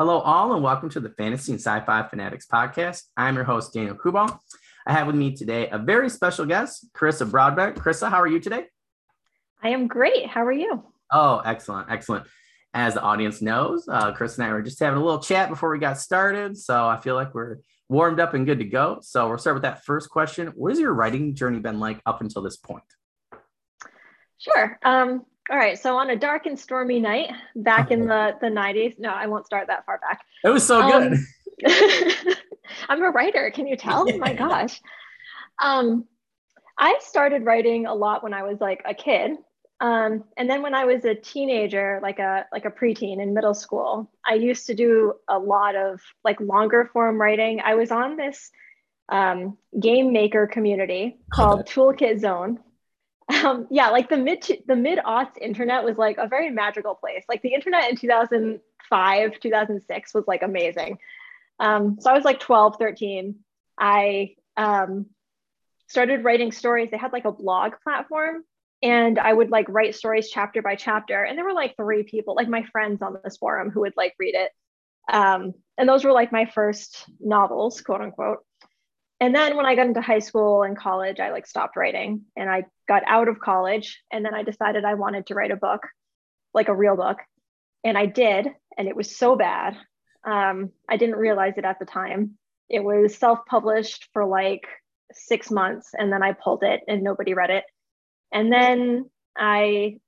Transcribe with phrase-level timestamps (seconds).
[0.00, 3.02] Hello, all, and welcome to the Fantasy and Sci Fi Fanatics podcast.
[3.18, 4.40] I'm your host, Daniel Kubal.
[4.86, 7.76] I have with me today a very special guest, Carissa Broadbent.
[7.76, 8.64] Carissa, how are you today?
[9.62, 10.26] I am great.
[10.26, 10.82] How are you?
[11.12, 12.24] Oh, excellent, excellent.
[12.72, 15.70] As the audience knows, uh, Chris and I were just having a little chat before
[15.70, 16.56] we got started.
[16.56, 17.58] So I feel like we're
[17.90, 19.00] warmed up and good to go.
[19.02, 20.46] So we'll start with that first question.
[20.56, 22.84] What has your writing journey been like up until this point?
[24.38, 24.78] Sure.
[24.82, 25.78] Um, all right.
[25.78, 29.46] So on a dark and stormy night back in the, the 90s, no, I won't
[29.46, 30.24] start that far back.
[30.44, 31.12] It was so good.
[31.14, 32.34] Um,
[32.88, 33.50] I'm a writer.
[33.52, 34.08] Can you tell?
[34.08, 34.16] Yeah.
[34.16, 34.80] My gosh.
[35.60, 36.06] Um,
[36.78, 39.32] I started writing a lot when I was like a kid.
[39.80, 43.54] Um, and then when I was a teenager, like a like a preteen in middle
[43.54, 47.60] school, I used to do a lot of like longer form writing.
[47.64, 48.50] I was on this
[49.08, 52.60] um, game maker community called Toolkit Zone.
[53.30, 57.24] Um, yeah, like the mid the mid aughts internet was like a very magical place.
[57.28, 60.98] Like the internet in 2005, 2006 was like amazing.
[61.60, 63.36] Um, so I was like 12, 13.
[63.78, 65.06] I um,
[65.86, 66.90] started writing stories.
[66.90, 68.44] They had like a blog platform
[68.82, 71.22] and I would like write stories chapter by chapter.
[71.22, 74.14] And there were like three people, like my friends on this forum who would like
[74.18, 74.50] read it.
[75.12, 78.38] Um, and those were like my first novels, quote unquote.
[79.20, 82.48] And then when I got into high school and college, I like stopped writing and
[82.48, 84.00] I got out of college.
[84.10, 85.82] And then I decided I wanted to write a book,
[86.54, 87.18] like a real book.
[87.84, 88.48] And I did.
[88.78, 89.76] And it was so bad.
[90.24, 92.38] Um, I didn't realize it at the time.
[92.70, 94.62] It was self published for like
[95.12, 97.64] six months and then I pulled it and nobody read it.
[98.32, 99.98] And then I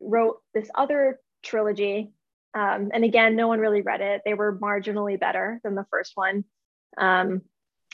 [0.00, 2.12] wrote this other trilogy.
[2.54, 4.22] Um, and again, no one really read it.
[4.24, 6.44] They were marginally better than the first one.
[6.98, 7.42] Um,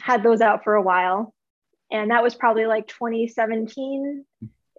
[0.00, 1.34] had those out for a while.
[1.90, 4.24] And that was probably like 2017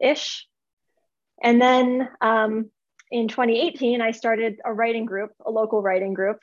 [0.02, 0.48] ish.
[1.42, 2.70] And then um,
[3.12, 6.40] in 2018, I started a writing group, a local writing group,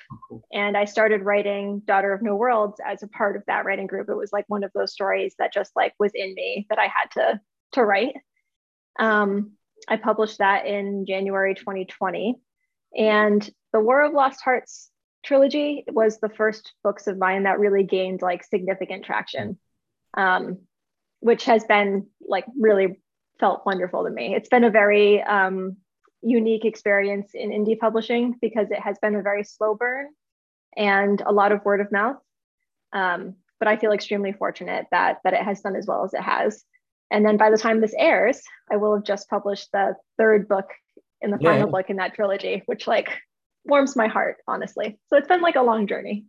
[0.53, 4.09] and I started writing Daughter of No Worlds as a part of that writing group.
[4.09, 6.85] It was like one of those stories that just like was in me that I
[6.87, 7.41] had to
[7.73, 8.15] to write.
[8.99, 9.53] Um,
[9.89, 12.37] I published that in January 2020.
[12.97, 14.91] And the War of Lost Hearts
[15.25, 19.59] trilogy was the first books of mine that really gained like significant traction,
[20.17, 20.59] um,
[21.21, 23.01] which has been like really
[23.41, 24.35] felt wonderful to me.
[24.35, 25.77] It's been a very um,
[26.23, 30.09] unique experience in indie publishing because it has been a very slow burn
[30.77, 32.17] and a lot of word of mouth.
[32.93, 36.21] Um, but I feel extremely fortunate that that it has done as well as it
[36.21, 36.65] has.
[37.11, 40.71] And then by the time this airs, I will have just published the third book
[41.21, 43.09] in the final book in that trilogy, which like
[43.65, 44.99] warms my heart, honestly.
[45.09, 46.27] So it's been like a long journey.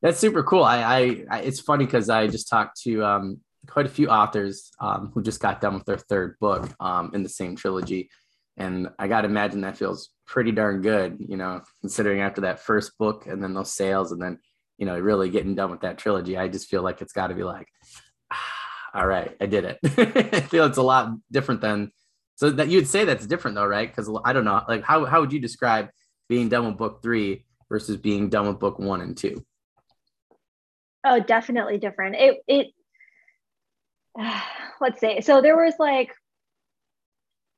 [0.00, 0.64] That's super cool.
[0.64, 4.70] I, I, I it's funny because I just talked to um, quite a few authors
[4.80, 8.10] um, who just got done with their third book um, in the same trilogy,
[8.56, 12.60] and I got to imagine that feels pretty darn good, you know, considering after that
[12.60, 14.38] first book and then those sales, and then
[14.76, 16.36] you know really getting done with that trilogy.
[16.36, 17.68] I just feel like it's got to be like.
[18.30, 18.62] Ah,
[18.94, 19.78] all right, I did it.
[20.34, 21.92] I feel it's a lot different than
[22.36, 23.88] so that you'd say that's different though, right?
[23.88, 25.90] Because I don't know, like how how would you describe
[26.32, 29.44] being done with book three versus being done with book one and two?
[31.04, 32.16] Oh, definitely different.
[32.16, 32.66] It it
[34.18, 34.40] uh,
[34.80, 36.10] let's say so there was like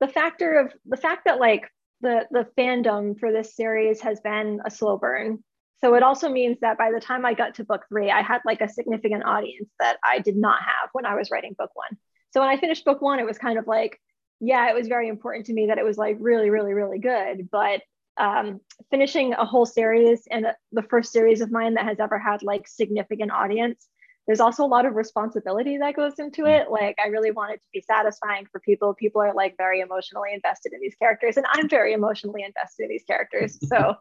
[0.01, 1.71] the factor of the fact that like
[2.01, 5.39] the the fandom for this series has been a slow burn
[5.79, 8.41] so it also means that by the time I got to book three, I had
[8.47, 11.99] like a significant audience that I did not have when I was writing book one.
[12.31, 14.01] So when I finished book one, it was kind of like,
[14.41, 17.51] yeah, it was very important to me that it was like really, really, really good.
[17.53, 17.83] But
[18.17, 18.61] um,
[18.91, 22.69] finishing a whole series and the first series of mine that has ever had like
[22.69, 23.89] significant audience,
[24.27, 26.71] there's also a lot of responsibility that goes into it.
[26.71, 28.95] Like I really want it to be satisfying for people.
[28.95, 32.89] People are like very emotionally invested in these characters, and I'm very emotionally invested in
[32.91, 33.59] these characters.
[33.69, 33.95] So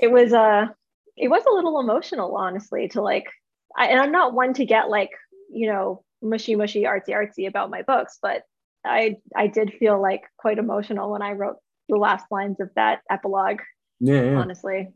[0.00, 0.66] it was a uh,
[1.16, 3.26] it was a little emotional, honestly, to like,
[3.76, 5.10] I, and I'm not one to get like,
[5.50, 8.42] you know, mushy, mushy, artsy, artsy about my books, but
[8.84, 11.56] I, I did feel like quite emotional when I wrote
[11.88, 13.60] the last lines of that epilogue.
[14.00, 14.36] Yeah, yeah.
[14.36, 14.92] honestly.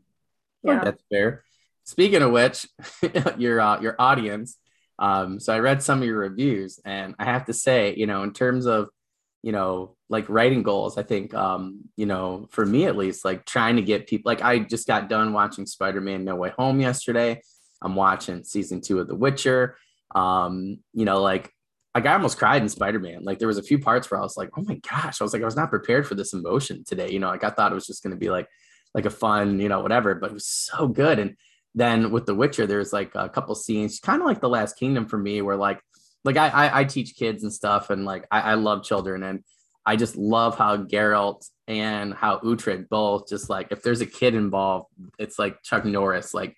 [0.63, 1.43] Yeah, that's fair.
[1.83, 2.67] Speaking of which,
[3.37, 4.57] your uh, your audience.
[4.97, 8.23] Um, so I read some of your reviews, and I have to say, you know,
[8.23, 8.89] in terms of
[9.41, 13.45] you know like writing goals i think um you know for me at least like
[13.45, 17.41] trying to get people like i just got done watching spider-man no way home yesterday
[17.81, 19.77] i'm watching season two of the witcher
[20.13, 21.51] um you know like
[21.95, 23.23] like i almost cried in spider-man.
[23.23, 25.19] Like there was a few parts where i was like oh my gosh.
[25.19, 27.09] I was like i was not prepared for this emotion today.
[27.11, 28.47] You know like i thought it was just going to be like
[28.93, 31.19] like a fun you know whatever but it was so good.
[31.19, 31.35] And
[31.75, 35.05] then with the witcher there's like a couple scenes kind of like the last kingdom
[35.05, 35.81] for me where like
[36.25, 39.43] like I, I, I teach kids and stuff and like I, I love children and
[39.85, 44.35] I just love how Geralt and how Uhtred both just like if there's a kid
[44.35, 44.87] involved,
[45.17, 46.55] it's like Chuck Norris, like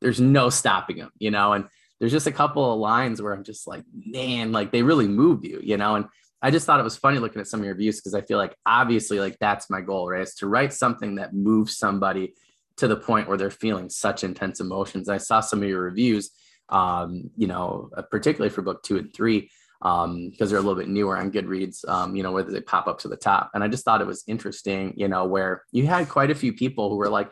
[0.00, 1.52] there's no stopping him, you know.
[1.52, 1.66] And
[2.00, 5.44] there's just a couple of lines where I'm just like, man, like they really move
[5.44, 5.96] you, you know.
[5.96, 6.06] And
[6.42, 8.38] I just thought it was funny looking at some of your reviews because I feel
[8.38, 10.22] like obviously like that's my goal, right?
[10.22, 12.34] Is to write something that moves somebody
[12.76, 15.08] to the point where they're feeling such intense emotions.
[15.08, 16.30] I saw some of your reviews,
[16.68, 19.50] um, you know, particularly for book two and three
[19.82, 22.86] um, because they're a little bit newer on Goodreads, um, you know, where they pop
[22.86, 23.50] up to the top.
[23.54, 26.52] And I just thought it was interesting, you know, where you had quite a few
[26.52, 27.30] people who were like,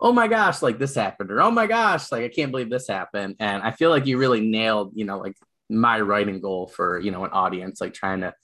[0.00, 2.88] oh my gosh, like this happened, or oh my gosh, like I can't believe this
[2.88, 3.36] happened.
[3.40, 5.34] And I feel like you really nailed, you know, like
[5.70, 8.34] my writing goal for, you know, an audience, like trying to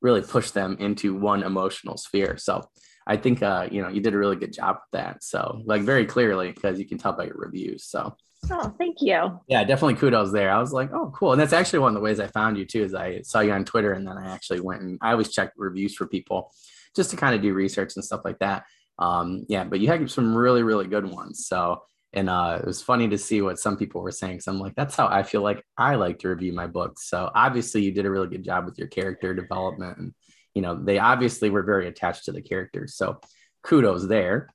[0.00, 2.36] really push them into one emotional sphere.
[2.38, 2.68] So
[3.06, 5.22] I think, uh, you know, you did a really good job with that.
[5.22, 7.84] So, like, very clearly, because you can tell by your reviews.
[7.84, 8.16] So,
[8.50, 9.40] Oh, thank you.
[9.46, 10.50] Yeah, definitely kudos there.
[10.50, 11.32] I was like, oh, cool.
[11.32, 13.52] And that's actually one of the ways I found you too, is I saw you
[13.52, 16.52] on Twitter and then I actually went and I always check reviews for people
[16.96, 18.64] just to kind of do research and stuff like that.
[19.02, 21.46] Um, yeah, but you had some really, really good ones.
[21.48, 21.82] So,
[22.12, 24.40] and uh, it was funny to see what some people were saying.
[24.40, 27.08] So I'm like, that's how I feel like I like to review my books.
[27.08, 30.14] So obviously, you did a really good job with your character development, and
[30.54, 32.94] you know, they obviously were very attached to the characters.
[32.94, 33.20] So
[33.64, 34.48] kudos there.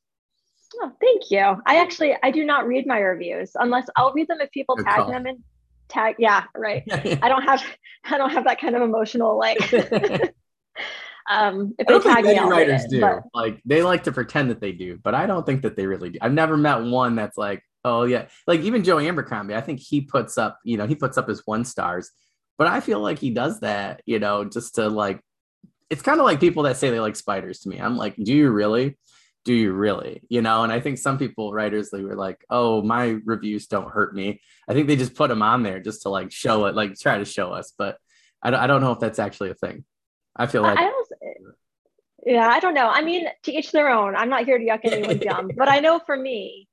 [0.82, 1.62] Oh, thank you.
[1.66, 4.86] I actually I do not read my reviews unless I'll read them if people Good
[4.86, 5.12] tag call.
[5.12, 5.44] them and
[5.90, 6.16] tag.
[6.20, 6.84] Yeah, right.
[6.92, 7.64] I don't have
[8.06, 9.60] I don't have that kind of emotional like.
[11.30, 13.02] um, if I don't think many writers it, do.
[13.02, 13.24] But...
[13.34, 16.12] Like they like to pretend that they do, but I don't think that they really
[16.12, 16.20] do.
[16.22, 19.56] I've never met one that's like, oh yeah, like even Joe Abercrombie.
[19.56, 22.12] I think he puts up, you know, he puts up his one stars,
[22.58, 25.20] but I feel like he does that, you know, just to like.
[25.90, 27.80] It's kind of like people that say they like spiders to me.
[27.80, 28.98] I'm like, do you really?
[29.48, 32.82] do you really you know and i think some people writers they were like oh
[32.82, 36.10] my reviews don't hurt me i think they just put them on there just to
[36.10, 37.98] like show it like try to show us but
[38.44, 39.86] i don't, I don't know if that's actually a thing
[40.36, 41.07] i feel like I also,
[42.28, 44.82] yeah i don't know i mean to each their own i'm not here to yuck
[44.84, 46.68] anyone's yum but i know for me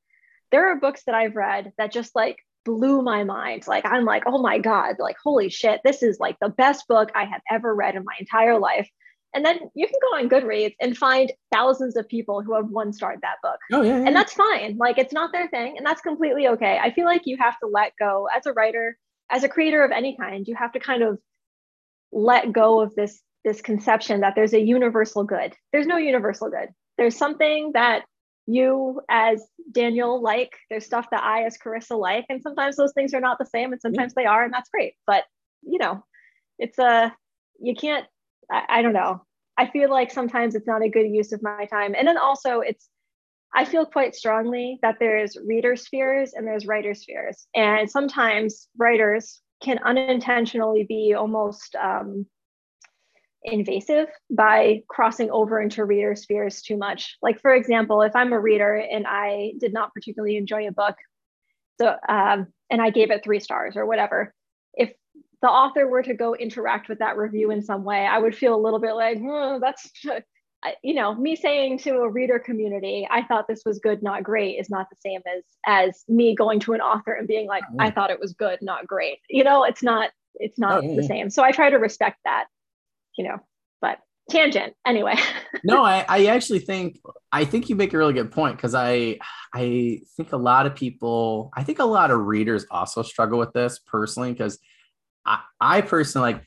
[0.50, 4.24] there are books that i've read that just like blew my mind like i'm like
[4.26, 7.74] oh my god like holy shit this is like the best book i have ever
[7.74, 8.88] read in my entire life
[9.34, 12.92] and then you can go on Goodreads and find thousands of people who have one
[12.92, 13.58] starred that book.
[13.72, 14.06] Oh, yeah, yeah.
[14.06, 14.76] And that's fine.
[14.78, 15.76] Like it's not their thing.
[15.76, 16.78] And that's completely okay.
[16.80, 18.96] I feel like you have to let go as a writer,
[19.30, 21.18] as a creator of any kind, you have to kind of
[22.12, 25.54] let go of this this conception that there's a universal good.
[25.72, 26.70] There's no universal good.
[26.96, 28.04] There's something that
[28.46, 33.14] you as Daniel like, there's stuff that I as Carissa like, and sometimes those things
[33.14, 34.94] are not the same and sometimes they are, and that's great.
[35.06, 35.24] But
[35.62, 36.04] you know,
[36.58, 37.14] it's a
[37.60, 38.06] you can't
[38.50, 39.24] I, I don't know.
[39.56, 41.94] I feel like sometimes it's not a good use of my time.
[41.96, 42.88] And then also it's
[43.54, 47.46] I feel quite strongly that there's reader spheres and there's writer spheres.
[47.54, 52.26] And sometimes writers can unintentionally be almost um,
[53.44, 57.16] invasive by crossing over into reader spheres too much.
[57.22, 60.96] Like, for example, if I'm a reader and I did not particularly enjoy a book,
[61.80, 64.32] so um, and I gave it three stars or whatever,
[64.74, 64.92] if
[65.42, 68.54] the author were to go interact with that review in some way, I would feel
[68.54, 69.90] a little bit like, oh, that's,
[70.82, 74.58] you know, me saying to a reader community, I thought this was good, not great,
[74.58, 77.90] is not the same as as me going to an author and being like, I
[77.90, 79.18] thought it was good, not great.
[79.28, 81.28] You know, it's not, it's not oh, the same.
[81.28, 82.46] So I try to respect that,
[83.16, 83.38] you know,
[83.80, 83.98] but
[84.30, 85.14] tangent anyway.
[85.64, 86.98] no, I, I actually think
[87.32, 89.18] I think you make a really good point because I
[89.52, 93.52] I think a lot of people, I think a lot of readers also struggle with
[93.52, 94.58] this personally because
[95.26, 96.44] I, I personally like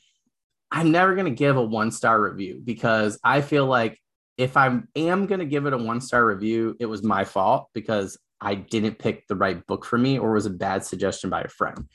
[0.70, 3.98] I'm never going to give a one star review because I feel like
[4.36, 7.68] if I am going to give it a one star review, it was my fault
[7.74, 11.42] because I didn't pick the right book for me or was a bad suggestion by
[11.42, 11.88] a friend.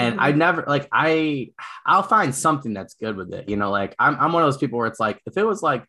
[0.00, 0.24] And mm-hmm.
[0.24, 1.50] I never like I
[1.84, 3.48] I'll find something that's good with it.
[3.48, 5.62] You know, like I'm I'm one of those people where it's like if it was
[5.62, 5.84] like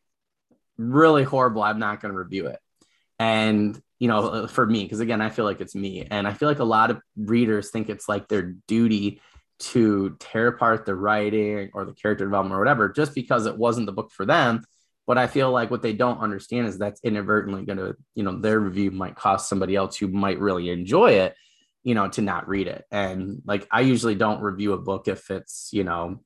[0.77, 2.60] really horrible, I'm not going to review it.
[3.20, 6.50] And you know, for me, because again, I feel like it's me, and I feel
[6.50, 9.22] like a lot of readers think it's like their duty
[9.60, 13.86] to tear apart the writing or the character development or whatever just because it wasn't
[13.86, 14.63] the book for them
[15.06, 18.39] but i feel like what they don't understand is that's inadvertently going to you know
[18.39, 21.36] their review might cost somebody else who might really enjoy it
[21.84, 22.86] you know to not read it.
[22.92, 26.22] And like i usually don't review a book if it's you know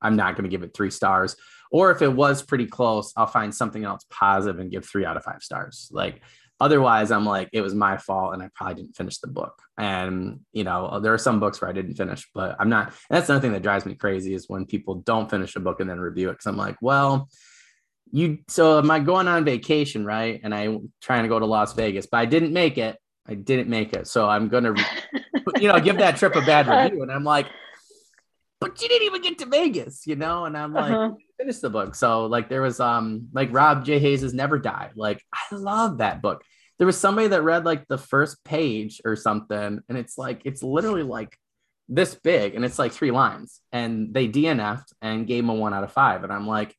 [0.00, 1.36] i'm not going to give it three stars
[1.70, 5.16] or if it was pretty close i'll find something else positive and give three out
[5.16, 5.88] of five stars.
[5.92, 6.22] Like
[6.58, 9.62] otherwise i'm like it was my fault and i probably didn't finish the book.
[9.78, 13.28] And you know there are some books where i didn't finish but i'm not that's
[13.28, 15.98] another thing that drives me crazy is when people don't finish a book and then
[15.98, 17.28] review it because i'm like well
[18.12, 20.40] you so am i going on vacation right?
[20.42, 22.98] And i'm trying to go to las vegas but i didn't make it
[23.30, 24.74] i didn't make it so i'm gonna
[25.60, 27.46] you know give that trip a bad review and i'm like
[28.60, 31.14] but you didn't even get to vegas you know and i'm like uh-huh.
[31.40, 31.94] finished the book.
[31.94, 33.98] So like there was um like Rob J.
[33.98, 34.90] Hayes's Never Die.
[34.94, 36.42] Like I love that book.
[36.78, 40.62] There was somebody that read like the first page or something, and it's like it's
[40.62, 41.36] literally like
[41.88, 43.60] this big and it's like three lines.
[43.72, 46.22] And they DNF'd and gave him a one out of five.
[46.22, 46.74] And I'm like,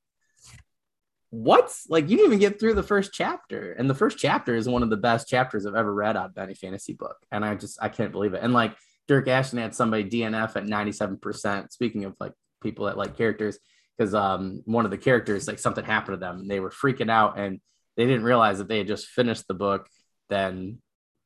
[1.31, 1.73] what?
[1.87, 3.71] Like you didn't even get through the first chapter.
[3.71, 6.37] And the first chapter is one of the best chapters I've ever read out of
[6.37, 7.15] any fantasy book.
[7.31, 8.43] And I just I can't believe it.
[8.43, 8.75] And like
[9.09, 11.71] Dyrk Ashton had somebody DNF at 97%.
[11.71, 13.57] Speaking of like people that like characters,
[13.97, 17.09] because um one of the characters like something happened to them and they were freaking
[17.09, 17.61] out and
[17.95, 19.87] they didn't realize that they had just finished the book,
[20.29, 20.79] then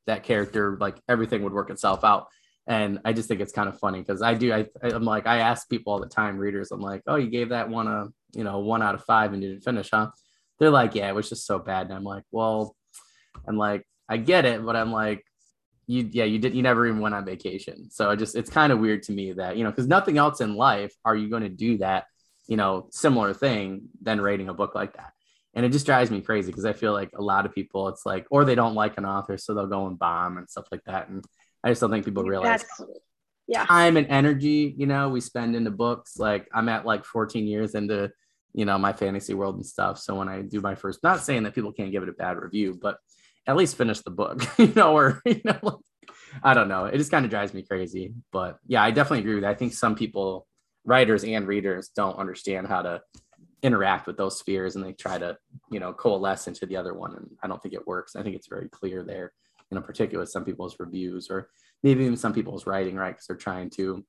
[0.06, 2.28] that character like everything would work itself out.
[2.68, 5.40] And I just think it's kind of funny because I do I I'm like I
[5.40, 8.44] ask people all the time, readers, I'm like, oh, you gave that one a you
[8.44, 10.10] know, one out of five and didn't finish, huh?
[10.60, 11.88] They're like, yeah, it was just so bad.
[11.88, 12.76] And I'm like, well,
[13.48, 15.24] I'm like, I get it, but I'm like,
[15.88, 17.90] you, yeah, you did, you never even went on vacation.
[17.92, 20.42] So I just, it's kind of weird to me that, you know, because nothing else
[20.42, 22.06] in life are you going to do that,
[22.48, 25.12] you know, similar thing than writing a book like that.
[25.54, 28.06] And it just drives me crazy because I feel like a lot of people, it's
[28.06, 30.84] like, or they don't like an author, so they'll go and bomb and stuff like
[30.86, 31.08] that.
[31.08, 31.24] And
[31.66, 32.82] I just don't think people realize That's,
[33.48, 33.66] yeah.
[33.66, 36.18] time and energy, you know, we spend into books.
[36.18, 38.12] Like I'm at like 14 years into
[38.56, 40.00] you know my fantasy world and stuff.
[40.00, 42.38] So when i do my first not saying that people can't give it a bad
[42.38, 42.98] review but
[43.48, 45.76] at least finish the book you know or you know like,
[46.42, 46.86] i don't know.
[46.86, 48.14] It just kind of drives me crazy.
[48.32, 49.52] But yeah i definitely agree with that.
[49.52, 50.48] I think some people
[50.86, 53.02] writers and readers don't understand how to
[53.62, 55.36] interact with those spheres and they try to
[55.72, 58.16] you know coalesce into the other one and i don't think it works.
[58.16, 59.34] I think it's very clear there
[59.72, 61.50] in particular some people's reviews or
[61.84, 64.06] maybe even some people's writing right because they're trying to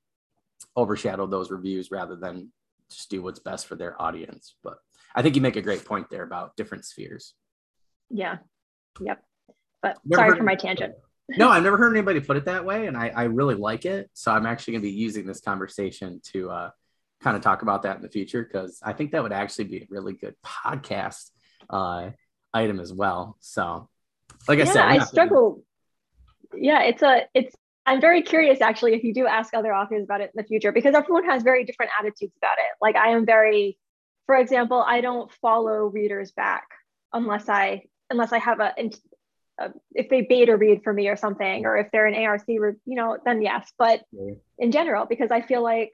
[0.77, 2.51] overshadow those reviews rather than
[2.91, 4.55] just do what's best for their audience.
[4.63, 4.79] But
[5.15, 7.35] I think you make a great point there about different spheres.
[8.11, 8.39] Yeah.
[9.01, 9.23] Yep.
[9.83, 10.95] But never sorry for my tangent.
[11.37, 14.11] no, I've never heard anybody put it that way, and I, I really like it.
[14.15, 16.71] So I'm actually going to be using this conversation to uh,
[17.21, 19.79] kind of talk about that in the future because I think that would actually be
[19.79, 21.31] a really good podcast
[21.69, 22.11] uh,
[22.55, 23.37] item as well.
[23.41, 23.89] So,
[24.49, 25.63] like I yeah, said, I struggle.
[26.55, 27.55] Yeah, it's a it's
[27.87, 30.73] I'm very curious actually if you do ask other authors about it in the future
[30.73, 32.77] because everyone has very different attitudes about it.
[32.83, 33.79] Like I am very,
[34.27, 36.67] for example, I don't follow readers back
[37.13, 38.75] unless I unless I have a,
[39.59, 42.77] a if they beta read for me or something, or if they're an ARC, you
[42.87, 43.73] know, then yes.
[43.79, 44.03] But
[44.59, 45.93] in general, because I feel like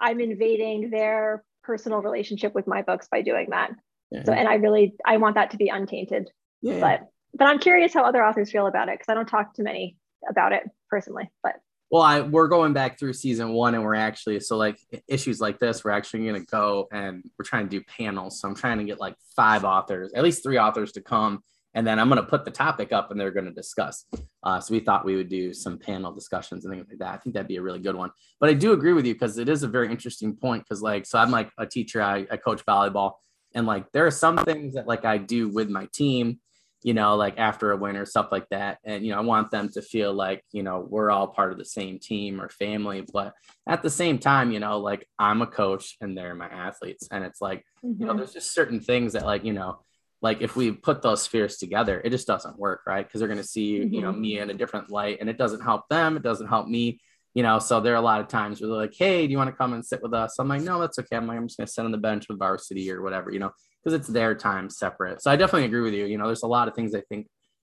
[0.00, 3.70] I'm invading their personal relationship with my books by doing that.
[4.10, 4.24] Yeah.
[4.24, 6.30] So, and I really I want that to be untainted.
[6.60, 6.80] Yeah.
[6.80, 9.62] But but I'm curious how other authors feel about it because I don't talk to
[9.62, 9.96] many
[10.28, 11.30] about it personally.
[11.42, 11.56] But
[11.90, 15.58] well, I we're going back through season one, and we're actually so like issues like
[15.58, 18.40] this, we're actually going to go and we're trying to do panels.
[18.40, 21.42] So I'm trying to get like five authors, at least three authors to come,
[21.74, 24.04] and then I'm going to put the topic up, and they're going to discuss.
[24.42, 27.14] Uh, so we thought we would do some panel discussions and things like that.
[27.14, 28.10] I think that'd be a really good one.
[28.38, 30.64] But I do agree with you because it is a very interesting point.
[30.64, 33.14] Because like, so I'm like a teacher, I, I coach volleyball,
[33.54, 36.38] and like there are some things that like I do with my team
[36.82, 38.78] you know, like after a win or stuff like that.
[38.84, 41.58] And, you know, I want them to feel like, you know, we're all part of
[41.58, 43.04] the same team or family.
[43.12, 43.34] But
[43.66, 47.08] at the same time, you know, like I'm a coach and they're my athletes.
[47.10, 48.00] And it's like, mm-hmm.
[48.00, 48.18] you know, mm-hmm.
[48.18, 49.80] there's just certain things that, like, you know,
[50.22, 53.06] like if we put those spheres together, it just doesn't work, right?
[53.06, 53.94] Because they're going to see, mm-hmm.
[53.94, 54.20] you know, mm-hmm.
[54.20, 56.16] me in a different light and it doesn't help them.
[56.16, 57.00] It doesn't help me.
[57.32, 59.38] You know, so there are a lot of times where they're like, "Hey, do you
[59.38, 61.14] want to come and sit with us?" I'm like, "No, that's okay.
[61.14, 63.52] I'm like, I'm just gonna sit on the bench with varsity or whatever." You know,
[63.82, 65.22] because it's their time separate.
[65.22, 66.06] So I definitely agree with you.
[66.06, 67.28] You know, there's a lot of things I think,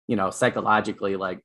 [0.06, 1.40] you know, psychologically, like,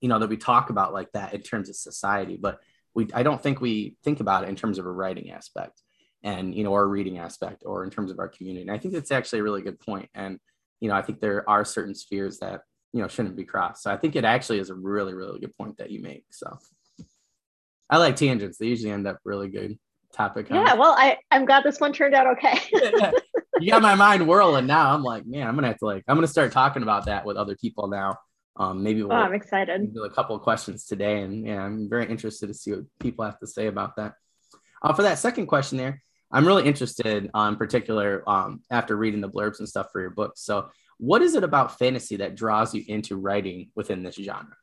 [0.00, 2.60] you know, that we talk about like that in terms of society, but
[2.94, 5.80] we, I don't think we think about it in terms of a writing aspect
[6.22, 8.62] and, you know, or a reading aspect or in terms of our community.
[8.62, 10.08] And I think that's actually a really good point.
[10.14, 10.38] And,
[10.80, 13.82] you know, I think there are certain spheres that, you know, shouldn't be crossed.
[13.82, 16.24] So I think it actually is a really, really good point that you make.
[16.30, 16.58] So
[17.90, 18.58] I like tangents.
[18.58, 19.78] They usually end up really good
[20.12, 20.48] topic.
[20.50, 22.58] Yeah, well, I I'm glad this one turned out okay.
[23.60, 24.92] you got my mind whirling now.
[24.92, 27.36] I'm like, man, I'm gonna have to like, I'm gonna start talking about that with
[27.36, 28.18] other people now.
[28.58, 29.92] Um, maybe we'll oh, I'm excited.
[29.92, 33.24] Do a couple of questions today, and yeah, I'm very interested to see what people
[33.24, 34.14] have to say about that.
[34.82, 39.20] Uh, for that second question, there, I'm really interested, on um, particular, um, after reading
[39.20, 40.32] the blurbs and stuff for your book.
[40.36, 44.56] So, what is it about fantasy that draws you into writing within this genre?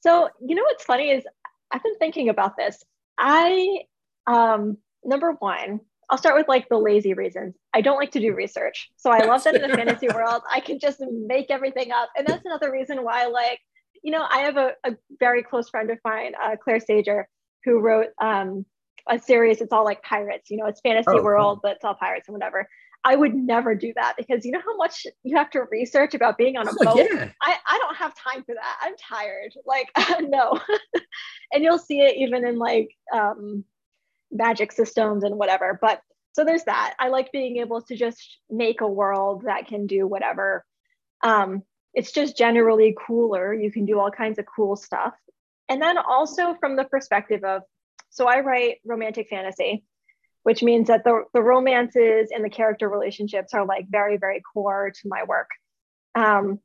[0.00, 1.24] So, you know what's funny is
[1.70, 2.84] I've been thinking about this.
[3.18, 3.80] I
[4.26, 7.56] um number one, I'll start with like the lazy reasons.
[7.74, 8.90] I don't like to do research.
[8.96, 12.10] So I love that in the fantasy world, I can just make everything up.
[12.16, 13.60] And that's another reason why, like,
[14.02, 17.28] you know, I have a, a very close friend of mine, uh, Clare Sager,
[17.64, 18.64] who wrote um,
[19.08, 19.60] a series.
[19.60, 21.60] It's all like pirates, you know, it's fantasy oh, world, cool.
[21.64, 22.68] but it's all pirates and whatever.
[23.04, 26.36] I would never do that because you know how much you have to research about
[26.36, 27.08] being on a oh, boat.
[27.12, 27.30] Yeah.
[27.40, 28.76] I, I don't have time for that.
[28.82, 29.54] I'm tired.
[29.64, 29.90] Like
[30.22, 30.58] no.
[31.52, 33.64] and you'll see it even in like um
[34.36, 35.78] magic systems and whatever.
[35.80, 36.00] But
[36.32, 36.94] so there's that.
[36.98, 40.64] I like being able to just make a world that can do whatever.
[41.22, 41.62] Um,
[41.94, 43.54] it's just generally cooler.
[43.54, 45.14] You can do all kinds of cool stuff.
[45.68, 47.62] And then also from the perspective of,
[48.10, 49.84] so I write romantic fantasy,
[50.42, 54.92] which means that the, the romances and the character relationships are like very, very core
[54.94, 55.48] to my work.
[56.14, 56.60] Um,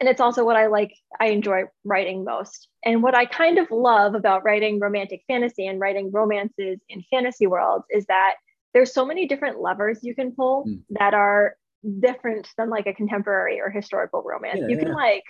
[0.00, 2.68] and it's also what I like, I enjoy writing most.
[2.84, 7.46] And what I kind of love about writing romantic fantasy and writing romances in fantasy
[7.46, 8.34] worlds is that
[8.74, 10.82] there's so many different levers you can pull mm.
[10.90, 11.56] that are
[12.00, 14.60] different than like a contemporary or historical romance.
[14.60, 14.94] Yeah, you can yeah.
[14.94, 15.24] like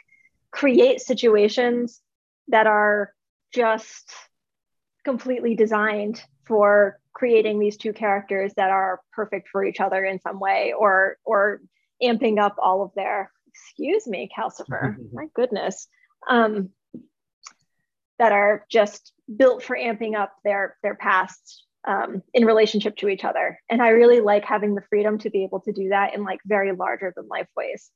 [0.50, 2.00] create situations
[2.48, 3.12] that are
[3.54, 4.12] just
[5.04, 10.40] completely designed for creating these two characters that are perfect for each other in some
[10.40, 11.60] way or or
[12.02, 13.30] amping up all of their
[13.64, 15.88] excuse me calcifer my goodness
[16.28, 16.70] um,
[18.18, 23.24] that are just built for amping up their their past um, in relationship to each
[23.24, 26.24] other and i really like having the freedom to be able to do that in
[26.24, 27.90] like very larger than life ways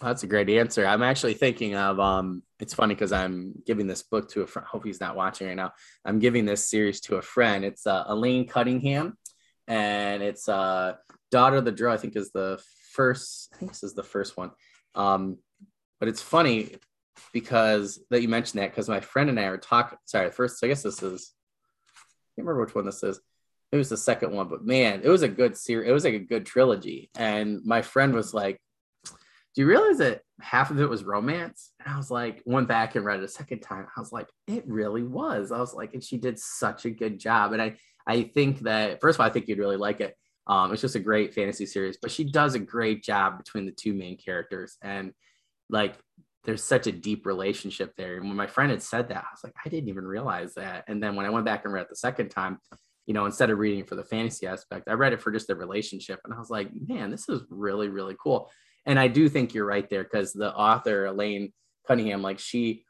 [0.00, 0.86] that's a great answer.
[0.86, 4.66] I'm actually thinking of um it's funny because I'm giving this book to a friend.
[4.68, 5.72] Hope he's not watching right now.
[6.04, 7.64] I'm giving this series to a friend.
[7.64, 9.16] It's uh, Elaine Cunningham,
[9.66, 10.96] and it's uh
[11.30, 12.62] Daughter of the Drow, I think is the
[12.96, 14.50] first, I think this is the first one.
[14.94, 15.38] Um,
[16.00, 16.76] but it's funny
[17.32, 19.98] because that you mentioned that because my friend and I were talking.
[20.06, 21.32] Sorry, first, I guess this is
[21.88, 23.20] I can't remember which one this is.
[23.72, 25.88] It was the second one, but man, it was a good series.
[25.88, 27.10] It was like a good trilogy.
[27.16, 28.60] And my friend was like,
[29.04, 31.72] do you realize that half of it was romance?
[31.80, 33.86] And I was like, went back and read it a second time.
[33.96, 35.50] I was like, it really was.
[35.50, 37.52] I was like, and she did such a good job.
[37.52, 37.76] And I,
[38.06, 40.14] I think that first of all, I think you'd really like it.
[40.46, 43.72] Um, it's just a great fantasy series, but she does a great job between the
[43.72, 44.76] two main characters.
[44.82, 45.12] And
[45.68, 45.96] like,
[46.44, 48.16] there's such a deep relationship there.
[48.16, 50.84] And when my friend had said that, I was like, I didn't even realize that.
[50.86, 52.58] And then when I went back and read it the second time,
[53.06, 55.56] you know, instead of reading for the fantasy aspect, I read it for just the
[55.56, 56.20] relationship.
[56.24, 58.50] And I was like, man, this is really, really cool
[58.86, 61.52] and I do think you're right there because the author Elaine
[61.86, 62.84] Cunningham, like she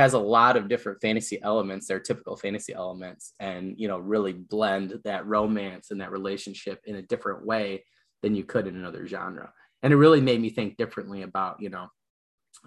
[0.00, 4.32] has a lot of different fantasy elements, they're typical fantasy elements, and you know, really
[4.32, 7.84] blend that romance and that relationship in a different way
[8.22, 9.52] than you could in another genre.
[9.82, 11.88] And it really made me think differently about, you know,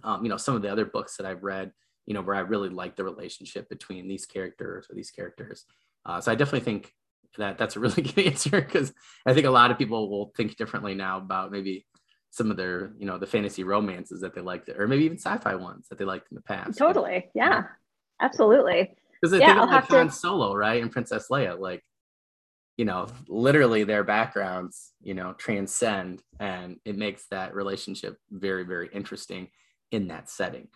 [0.03, 1.71] um, you know, some of the other books that I've read,
[2.05, 5.65] you know, where I really like the relationship between these characters or these characters.
[6.05, 6.91] Uh, so I definitely think
[7.37, 8.93] that that's a really good answer because
[9.25, 11.85] I think a lot of people will think differently now about maybe
[12.33, 15.53] some of their, you know, the fantasy romances that they liked, or maybe even sci-fi
[15.53, 16.79] ones that they liked in the past.
[16.79, 17.29] Totally.
[17.35, 17.49] Yeah.
[17.49, 17.63] yeah.
[18.19, 18.95] Absolutely.
[19.21, 20.11] Because yeah, think of like Han to...
[20.11, 20.81] Solo, right?
[20.81, 21.83] And Princess Leia, like,
[22.75, 28.89] you know, literally their backgrounds, you know, transcend and it makes that relationship very, very
[28.91, 29.49] interesting
[29.91, 30.69] in that setting.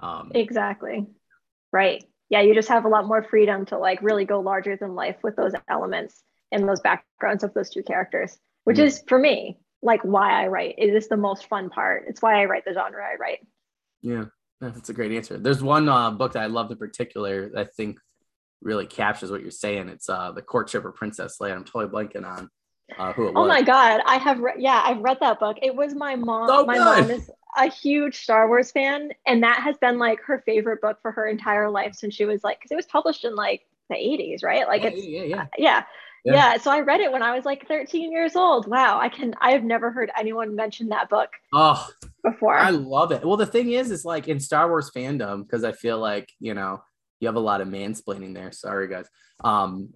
[0.00, 1.06] Um, exactly.
[1.74, 2.02] Right.
[2.30, 2.40] Yeah.
[2.40, 5.36] You just have a lot more freedom to like really go larger than life with
[5.36, 8.86] those elements and those backgrounds of those two characters, which mm-hmm.
[8.86, 10.76] is for me like why I write.
[10.78, 12.04] It is the most fun part.
[12.08, 13.46] It's why I write the genre I write.
[14.00, 14.26] Yeah,
[14.60, 15.38] that's a great answer.
[15.38, 17.98] There's one uh, book that I loved in particular that I think
[18.62, 19.88] really captures what you're saying.
[19.88, 21.54] It's uh, The Courtship of Princess Leia.
[21.54, 22.48] I'm totally blanking on
[22.96, 23.44] uh, who it was.
[23.44, 24.00] Oh my God.
[24.06, 25.56] I have, re- yeah, I've read that book.
[25.62, 26.48] It was my mom.
[26.48, 29.10] So my mom is a huge Star Wars fan.
[29.26, 32.44] And that has been like her favorite book for her entire life since she was
[32.44, 34.66] like, because it was published in like the 80s, right?
[34.66, 35.46] Like yeah, it's, yeah, yeah.
[35.58, 35.84] yeah.
[36.24, 36.34] Yeah.
[36.34, 36.56] yeah.
[36.58, 38.66] So I read it when I was like 13 years old.
[38.66, 38.98] Wow.
[38.98, 41.30] I can, I have never heard anyone mention that book.
[41.52, 41.88] Oh,
[42.22, 42.56] before.
[42.56, 43.24] I love it.
[43.24, 46.54] Well, the thing is, is like in Star Wars fandom, because I feel like, you
[46.54, 46.82] know,
[47.20, 48.52] you have a lot of mansplaining there.
[48.52, 49.06] Sorry, guys.
[49.44, 49.90] Um,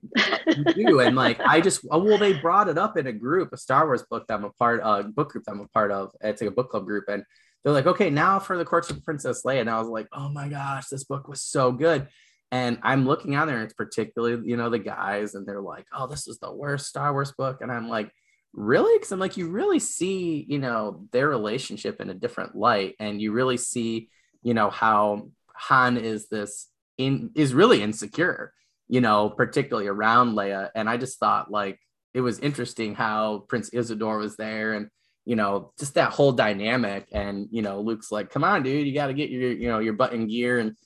[0.74, 1.00] do.
[1.00, 3.86] And like, I just, oh, well, they brought it up in a group, a Star
[3.86, 6.12] Wars book that I'm a part of, book group that I'm a part of.
[6.20, 7.04] It's like a book club group.
[7.08, 7.24] And
[7.64, 9.60] they're like, okay, now for the Courtship of Princess Leia.
[9.60, 12.06] And I was like, oh my gosh, this book was so good.
[12.52, 15.86] And I'm looking out there, and it's particularly, you know, the guys, and they're like,
[15.92, 17.58] oh, this is the worst Star Wars book.
[17.60, 18.10] And I'm like,
[18.52, 18.96] really?
[18.96, 22.94] Because I'm like, you really see, you know, their relationship in a different light.
[23.00, 24.10] And you really see,
[24.42, 28.52] you know, how Han is this in is really insecure,
[28.88, 30.70] you know, particularly around Leia.
[30.74, 31.78] And I just thought like
[32.14, 34.88] it was interesting how Prince Isolder was there and
[35.26, 37.08] you know, just that whole dynamic.
[37.12, 39.80] And, you know, Luke's like, come on, dude, you got to get your, you know,
[39.80, 40.60] your butt in gear.
[40.60, 40.76] And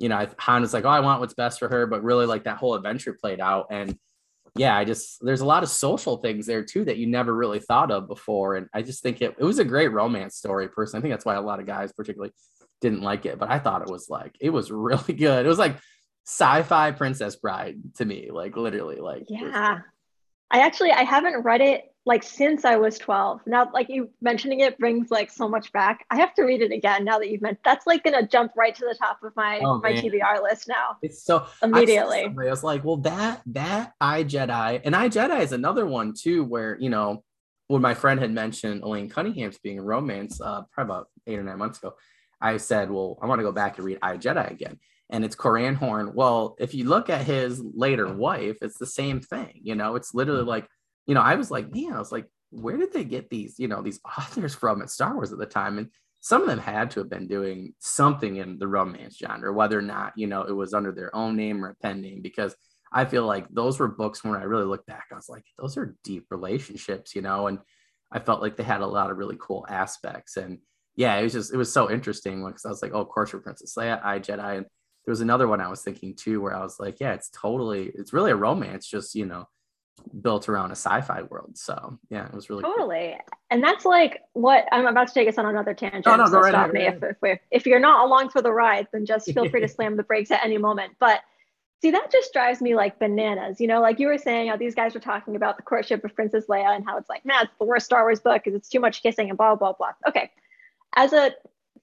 [0.00, 2.56] you know, Han like, oh, I want what's best for her, but really like that
[2.56, 3.66] whole adventure played out.
[3.70, 3.96] And
[4.56, 7.60] yeah, I just there's a lot of social things there too that you never really
[7.60, 8.56] thought of before.
[8.56, 11.00] And I just think it, it was a great romance story, personally.
[11.00, 12.32] I think that's why a lot of guys particularly
[12.80, 15.44] didn't like it, but I thought it was like it was really good.
[15.44, 15.76] It was like
[16.26, 19.80] sci-fi princess bride to me, like literally, like yeah.
[20.50, 23.42] I actually I haven't read it like since I was 12.
[23.46, 26.06] Now, like you mentioning it brings like so much back.
[26.10, 27.60] I have to read it again now that you've mentioned.
[27.64, 30.96] That's like gonna jump right to the top of my oh, my TBR list now.
[31.02, 32.24] It's so immediately.
[32.24, 36.14] I, I was like, well, that that I Jedi and I Jedi is another one
[36.14, 37.22] too, where you know
[37.70, 41.44] when my friend had mentioned Elaine Cunningham's being a romance, uh, probably about eight or
[41.44, 41.94] nine months ago,
[42.40, 44.78] I said, well, I want to go back and read I Jedi again.
[45.08, 46.12] And it's Corran Horn.
[46.14, 49.60] Well, if you look at his later wife, it's the same thing.
[49.62, 50.66] You know, it's literally like
[51.06, 53.68] you know, I was like, man, I was like, where did they get these, you
[53.68, 55.78] know, these authors from at Star Wars at the time?
[55.78, 55.88] And
[56.20, 59.82] some of them had to have been doing something in the romance genre, whether or
[59.82, 62.54] not, you know, it was under their own name or a pen name, because
[62.92, 65.76] I feel like those were books when I really look back, I was like, those
[65.76, 67.58] are deep relationships, you know, and
[68.12, 70.36] I felt like they had a lot of really cool aspects.
[70.36, 70.58] And
[70.96, 73.32] yeah, it was just, it was so interesting because I was like, oh, of course,
[73.32, 74.56] you're Princess Leia, I Jedi.
[74.58, 74.66] And
[75.04, 77.90] there was another one I was thinking too, where I was like, yeah, it's totally,
[77.94, 79.46] it's really a romance, just, you know,
[80.22, 81.56] built around a sci-fi world.
[81.56, 83.16] So yeah, it was really totally.
[83.16, 83.38] Cool.
[83.50, 86.06] And that's like what I'm about to take us on another tangent.
[86.06, 88.52] No, no, so right stop me if, if, we're, if you're not along for the
[88.52, 90.92] ride, then just feel free to slam the brakes at any moment.
[90.98, 91.20] But
[91.82, 93.60] see, that just drives me like bananas.
[93.60, 96.14] You know, like you were saying, how these guys were talking about the courtship of
[96.14, 98.68] Princess Leia and how it's like, man, it's the worst Star Wars book because it's
[98.68, 99.92] too much kissing and blah blah blah.
[100.06, 100.30] Okay,
[100.94, 101.32] as a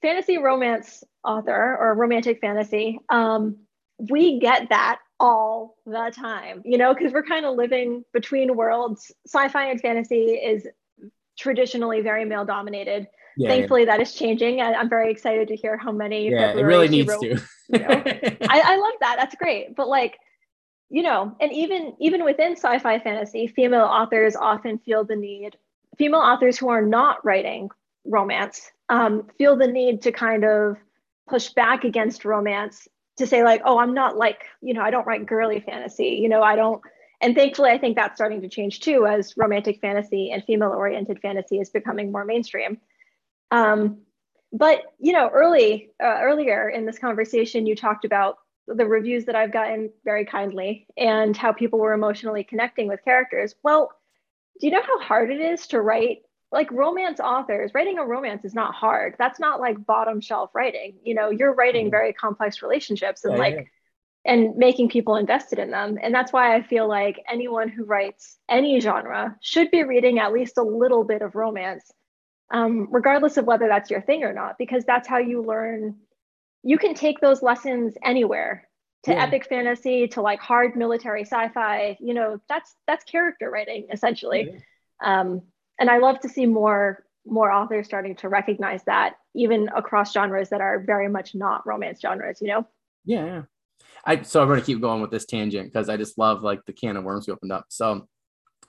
[0.02, 3.58] fantasy romance author or romantic fantasy, um,
[3.98, 9.12] we get that all the time, you know, because we're kind of living between worlds.
[9.26, 10.68] Sci fi and fantasy is
[11.38, 13.08] traditionally very male dominated.
[13.38, 13.98] Yeah, Thankfully, yeah.
[13.98, 14.62] that is changing.
[14.62, 16.30] And I'm very excited to hear how many.
[16.30, 17.28] Yeah, it really needs wrote, to.
[17.28, 17.88] you know,
[18.50, 19.16] I, I love that.
[19.18, 19.76] That's great.
[19.76, 20.18] But like,
[20.90, 25.58] you know, and even even within sci-fi fantasy, female authors often feel the need.
[25.98, 27.70] Female authors who are not writing
[28.06, 30.78] romance um, feel the need to kind of
[31.28, 35.08] push back against romance to say like oh i'm not like you know i don't
[35.08, 36.82] write girly fantasy you know i don't
[37.22, 41.20] and thankfully i think that's starting to change too as romantic fantasy and female oriented
[41.20, 42.80] fantasy is becoming more mainstream.
[43.52, 44.00] Um,
[44.54, 49.36] but you know early uh, earlier in this conversation you talked about the reviews that
[49.36, 53.56] i've gotten very kindly and how people were emotionally connecting with characters.
[53.64, 53.92] Well
[54.60, 56.20] do you know how hard it is to write
[56.52, 60.96] like romance authors writing a romance is not hard that's not like bottom shelf writing
[61.04, 61.92] you know you're writing mm-hmm.
[61.92, 64.34] very complex relationships and yeah, like yeah.
[64.34, 68.38] and making people invested in them and that's why i feel like anyone who writes
[68.50, 71.92] any genre should be reading at least a little bit of romance
[72.50, 75.98] um, regardless of whether that's your thing or not because that's how you learn
[76.64, 78.70] you can take those lessons anywhere
[79.04, 79.24] to yeah.
[79.24, 84.64] epic fantasy to like hard military sci-fi you know that's that's character writing essentially
[85.04, 85.42] um,
[85.80, 90.50] and I love to see more more authors starting to recognize that even across genres
[90.50, 92.66] that are very much not romance genres, you know?
[93.06, 93.44] Yeah.
[94.06, 96.74] I so I'm gonna keep going with this tangent because I just love like the
[96.74, 97.66] can of worms you opened up.
[97.70, 98.08] So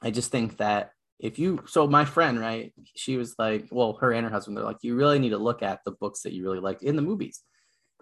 [0.03, 4.13] I just think that if you so my friend, right, she was like, well, her
[4.13, 6.45] and her husband, they're like, you really need to look at the books that you
[6.45, 7.43] really liked in the movies.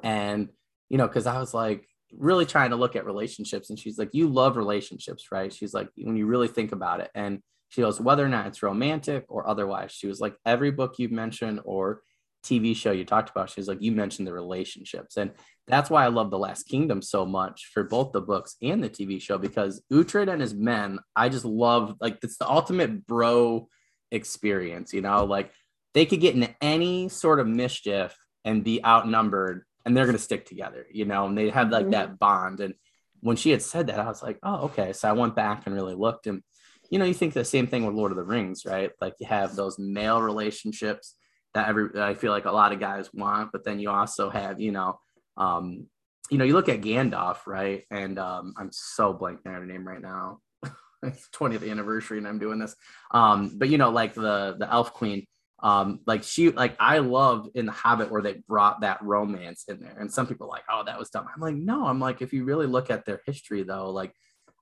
[0.03, 0.51] And
[0.89, 4.11] you know, because I was like really trying to look at relationships, and she's like,
[4.13, 5.53] you love relationships, right?
[5.53, 7.11] She's like, when you really think about it.
[7.15, 10.95] And she goes, whether or not it's romantic or otherwise, she was like, every book
[10.99, 12.03] you've mentioned or
[12.45, 15.17] TV show you talked about, she's like, you mentioned the relationships.
[15.17, 15.33] And
[15.67, 18.89] that's why I love The Last Kingdom so much for both the books and the
[18.89, 23.69] TV show, because Uhtred and his men, I just love, like, it's the ultimate bro
[24.11, 25.51] experience, you know, like
[25.95, 30.23] they could get into any sort of mischief and be outnumbered and they're going to
[30.23, 31.93] stick together, you know, and they have like mm-hmm.
[31.93, 32.61] that bond.
[32.61, 32.75] And
[33.21, 34.93] when she had said that, I was like, oh, okay.
[34.93, 36.43] So I went back and really looked and
[36.91, 38.91] you know, you think the same thing with Lord of the Rings, right?
[39.01, 41.15] Like you have those male relationships
[41.55, 44.31] that every that I feel like a lot of guys want, but then you also
[44.31, 44.99] have, you know,
[45.37, 45.87] um,
[46.31, 47.85] you know, you look at Gandalf, right?
[47.91, 50.41] And um, I'm so blanking on her name right now.
[51.03, 52.75] it's 20th anniversary, and I'm doing this.
[53.11, 55.27] Um, but you know, like the the Elf Queen,
[55.63, 59.81] um, like she, like I loved in the Hobbit where they brought that romance in
[59.81, 61.27] there, and some people like, oh, that was dumb.
[61.33, 64.13] I'm like, no, I'm like, if you really look at their history though, like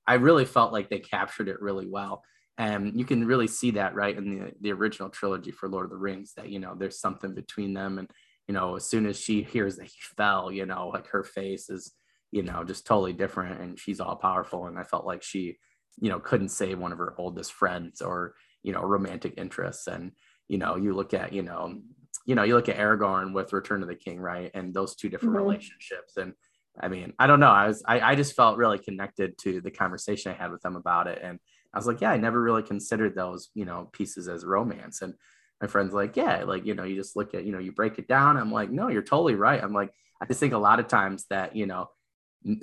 [0.07, 2.23] I really felt like they captured it really well.
[2.57, 5.90] And you can really see that right in the, the original trilogy for Lord of
[5.90, 7.99] the Rings that, you know, there's something between them.
[7.99, 8.09] And,
[8.47, 11.69] you know, as soon as she hears that he fell, you know, like her face
[11.69, 11.93] is,
[12.31, 14.67] you know, just totally different and she's all powerful.
[14.67, 15.57] And I felt like she,
[16.01, 19.88] you know, couldn't save one of her oldest friends or, you know, romantic interests.
[19.88, 20.12] And,
[20.49, 21.81] you know, you look at, you know,
[22.27, 24.51] you know, you look at Aragorn with Return of the King, right?
[24.55, 25.45] And those two different mm-hmm.
[25.45, 26.17] relationships.
[26.17, 26.35] And
[26.79, 27.51] I mean, I don't know.
[27.51, 30.77] I was, I, I just felt really connected to the conversation I had with them
[30.77, 31.21] about it.
[31.23, 31.39] And
[31.73, 35.03] I was like, yeah, I never really considered those, you know, pieces as romance.
[35.03, 35.15] And
[35.61, 37.99] my friend's like, yeah, like, you know, you just look at, you know, you break
[37.99, 38.37] it down.
[38.37, 39.63] I'm like, no, you're totally right.
[39.63, 41.91] I'm like, I just think a lot of times that, you know,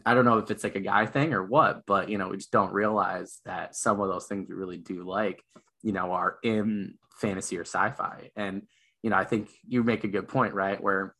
[0.05, 2.37] I don't know if it's like a guy thing or what, but, you know, we
[2.37, 5.43] just don't realize that some of those things we really do like
[5.83, 8.31] you know, are in fantasy or sci-fi.
[8.35, 8.63] And
[9.03, 10.81] you know, I think you make a good point, right?
[10.81, 11.15] Where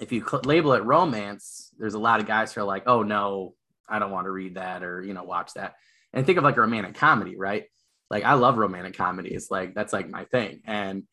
[0.00, 3.02] if you cl- label it romance, there's a lot of guys who are like, "Oh
[3.02, 3.54] no,
[3.88, 5.74] I don't want to read that or you know watch that."
[6.12, 7.64] And think of like a romantic comedy, right?
[8.10, 10.62] Like I love romantic comedies, like that's like my thing.
[10.64, 11.04] And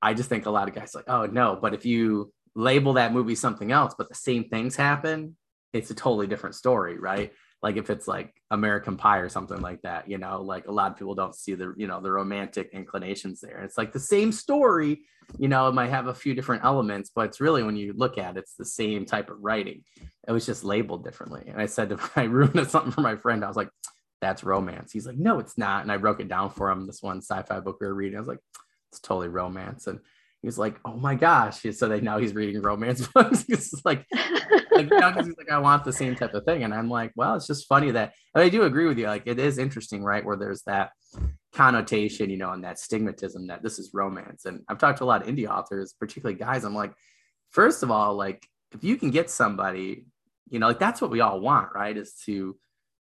[0.00, 3.12] I just think a lot of guys like, "Oh no," but if you label that
[3.12, 5.36] movie something else, but the same things happen,
[5.72, 7.32] it's a totally different story, right?
[7.62, 10.92] Like if it's like American Pie or something like that, you know, like a lot
[10.92, 13.62] of people don't see the, you know, the romantic inclinations there.
[13.62, 15.00] It's like the same story,
[15.38, 18.16] you know, it might have a few different elements, but it's really when you look
[18.16, 19.82] at it, it's the same type of writing.
[20.26, 21.46] It was just labeled differently.
[21.48, 23.44] And I said to I ruined something for my friend.
[23.44, 23.70] I was like,
[24.20, 24.92] that's romance.
[24.92, 25.82] He's like, no, it's not.
[25.82, 26.86] And I broke it down for him.
[26.86, 28.16] This one sci-fi book we were reading.
[28.16, 28.40] I was like,
[28.90, 29.86] it's totally romance.
[29.86, 30.00] And
[30.40, 33.44] he was like, "Oh my gosh!" So they now he's reading romance books.
[33.48, 34.06] it's like,
[34.78, 37.12] like you know, he's like, "I want the same type of thing," and I'm like,
[37.16, 39.06] "Well, it's just funny that." I do agree with you.
[39.06, 40.24] Like, it is interesting, right?
[40.24, 40.92] Where there's that
[41.52, 44.44] connotation, you know, and that stigmatism that this is romance.
[44.44, 46.64] And I've talked to a lot of indie authors, particularly guys.
[46.64, 46.92] I'm like,
[47.50, 50.06] first of all, like if you can get somebody,
[50.50, 51.96] you know, like that's what we all want, right?
[51.96, 52.56] Is to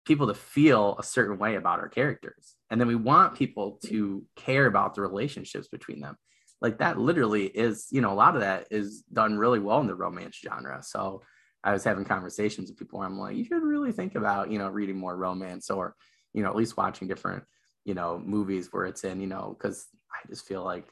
[0.06, 2.56] people to feel a certain way about our characters.
[2.72, 6.18] And then we want people to care about the relationships between them
[6.62, 9.88] like that literally is you know a lot of that is done really well in
[9.88, 11.22] the romance genre so
[11.64, 14.60] i was having conversations with people where i'm like you should really think about you
[14.60, 15.96] know reading more romance or
[16.34, 17.44] you know at least watching different
[17.86, 20.88] you know movies where it's in you know because i just feel like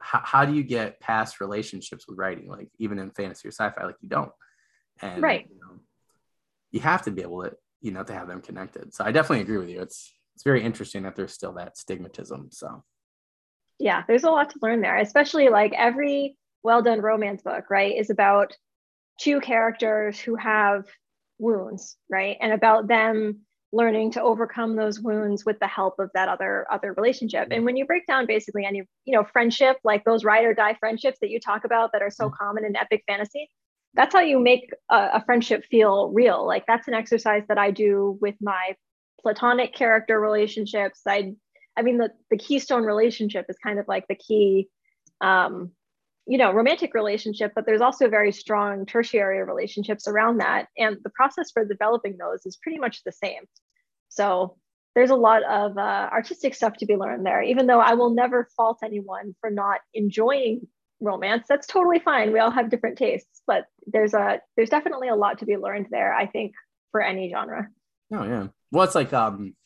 [0.00, 3.84] how, how do you get past relationships with writing like even in fantasy or sci-fi?
[3.84, 4.32] Like you don't.
[5.02, 5.46] And right.
[5.48, 5.78] you, know,
[6.72, 8.92] you have to be able to you know to have them connected.
[8.94, 9.80] So i definitely agree with you.
[9.80, 12.82] It's it's very interesting that there's still that stigmatism so.
[13.78, 17.96] Yeah, there's a lot to learn there, especially like every well done romance book, right,
[17.96, 18.54] is about
[19.20, 20.84] two characters who have
[21.38, 22.36] wounds, right?
[22.40, 23.40] And about them
[23.72, 27.48] learning to overcome those wounds with the help of that other other relationship.
[27.50, 30.76] And when you break down basically any, you know, friendship, like those ride or die
[30.80, 33.48] friendships that you talk about that are so common in epic fantasy,
[33.94, 36.44] that's how you make a, a friendship feel real.
[36.46, 38.74] Like that's an exercise that I do with my
[39.22, 41.02] platonic character relationships.
[41.06, 41.34] I
[41.76, 44.68] I mean, the, the keystone relationship is kind of like the key,
[45.20, 45.70] um,
[46.30, 50.68] you know, romantic relationship, but there's also very strong tertiary relationships around that.
[50.78, 53.42] And the process for developing those is pretty much the same.
[54.10, 54.56] So
[54.94, 58.14] there's a lot of uh, artistic stuff to be learned there, even though I will
[58.14, 60.68] never fault anyone for not enjoying
[61.00, 61.46] romance.
[61.48, 62.32] That's totally fine.
[62.32, 65.88] We all have different tastes, but there's a, there's definitely a lot to be learned
[65.90, 66.52] there, I think,
[66.92, 67.66] for any genre.
[68.12, 68.46] Oh yeah.
[68.70, 69.56] Well, it's like, um,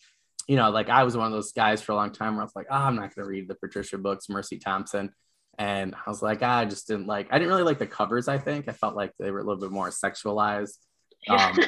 [0.48, 2.46] you know, like I was one of those guys for a long time where I
[2.46, 5.12] was like, oh, I'm not going to read the Patricia books, Mercy Thompson.
[5.58, 8.28] And I was like, ah, I just didn't like, I didn't really like the covers.
[8.28, 10.78] I think I felt like they were a little bit more sexualized.
[11.26, 11.58] Um,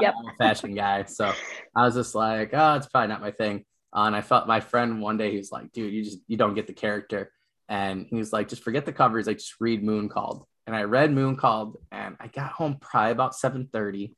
[0.00, 0.14] yep.
[0.38, 1.04] Fashion guy.
[1.04, 1.30] So
[1.76, 3.66] I was just like, oh, it's probably not my thing.
[3.94, 6.38] Uh, and I felt my friend one day, he was like, dude, you just, you
[6.38, 7.30] don't get the character.
[7.68, 9.26] And he was like, just forget the covers.
[9.26, 10.46] Like just read Moon Called.
[10.66, 14.16] And I read Moon Called and I got home probably about 730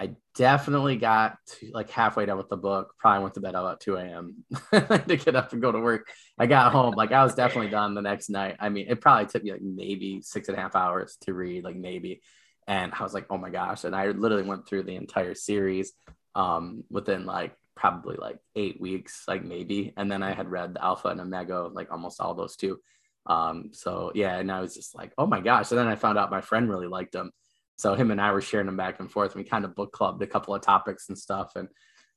[0.00, 2.94] I definitely got to like halfway done with the book.
[2.98, 4.44] Probably went to bed about 2 a.m.
[4.72, 6.08] to get up and go to work.
[6.38, 8.56] I got home, like I was definitely done the next night.
[8.60, 11.64] I mean, it probably took me like maybe six and a half hours to read,
[11.64, 12.22] like maybe.
[12.66, 13.84] And I was like, oh my gosh.
[13.84, 15.92] And I literally went through the entire series
[16.34, 19.92] um, within like probably like eight weeks, like maybe.
[19.98, 22.80] And then I had read the Alpha and Omega, like almost all those too.
[23.26, 25.70] Um, so yeah, and I was just like, oh my gosh.
[25.70, 27.32] And then I found out my friend really liked them.
[27.80, 29.34] So him and I were sharing them back and forth.
[29.34, 31.52] And We kind of book clubbed a couple of topics and stuff.
[31.56, 31.68] And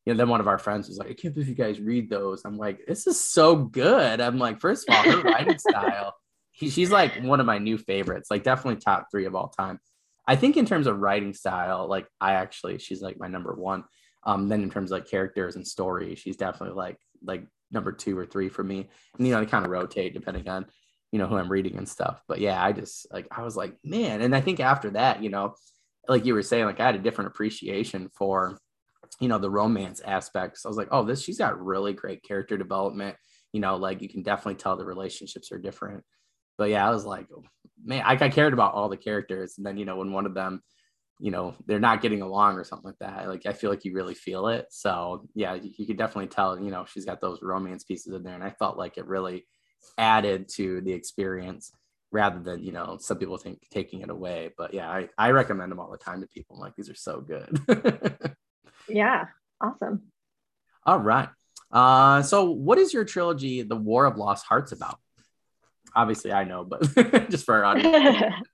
[0.06, 2.10] you know, then one of our friends was like, I can't believe you guys read
[2.10, 2.42] those.
[2.44, 4.20] I'm like, this is so good.
[4.20, 6.14] I'm like, first of all, her writing style,
[6.52, 9.80] he, she's like one of my new favorites, like definitely top three of all time.
[10.28, 13.86] I think in terms of writing style, like I actually, she's like my number one.
[14.26, 18.18] Um, then in terms of like characters and story, she's definitely like like number two
[18.18, 18.90] or three for me.
[19.18, 20.66] And you know, they kind of rotate depending on
[21.14, 22.22] you know who i'm reading and stuff.
[22.28, 25.30] But yeah i just like i was like man and i think after that you
[25.30, 25.54] know
[26.10, 28.58] like you were saying like i had a different appreciation for
[29.20, 30.66] you know the romance aspects.
[30.66, 33.16] I was like oh this she's got really great character development.
[33.54, 36.04] You know like you can definitely tell the relationships are different.
[36.58, 37.44] But yeah i was like oh,
[37.86, 39.56] man I, I cared about all the characters.
[39.58, 40.64] And then you know when one of them
[41.20, 43.94] you know they're not getting along or something like that like i feel like you
[43.94, 44.66] really feel it.
[44.72, 48.24] So yeah you, you could definitely tell you know she's got those romance pieces in
[48.24, 48.34] there.
[48.34, 49.46] And i felt like it really
[49.98, 51.72] added to the experience
[52.12, 54.52] rather than you know some people think taking it away.
[54.58, 56.56] But yeah i, I recommend them all the time to people.
[56.56, 57.60] I'm like these are so good.
[58.90, 59.28] Yeah
[59.62, 60.04] awesome.
[60.86, 61.30] All right.
[61.72, 65.00] Uh so what is your trilogy the war of lost hearts about?
[65.96, 66.82] Obviously i know but
[67.30, 68.36] just for our audience.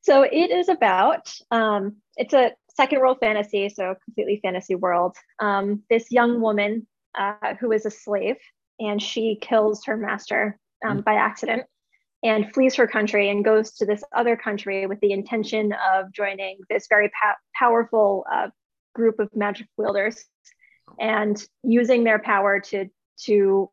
[0.00, 5.16] So it is about um it's a second world fantasy so completely fantasy world.
[5.40, 8.36] Um this young woman uh, who is a slave
[8.80, 11.64] and she kills her master um, by accident
[12.22, 16.58] and flees her country and goes to this other country with the intention of joining
[16.70, 18.48] this very pa- powerful uh,
[18.94, 20.24] group of magic wielders
[20.98, 22.88] and using their power to
[23.24, 23.70] to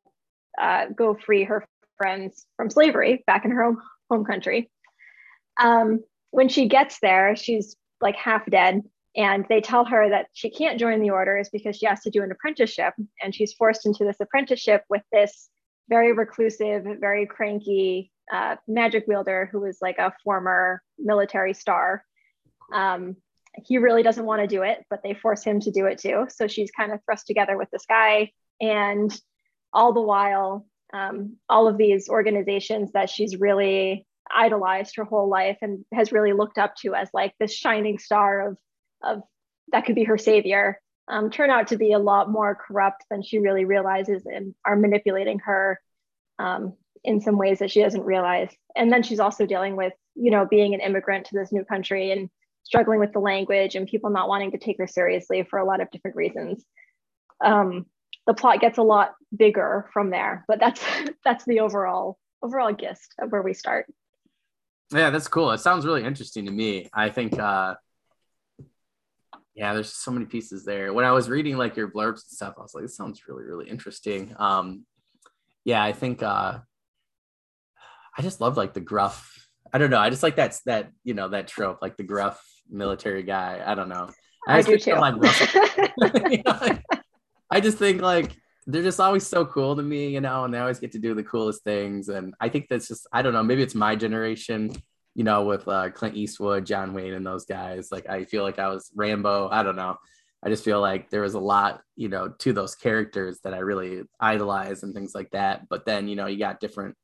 [0.59, 1.65] uh, go free her
[1.97, 4.69] friends from slavery back in her home, home country.
[5.59, 8.81] Um, when she gets there, she's like half dead,
[9.15, 12.23] and they tell her that she can't join the orders because she has to do
[12.23, 15.49] an apprenticeship, and she's forced into this apprenticeship with this
[15.89, 22.03] very reclusive, very cranky uh, magic wielder who is like a former military star.
[22.73, 23.17] Um,
[23.65, 26.27] he really doesn't want to do it, but they force him to do it too.
[26.29, 28.31] So she's kind of thrust together with this guy.
[28.61, 29.13] And
[29.73, 35.57] all the while, um, all of these organizations that she's really idolized her whole life
[35.61, 38.57] and has really looked up to as like this shining star of,
[39.03, 39.21] of
[39.71, 40.79] that could be her savior
[41.11, 44.77] um, turn out to be a lot more corrupt than she really realizes and are
[44.77, 45.79] manipulating her
[46.39, 48.49] um, in some ways that she doesn't realize.
[48.75, 52.11] And then she's also dealing with, you know, being an immigrant to this new country
[52.11, 52.29] and
[52.63, 55.81] struggling with the language and people not wanting to take her seriously for a lot
[55.81, 56.63] of different reasons.
[57.43, 57.87] Um,
[58.27, 60.81] the plot gets a lot bigger from there, but that's
[61.25, 63.87] that's the overall overall gist of where we start.
[64.93, 65.51] Yeah, that's cool.
[65.51, 66.89] It sounds really interesting to me.
[66.93, 67.75] I think uh
[69.55, 70.93] yeah, there's so many pieces there.
[70.93, 73.43] When I was reading like your blurbs and stuff, I was like, this sounds really,
[73.43, 74.35] really interesting.
[74.37, 74.85] Um
[75.65, 76.59] yeah, I think uh
[78.17, 79.47] I just love like the gruff.
[79.73, 79.99] I don't know.
[79.99, 83.61] I just like that that you know that trope, like the gruff military guy.
[83.65, 84.09] I don't know.
[84.47, 84.95] I, I do too.
[84.95, 85.15] Like
[86.29, 86.79] you know,
[87.51, 88.35] I just think like
[88.67, 91.13] they're just always so cool to me, you know, and they always get to do
[91.13, 92.09] the coolest things.
[92.09, 93.43] And I think that's just I don't know.
[93.43, 94.71] Maybe it's my generation,
[95.15, 97.91] you know, with uh, Clint Eastwood, John Wayne, and those guys.
[97.91, 99.49] Like I feel like I was Rambo.
[99.49, 99.97] I don't know.
[100.43, 103.59] I just feel like there was a lot, you know, to those characters that I
[103.59, 105.69] really idolize and things like that.
[105.69, 106.95] But then, you know, you got different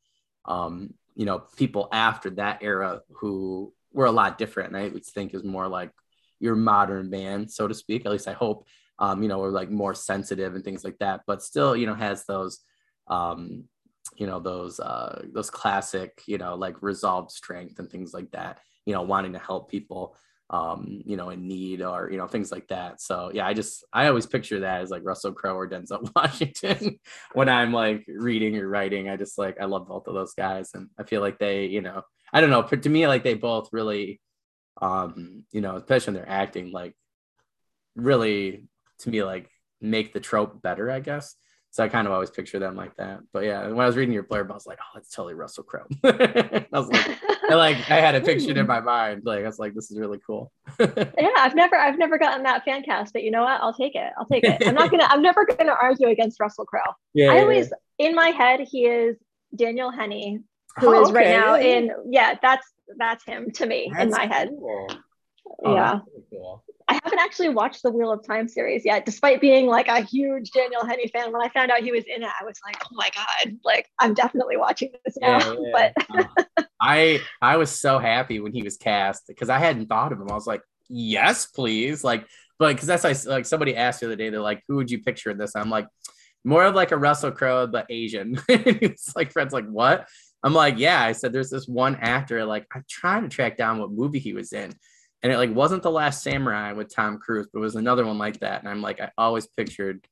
[0.48, 4.70] um, you know, people after that era who were a lot different.
[4.70, 5.92] And I would think is more like
[6.40, 8.06] your modern band, so to speak.
[8.06, 8.68] At least I hope,
[9.00, 11.96] um, you know, we're like more sensitive and things like that, but still, you know,
[11.96, 12.60] has those,
[13.08, 13.64] um,
[14.16, 18.60] you know, those, uh, those classic, you know, like resolved strength and things like that,
[18.86, 20.16] you know, wanting to help people
[20.50, 23.02] um, you know, in need or, you know, things like that.
[23.02, 27.00] So yeah, I just, I always picture that as like Russell Crowe or Denzel Washington
[27.34, 29.10] when I'm like reading or writing.
[29.10, 30.72] I just like, I love both of those guys.
[30.74, 33.34] And I feel like they, you know, I don't know, but to me, like they
[33.34, 34.22] both really,
[34.82, 36.96] um, you know, especially when they're acting, like
[37.96, 38.68] really
[39.00, 39.50] to me, like
[39.82, 41.36] make the trope better, I guess.
[41.72, 43.20] So I kind of always picture them like that.
[43.34, 45.64] But yeah, when I was reading your blurb, I was like, oh, that's totally Russell
[45.64, 45.86] Crowe.
[46.04, 49.24] I was like, I like I had it pictured in my mind.
[49.26, 50.52] Like I was like, this is really cool.
[50.80, 53.62] yeah, I've never I've never gotten that fan cast, but you know what?
[53.62, 54.12] I'll take it.
[54.18, 54.68] I'll take it.
[54.68, 56.82] I'm not gonna I'm never gonna argue against Russell Crowe.
[57.14, 58.08] Yeah, I yeah, always yeah.
[58.08, 59.18] in my head he is
[59.56, 60.40] Daniel Henney,
[60.78, 61.18] who oh, is okay.
[61.18, 64.50] right now in yeah, that's that's him to me that's in my head.
[64.50, 64.88] Cool.
[65.64, 66.00] Oh, yeah.
[66.08, 66.64] Really cool.
[66.90, 70.52] I haven't actually watched the Wheel of Time series yet, despite being like a huge
[70.52, 71.34] Daniel Henney fan.
[71.34, 73.88] When I found out he was in it, I was like, oh my God, like
[74.00, 75.40] I'm definitely watching this now.
[75.40, 75.92] Yeah, yeah.
[76.08, 80.14] But uh, I I was so happy when he was cast because I hadn't thought
[80.14, 80.32] of him.
[80.32, 82.04] I was like, yes, please.
[82.04, 82.26] Like,
[82.58, 85.02] but because that's like, like somebody asked the other day, they're like, who would you
[85.02, 85.56] picture in this?
[85.56, 85.88] I'm like,
[86.46, 88.40] more of like a Russell Crowe, but Asian.
[88.50, 90.08] it's like friends like, what?
[90.42, 91.02] I'm like, yeah.
[91.04, 94.34] I said, there's this one actor, like, I'm trying to track down what movie he
[94.34, 94.74] was in
[95.24, 98.18] and it like wasn't the last samurai with tom cruise but it was another one
[98.18, 98.62] like that.
[98.62, 100.06] And i'm like i always pictured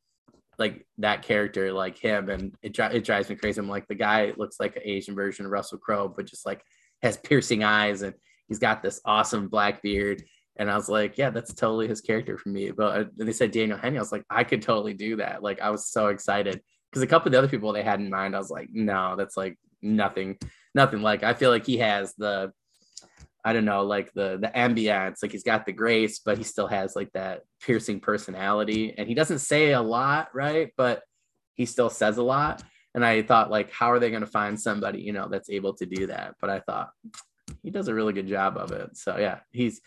[0.57, 2.29] like that character like him.
[2.29, 3.59] And it, it drives me crazy.
[3.59, 6.61] I'm like the guy looks like an asian version of russell crowe but just like
[7.01, 8.13] has piercing eyes and
[8.47, 10.23] he's got this awesome black beard.
[10.57, 12.71] And i was like yeah that's totally his character for me.
[12.71, 15.43] But uh, they said daniel henney i was like i could totally do that.
[15.43, 16.61] Like i was so excited.
[16.91, 19.15] Because a couple of the other people they had in mind i was like no
[19.17, 20.37] that's like nothing
[20.73, 22.53] nothing like i feel like he has the
[23.45, 26.65] I don't know, like the the ambiance, like he's got the grace, but he still
[26.65, 28.95] has like that piercing personality.
[28.97, 30.71] And he doesn't say a lot, right?
[30.75, 31.03] But
[31.53, 32.63] he still says a lot.
[32.95, 35.75] And I thought, like, how are they going to find somebody, you know, that's able
[35.75, 36.35] to do that?
[36.41, 36.89] But I thought
[37.61, 38.97] he does a really good job of it.
[38.97, 39.79] So yeah, he's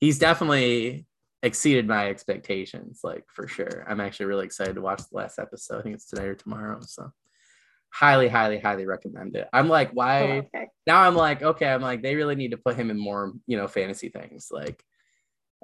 [0.00, 1.06] he's definitely
[1.44, 3.84] exceeded my expectations, like for sure.
[3.86, 5.78] I'm actually really excited to watch the last episode.
[5.78, 6.80] I think it's today or tomorrow.
[6.82, 7.12] So
[7.94, 9.48] highly, highly, highly recommend it.
[9.52, 10.22] I'm like, why?
[10.22, 10.66] Oh, okay.
[10.86, 13.56] Now I'm like, okay, I'm like, they really need to put him in more, you
[13.56, 14.48] know, fantasy things.
[14.50, 14.82] Like,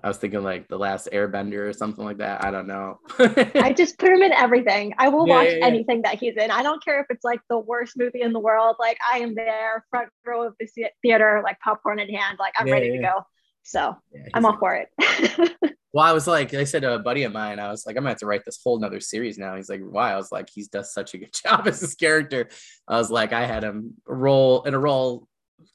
[0.02, 2.44] I was thinking like the last Airbender or something like that.
[2.44, 3.00] I don't know.
[3.18, 4.94] I just put him in everything.
[4.96, 5.66] I will yeah, watch yeah, yeah.
[5.66, 6.52] anything that he's in.
[6.52, 8.76] I don't care if it's like the worst movie in the world.
[8.78, 10.68] Like I am there, front row of the
[11.02, 12.38] theater, like popcorn in hand.
[12.38, 13.26] Like I'm ready to go.
[13.62, 14.88] So yeah, I'm all for it.
[15.92, 18.02] well, I was like, I said to a buddy of mine, I was like, I'm
[18.02, 19.56] gonna have to write this whole nother series now.
[19.56, 20.12] He's like, why?
[20.12, 22.48] I was like, he does such a good job as this character.
[22.88, 25.26] I was like, I had him role in a role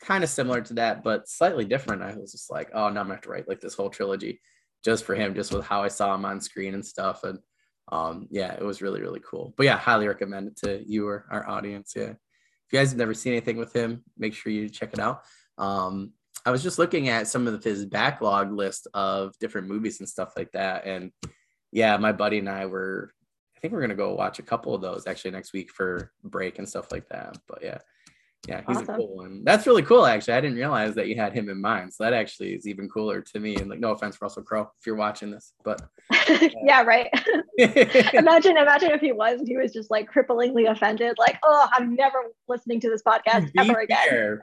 [0.02, 2.02] kind of similar to that, but slightly different.
[2.02, 4.42] I was just like, oh now I'm gonna have to write like this whole trilogy
[4.84, 7.24] just for him, just with how I saw him on screen and stuff.
[7.24, 7.40] And
[7.92, 9.54] um, yeah, it was really, really cool.
[9.58, 11.94] But yeah, highly recommend it to you or our audience.
[11.96, 12.12] Yeah.
[12.12, 15.24] If you guys have never seen anything with him, make sure you check it out.
[15.58, 16.14] Um,
[16.46, 20.34] I was just looking at some of his backlog list of different movies and stuff
[20.38, 20.86] like that.
[20.86, 21.12] And
[21.72, 23.12] yeah, my buddy and I were,
[23.56, 26.60] I think we're gonna go watch a couple of those actually next week for break
[26.60, 27.38] and stuff like that.
[27.48, 27.80] But yeah,
[28.48, 28.96] yeah, he's awesome.
[28.96, 29.44] a cool one.
[29.44, 30.36] That's really cool, actually.
[30.36, 31.94] I didn't realize that you had him in mind.
[31.94, 33.56] So that actually is even cooler to me.
[33.56, 35.82] And like, no offense, Russell Crowe, if you're watching this, but
[36.12, 37.10] uh, yeah, right.
[37.58, 42.20] imagine, imagine if he was, he was just like cripplingly offended, like, oh, I'm never
[42.48, 44.42] listening to this podcast ever again.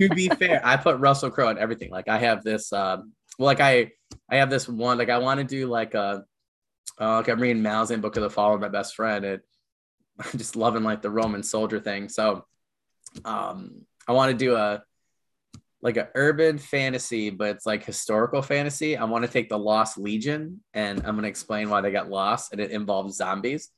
[0.00, 1.90] to be fair, I put Russell Crowe in everything.
[1.90, 3.92] Like, I have this, um, well, like I,
[4.30, 6.24] I have this one, like I want to do like a,
[6.98, 9.40] uh, like I'm reading Malazan Book of the Fall with my best friend, and
[10.18, 12.08] I'm just loving like the Roman soldier thing.
[12.08, 12.46] So
[13.24, 14.82] um, I want to do a
[15.82, 18.96] like an urban fantasy, but it's like historical fantasy.
[18.96, 22.52] I want to take the Lost Legion and I'm gonna explain why they got lost,
[22.52, 23.70] and it involves zombies.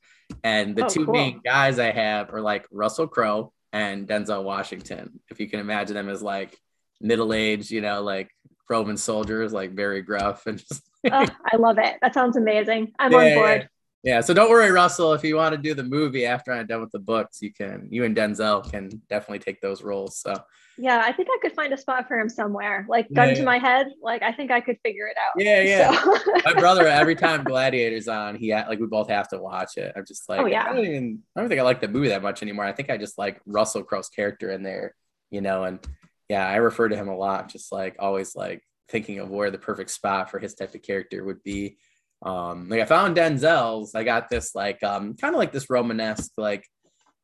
[0.45, 1.14] And the oh, two cool.
[1.14, 5.20] main guys I have are like Russell Crowe and Denzel Washington.
[5.31, 6.57] If you can imagine them as like
[7.01, 8.31] middle aged, you know, like
[8.68, 10.83] Roman soldiers, like very gruff and just.
[11.11, 11.97] oh, I love it.
[12.03, 12.93] That sounds amazing.
[12.99, 13.68] I'm yeah, on board.
[14.09, 15.12] Yeah, so don't worry, Russell.
[15.12, 17.88] If you want to do the movie after I'm done with the books, you can.
[17.90, 20.16] You and Denzel can definitely take those roles.
[20.16, 20.32] So
[20.78, 22.86] yeah, I think I could find a spot for him somewhere.
[22.88, 25.34] Like gun yeah, to my head, like I think I could figure it out.
[25.36, 26.02] Yeah, yeah.
[26.02, 26.18] So.
[26.46, 29.92] my brother, every time Gladiator's on, he like we both have to watch it.
[29.94, 30.64] I'm just like, oh yeah.
[30.70, 31.22] I don't even.
[31.36, 32.64] I don't think I like the movie that much anymore.
[32.64, 34.94] I think I just like Russell Crowe's character in there,
[35.30, 35.64] you know.
[35.64, 35.86] And
[36.30, 37.50] yeah, I refer to him a lot.
[37.50, 41.24] Just like always, like thinking of where the perfect spot for his type of character
[41.24, 41.76] would be
[42.22, 43.94] um, like I found Denzel's.
[43.94, 46.64] I got this like um kind of like this Romanesque like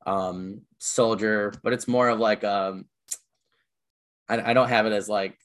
[0.06, 2.86] um soldier, but it's more of like um
[4.28, 5.36] I, I don't have it as like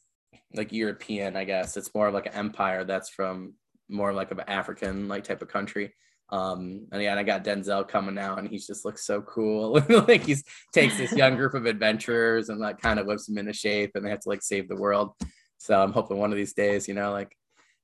[0.54, 1.78] like European, I guess.
[1.78, 3.54] It's more of like an empire that's from
[3.90, 5.94] more like an African like type of country.
[6.32, 9.82] Um, and yeah, and I got Denzel coming out, and he just looks so cool.
[9.90, 10.44] like he's
[10.74, 14.06] takes this young group of adventurers and like kind of whips them into shape, and
[14.06, 15.14] they have to like save the world.
[15.58, 17.36] So I'm hoping one of these days, you know, like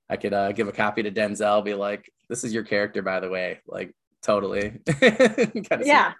[0.10, 3.20] I could uh, give a copy to Denzel, be like, "This is your character, by
[3.20, 4.80] the way." Like, totally.
[5.02, 6.14] yeah.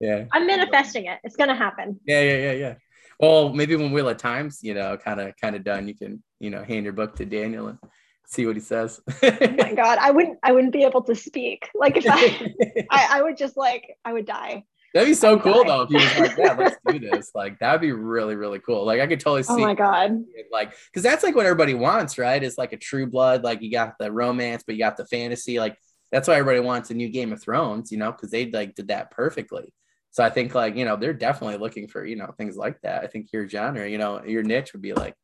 [0.00, 0.24] Yeah.
[0.32, 1.20] I'm manifesting it.
[1.22, 2.00] It's gonna happen.
[2.04, 2.74] Yeah, yeah, yeah, yeah.
[3.20, 6.22] Well, maybe when Wheel of Time's, you know, kind of, kind of done, you can,
[6.40, 7.78] you know, hand your book to Daniel and
[8.26, 9.00] see what he says.
[9.22, 11.70] oh my God, I wouldn't, I wouldn't be able to speak.
[11.72, 12.52] Like if I,
[12.90, 14.64] I, I would just like, I would die.
[14.94, 17.80] That'd be so cool though if he was like, "Yeah, let's do this." Like that'd
[17.80, 18.84] be really, really cool.
[18.84, 19.62] Like I could totally oh see.
[19.62, 20.24] Oh my god!
[20.50, 22.42] Like because that's like what everybody wants, right?
[22.42, 23.42] It's like a True Blood.
[23.42, 25.58] Like you got the romance, but you got the fantasy.
[25.58, 25.76] Like
[26.10, 28.88] that's why everybody wants a new Game of Thrones, you know, because they like did
[28.88, 29.72] that perfectly.
[30.10, 33.02] So I think like you know they're definitely looking for you know things like that.
[33.02, 35.14] I think your genre, you know, your niche would be like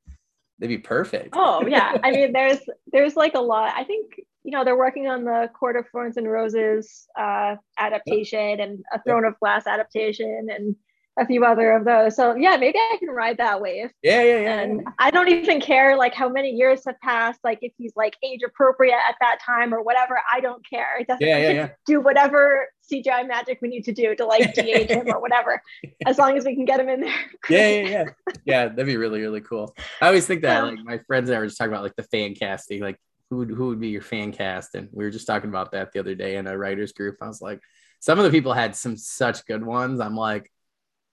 [0.59, 1.35] they'd be perfect.
[1.35, 2.59] Oh yeah, I mean, there's
[2.91, 3.75] there's like a lot.
[3.77, 4.19] I think
[4.49, 9.03] you know, they're working on the Court of Thorns and Roses uh, adaptation and a
[9.03, 10.75] Throne of Glass adaptation and
[11.19, 12.17] a few other of those.
[12.17, 13.91] So yeah, maybe I can ride that wave.
[14.03, 14.61] Yeah, yeah, yeah.
[14.61, 18.17] And I don't even care like how many years have passed, like if he's like
[18.23, 20.19] age appropriate at that time or whatever.
[20.33, 20.99] I don't care.
[20.99, 21.69] It doesn't yeah, yeah, yeah.
[21.85, 25.61] do whatever CGI magic we need to do to like de-age him or whatever,
[26.07, 27.21] as long as we can get him in there.
[27.51, 28.05] yeah, yeah, yeah.
[28.47, 29.77] Yeah, that'd be really, really cool.
[30.01, 32.05] I always think that like my friends and I were just talking about like the
[32.05, 32.99] fan casting, like
[33.31, 34.75] who would, who would be your fan cast?
[34.75, 37.17] And we were just talking about that the other day in a writers group.
[37.21, 37.61] I was like,
[38.01, 40.01] some of the people had some such good ones.
[40.01, 40.51] I'm like,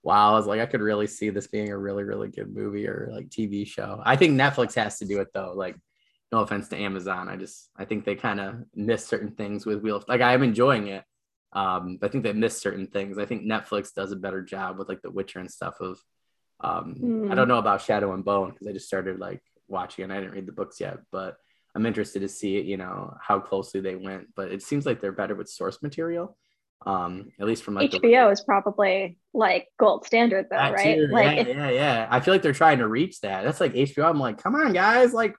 [0.02, 2.86] wow, I was like, I could really see this being a really, really good movie
[2.86, 4.00] or like TV show.
[4.04, 5.52] I think Netflix has to do it though.
[5.54, 5.76] Like,
[6.32, 7.28] no offense to Amazon.
[7.28, 9.96] I just, I think they kind of miss certain things with Wheel.
[9.96, 11.04] Of, Like, I'm enjoying it.
[11.52, 13.18] Um, I think they miss certain things.
[13.18, 15.98] I think Netflix does a better job with like The Witcher and stuff of,
[16.60, 17.32] um, mm.
[17.32, 20.20] I don't know about Shadow and Bone because I just started like watching and I
[20.20, 21.36] didn't read the books yet, but
[21.76, 24.28] I'm interested to see, you know, how closely they went.
[24.34, 26.36] But it seems like they're better with source material.
[26.86, 30.96] Um, at least from like HBO the- is probably like gold standard though, that right?
[30.96, 31.08] Too.
[31.08, 32.08] Like yeah, yeah, yeah.
[32.10, 33.44] I feel like they're trying to reach that.
[33.44, 34.08] That's like HBO.
[34.08, 35.34] I'm like, come on, guys, like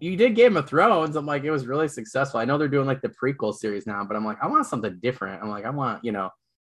[0.00, 1.16] you did Game of Thrones.
[1.16, 2.40] I'm like, it was really successful.
[2.40, 4.98] I know they're doing like the prequel series now, but I'm like, I want something
[5.00, 5.42] different.
[5.42, 6.30] I'm like, I want, you know,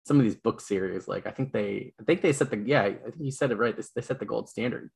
[0.07, 1.07] some of these book series.
[1.07, 3.57] Like, I think they, I think they set the, yeah, I think you said it
[3.57, 3.75] right.
[3.75, 4.89] They, they set the gold standard.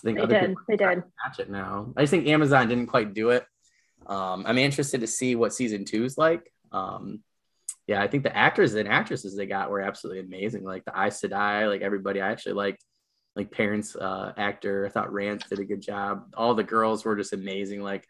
[0.00, 0.54] So I think they did.
[0.68, 1.02] They did.
[1.24, 1.92] Match it now.
[1.96, 3.44] I just think Amazon didn't quite do it.
[4.06, 6.50] Um, I'm interested to see what season two is like.
[6.72, 7.22] Um,
[7.86, 10.64] yeah, I think the actors and actresses they got were absolutely amazing.
[10.64, 12.20] Like the Aes Sedai, like everybody.
[12.20, 12.84] I actually liked
[13.36, 14.86] like Perrin's uh, actor.
[14.86, 16.30] I thought Rand's did a good job.
[16.36, 17.82] All the girls were just amazing.
[17.82, 18.06] Like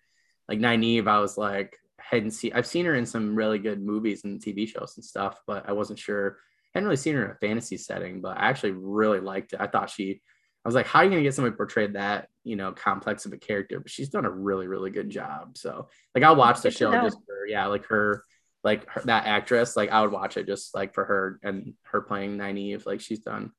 [0.48, 2.52] like Nynaeve, I was like hadn't seen.
[2.54, 5.72] I've seen her in some really good movies and TV shows and stuff, but I
[5.72, 6.38] wasn't sure.
[6.74, 9.60] I hadn't really seen her in a fantasy setting, but I actually really liked it.
[9.60, 10.20] I thought she.
[10.64, 13.32] I was like, how are you gonna get somebody portrayed that you know complex of
[13.32, 13.80] a character?
[13.80, 15.56] But she's done a really really good job.
[15.56, 18.24] So like I'll watch the show just for yeah, like her
[18.62, 19.76] like her, that actress.
[19.76, 22.86] Like I would watch it just like for her and her playing Nynaeve.
[22.86, 23.52] Like she's done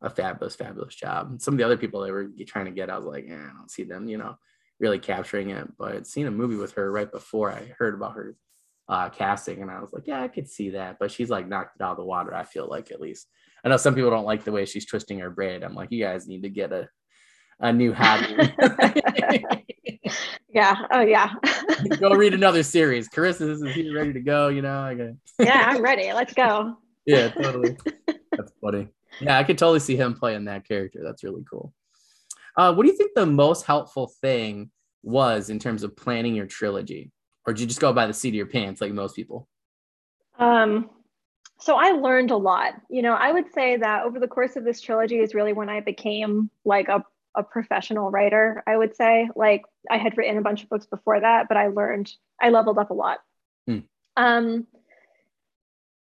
[0.00, 1.40] a fabulous fabulous job.
[1.40, 3.52] Some of the other people they were trying to get, I was like, eh, I
[3.56, 4.36] don't see them, you know
[4.78, 5.68] really capturing it.
[5.78, 8.36] But seeing a movie with her right before I heard about her
[8.88, 10.98] uh, casting, and I was like, yeah, I could see that.
[10.98, 12.34] But she's like knocked it out of the water.
[12.34, 13.28] I feel like at least.
[13.66, 15.64] I know some people don't like the way she's twisting her braid.
[15.64, 16.88] I'm like, you guys need to get a
[17.58, 18.52] a new hobby.
[20.54, 20.86] yeah.
[20.92, 21.32] Oh yeah.
[21.98, 23.08] go read another series.
[23.08, 24.48] Carissa is here ready to go.
[24.48, 24.78] You know.
[24.78, 25.08] I got.
[25.40, 26.12] yeah, I'm ready.
[26.12, 26.76] Let's go.
[27.06, 27.76] yeah, totally.
[28.06, 28.86] That's funny.
[29.20, 31.00] Yeah, I could totally see him playing that character.
[31.02, 31.74] That's really cool.
[32.56, 34.70] Uh, what do you think the most helpful thing
[35.02, 37.10] was in terms of planning your trilogy?
[37.44, 39.48] Or did you just go by the seat of your pants like most people?
[40.38, 40.90] Um,
[41.58, 42.74] so I learned a lot.
[42.88, 45.68] You know, I would say that over the course of this trilogy is really when
[45.68, 47.04] I became like a,
[47.34, 49.30] a professional writer, I would say.
[49.34, 52.78] Like I had written a bunch of books before that, but I learned, I leveled
[52.78, 53.18] up a lot.
[53.66, 53.78] Hmm.
[54.16, 54.66] Um,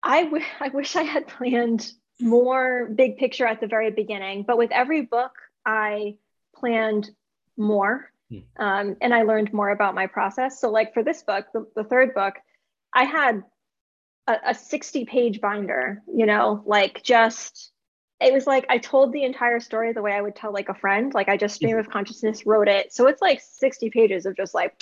[0.04, 4.58] I, w- I wish I had planned more big picture at the very beginning, but
[4.58, 5.32] with every book,
[5.66, 6.18] I
[6.56, 7.10] planned
[7.56, 8.40] more hmm.
[8.58, 10.60] um, and I learned more about my process.
[10.60, 12.36] So, like for this book, the, the third book,
[12.94, 13.44] I had
[14.30, 17.72] a, a 60 page binder, you know, like just
[18.20, 20.74] it was like I told the entire story the way I would tell like a
[20.74, 21.14] friend.
[21.14, 22.94] Like I just stream of consciousness wrote it.
[22.94, 24.82] So it's like 60 pages of just like,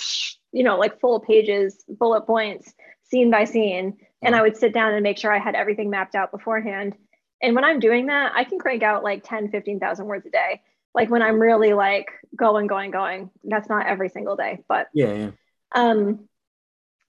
[0.52, 2.72] you know, like full pages, bullet points,
[3.04, 3.96] scene by scene.
[4.22, 6.96] And I would sit down and make sure I had everything mapped out beforehand.
[7.40, 10.60] And when I'm doing that, I can crank out like 10, 15,000 words a day
[10.94, 13.30] like when I'm really like going, going, going.
[13.44, 15.30] That's not every single day, but yeah, yeah.
[15.72, 16.27] Um,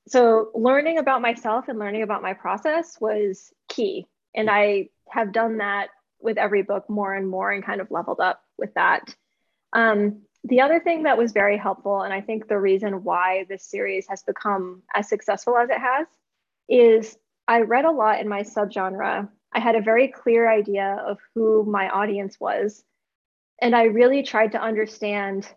[0.10, 5.57] so learning about myself and learning about my process was key, and I have done
[5.57, 5.89] that
[6.20, 9.14] with every book more and more, and kind of leveled up with that.
[9.74, 13.64] Um, the other thing that was very helpful, and I think the reason why this
[13.64, 16.07] series has become as successful as it has,
[16.68, 19.30] is I read a lot in my subgenre.
[19.51, 22.84] I had a very clear idea of who my audience was
[23.62, 25.47] and I really tried to understand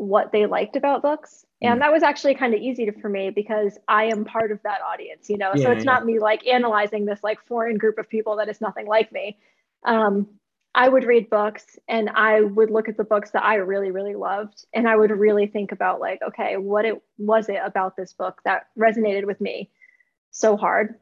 [0.00, 1.44] what they liked about books.
[1.60, 1.82] And mm.
[1.82, 4.80] that was actually kind of easy to, for me because I am part of that
[4.80, 5.52] audience, you know.
[5.54, 5.92] Yeah, so it's yeah.
[5.92, 9.38] not me like analyzing this like foreign group of people that is nothing like me.
[9.84, 10.26] Um,
[10.74, 14.14] I would read books and I would look at the books that I really, really
[14.14, 14.64] loved.
[14.72, 18.40] And I would really think about like, okay, what it was it about this book
[18.44, 19.70] that resonated with me
[20.30, 20.94] so hard?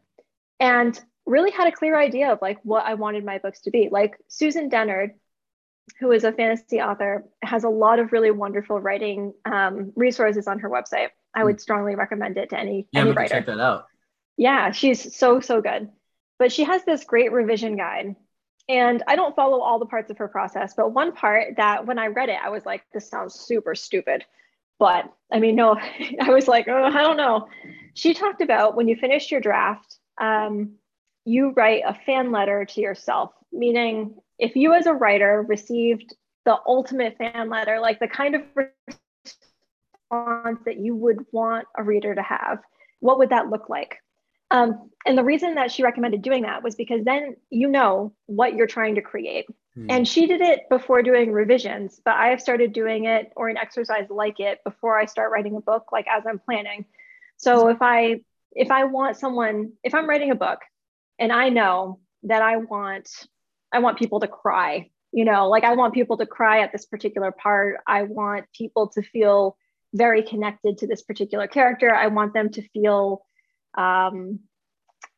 [0.58, 3.90] And really had a clear idea of like what I wanted my books to be.
[3.92, 5.12] Like Susan Dennard,
[5.98, 10.58] who is a fantasy author, has a lot of really wonderful writing um, resources on
[10.60, 11.08] her website.
[11.34, 11.60] I would hmm.
[11.60, 13.34] strongly recommend it to any, yeah, any writer.
[13.34, 13.86] Check that out.
[14.36, 15.90] Yeah, she's so, so good.
[16.38, 18.14] But she has this great revision guide.
[18.68, 21.98] And I don't follow all the parts of her process, but one part that when
[21.98, 24.24] I read it, I was like, this sounds super stupid.
[24.78, 25.76] But I mean, no,
[26.20, 27.48] I was like, oh, I don't know.
[27.94, 30.74] She talked about when you finish your draft, um,
[31.24, 36.14] you write a fan letter to yourself, meaning if you as a writer received
[36.44, 42.14] the ultimate fan letter, like the kind of response that you would want a reader
[42.14, 42.58] to have,
[43.00, 43.98] what would that look like?
[44.50, 48.54] Um, and the reason that she recommended doing that was because then you know what
[48.54, 49.46] you're trying to create.
[49.74, 49.86] Hmm.
[49.90, 53.58] And she did it before doing revisions, but I have started doing it or an
[53.58, 56.86] exercise like it before I start writing a book, like as I'm planning.
[57.36, 58.20] So if I
[58.52, 60.60] if I want someone, if I'm writing a book
[61.18, 63.10] and I know that I want
[63.72, 64.90] I want people to cry.
[65.12, 67.78] You know, like I want people to cry at this particular part.
[67.86, 69.56] I want people to feel
[69.94, 71.94] very connected to this particular character.
[71.94, 73.22] I want them to feel
[73.76, 74.40] um,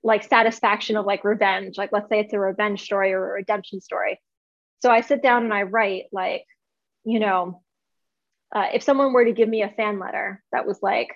[0.02, 1.76] like satisfaction of like revenge.
[1.76, 4.20] Like, let's say it's a revenge story or a redemption story.
[4.80, 6.44] So I sit down and I write, like,
[7.04, 7.62] you know,
[8.54, 11.08] uh, if someone were to give me a fan letter that was like,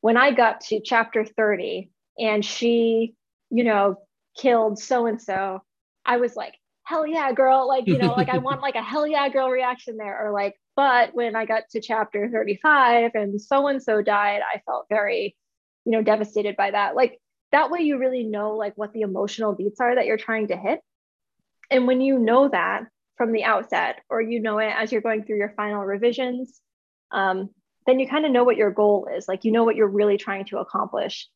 [0.00, 3.14] when I got to chapter 30 and she,
[3.50, 3.96] you know,
[4.36, 5.62] killed so and so,
[6.04, 6.54] I was like,
[6.86, 7.66] hell yeah, girl.
[7.66, 10.26] Like, you know, like I want like a hell yeah, girl reaction there.
[10.26, 14.60] Or like, but when I got to chapter 35 and so and so died, I
[14.64, 15.36] felt very,
[15.84, 16.94] you know, devastated by that.
[16.94, 17.20] Like,
[17.52, 20.56] that way you really know like what the emotional beats are that you're trying to
[20.56, 20.80] hit.
[21.70, 22.84] And when you know that
[23.16, 26.60] from the outset, or you know it as you're going through your final revisions,
[27.10, 27.50] um,
[27.86, 29.26] then you kind of know what your goal is.
[29.26, 31.28] Like, you know what you're really trying to accomplish.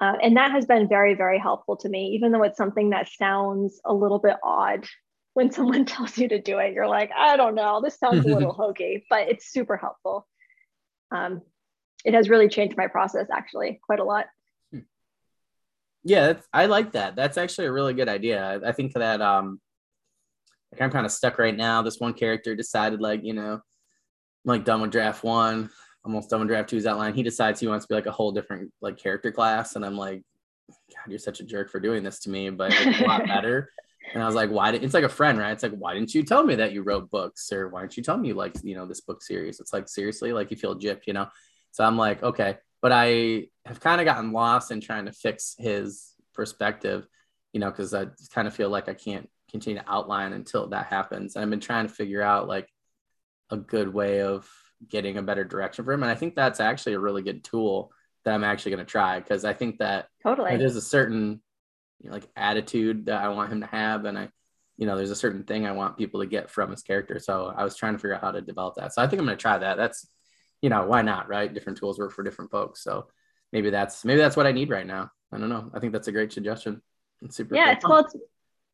[0.00, 3.08] Uh, and that has been very, very helpful to me, even though it's something that
[3.08, 4.86] sounds a little bit odd
[5.34, 8.28] when someone tells you to do it, you're like, I don't know, this sounds a
[8.28, 10.26] little hokey, but it's super helpful.
[11.10, 11.42] Um,
[12.04, 14.26] it has really changed my process actually quite a lot.
[16.04, 17.16] Yeah, I like that.
[17.16, 18.42] That's actually a really good idea.
[18.42, 19.60] I, I think that um,
[20.72, 21.82] like I'm kind of stuck right now.
[21.82, 23.60] This one character decided, like, you know, I'm
[24.44, 25.68] like done with draft one,
[26.06, 27.14] almost done with draft two's outline.
[27.14, 29.96] He decides he wants to be like a whole different like character class, and I'm
[29.96, 30.22] like,
[30.68, 33.70] God, you're such a jerk for doing this to me, but it's a lot better.
[34.14, 34.70] And I was like, why?
[34.70, 35.50] Did, it's like a friend, right?
[35.50, 38.02] It's like, why didn't you tell me that you wrote books, or why didn't you
[38.02, 39.60] tell me you like, you know, this book series?
[39.60, 41.26] It's like seriously, like you feel gypped, you know.
[41.72, 45.56] So I'm like, okay, but I have kind of gotten lost in trying to fix
[45.58, 47.06] his perspective,
[47.52, 50.86] you know, because I kind of feel like I can't continue to outline until that
[50.86, 51.34] happens.
[51.34, 52.68] And I've been trying to figure out like
[53.50, 54.48] a good way of
[54.88, 56.02] getting a better direction for him.
[56.02, 57.92] And I think that's actually a really good tool
[58.24, 61.40] that I'm actually going to try because I think that totally there's a certain
[62.00, 64.28] you know, like attitude that I want him to have, and I,
[64.76, 67.18] you know, there's a certain thing I want people to get from his character.
[67.18, 68.92] So I was trying to figure out how to develop that.
[68.92, 69.76] So I think I'm going to try that.
[69.76, 70.06] That's
[70.62, 71.52] you know, why not, right?
[71.52, 72.82] Different tools work for different folks.
[72.82, 73.06] So
[73.52, 75.10] maybe that's maybe that's what I need right now.
[75.32, 75.70] I don't know.
[75.74, 76.82] I think that's a great suggestion.
[77.22, 77.54] It's super.
[77.54, 77.72] Yeah, cool.
[77.74, 78.16] it's well, it's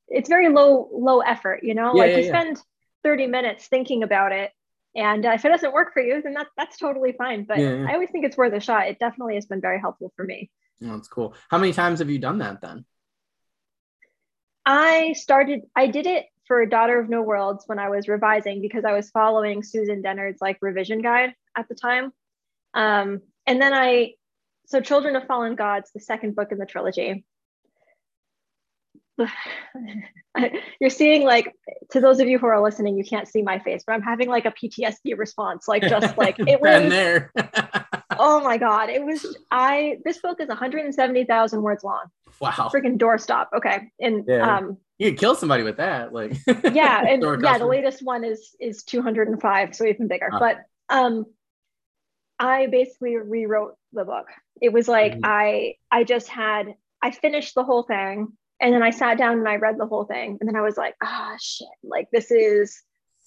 [0.08, 1.60] it's very low low effort.
[1.62, 2.40] You know, yeah, like yeah, you yeah.
[2.40, 2.62] spend
[3.04, 4.52] 30 minutes thinking about it,
[4.94, 7.44] and uh, if it doesn't work for you, then that that's totally fine.
[7.44, 8.88] But I always think it's worth a shot.
[8.88, 10.50] It definitely has been very helpful for me.
[10.84, 11.34] Oh, that's cool.
[11.50, 12.84] How many times have you done that then?
[14.66, 15.62] I started.
[15.74, 19.10] I did it for Daughter of No Worlds when I was revising because I was
[19.10, 22.12] following Susan Dennard's like revision guide at the time.
[22.74, 24.14] Um, and then I,
[24.66, 27.24] so Children of Fallen Gods, the second book in the trilogy.
[30.80, 31.54] You're seeing like
[31.90, 34.28] to those of you who are listening, you can't see my face, but I'm having
[34.28, 37.32] like a PTSD response, like just like it was there.
[38.18, 39.98] oh my god, it was I.
[40.04, 42.04] This book is 170,000 words long.
[42.40, 43.48] Wow, freaking doorstop.
[43.54, 44.56] Okay, and yeah.
[44.56, 46.32] um, you could kill somebody with that, like
[46.72, 50.28] yeah, and yeah, the latest one is is 205, so even bigger.
[50.30, 50.58] But
[50.88, 51.26] um,
[52.38, 54.26] I basically rewrote the book.
[54.60, 55.24] It was like mm-hmm.
[55.24, 58.32] I I just had I finished the whole thing
[58.62, 60.76] and then I sat down and I read the whole thing and then I was
[60.76, 62.82] like, ah shit, like this is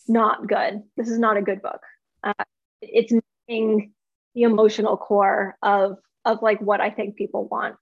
[0.08, 0.82] not good.
[0.98, 1.82] This is not a good book.
[2.24, 2.44] Uh,
[2.82, 3.14] it's
[3.48, 3.94] missing
[4.34, 7.76] the emotional core of of like what I think people want.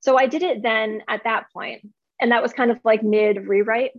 [0.00, 1.86] So I did it then at that point,
[2.20, 3.92] and that was kind of like mid rewrite.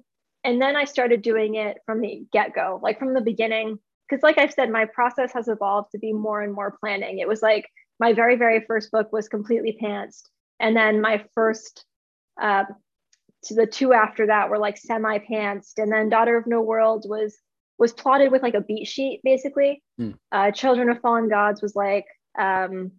[0.43, 4.23] And then I started doing it from the get go, like from the beginning because
[4.23, 7.19] like I've said, my process has evolved to be more and more planning.
[7.19, 7.67] It was like
[7.99, 10.23] my very, very first book was completely pantsed.
[10.59, 11.85] And then my first,
[12.41, 12.65] uh,
[13.43, 15.77] to the two after that were like semi pantsed.
[15.77, 17.37] And then Daughter of No World was
[17.77, 19.83] was plotted with like a beat sheet, basically.
[19.99, 20.15] Mm.
[20.31, 22.05] Uh, Children of Fallen Gods was like,
[22.37, 22.91] um,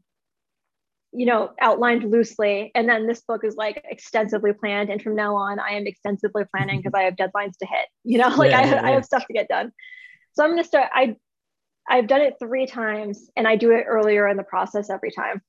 [1.12, 2.70] you know, outlined loosely.
[2.74, 4.90] And then this book is like extensively planned.
[4.90, 7.88] And from now on, I am extensively planning because I have deadlines to hit.
[8.04, 8.86] You know, like yeah, I, yeah.
[8.86, 9.72] I have stuff to get done.
[10.32, 10.88] So I'm going to start.
[10.92, 11.16] I
[11.88, 15.42] I've done it three times, and I do it earlier in the process every time.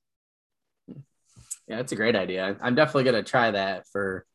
[1.70, 2.56] Yeah, that's a great idea.
[2.60, 4.26] I'm definitely going to try that for.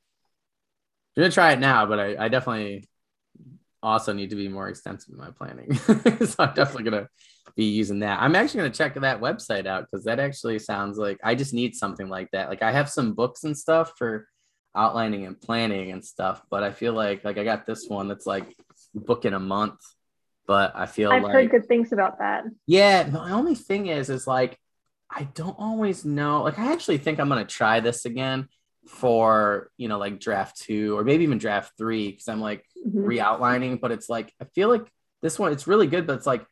[1.15, 2.87] I'm going to try it now, but I, I definitely
[3.83, 5.73] also need to be more extensive in my planning.
[5.75, 7.09] so I'm definitely going to
[7.57, 8.21] be using that.
[8.21, 11.53] I'm actually going to check that website out because that actually sounds like I just
[11.53, 12.47] need something like that.
[12.47, 14.29] Like I have some books and stuff for
[14.73, 18.25] outlining and planning and stuff, but I feel like like I got this one that's
[18.25, 18.55] like
[18.93, 19.81] book in a month
[20.47, 22.43] but I feel I've like, heard good things about that.
[22.67, 24.59] Yeah, my only thing is, is like
[25.15, 26.43] I don't always know.
[26.43, 28.49] Like I actually think I'm gonna try this again
[28.87, 33.03] for you know like draft two or maybe even draft three because I'm like mm-hmm.
[33.03, 33.77] re-outlining.
[33.77, 34.85] But it's like I feel like
[35.21, 36.45] this one it's really good, but it's like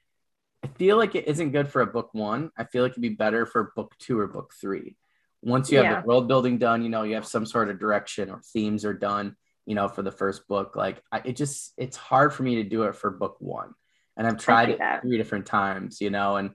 [0.64, 2.52] I feel like it isn't good for a book one.
[2.58, 4.96] I feel like it'd be better for book two or book three.
[5.42, 6.02] Once you have yeah.
[6.02, 8.94] the world building done, you know you have some sort of direction or themes are
[8.94, 9.36] done.
[9.66, 12.64] You know, for the first book, like I, it just it's hard for me to
[12.64, 13.74] do it for book one
[14.16, 15.02] and I've tried it that.
[15.02, 16.52] three different times, you know, and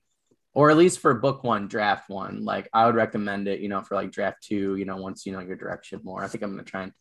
[0.58, 2.44] or at least for book one, draft one.
[2.44, 5.30] Like I would recommend it, you know, for like draft two, you know, once you
[5.30, 6.24] know your direction more.
[6.24, 6.92] I think I'm gonna try and,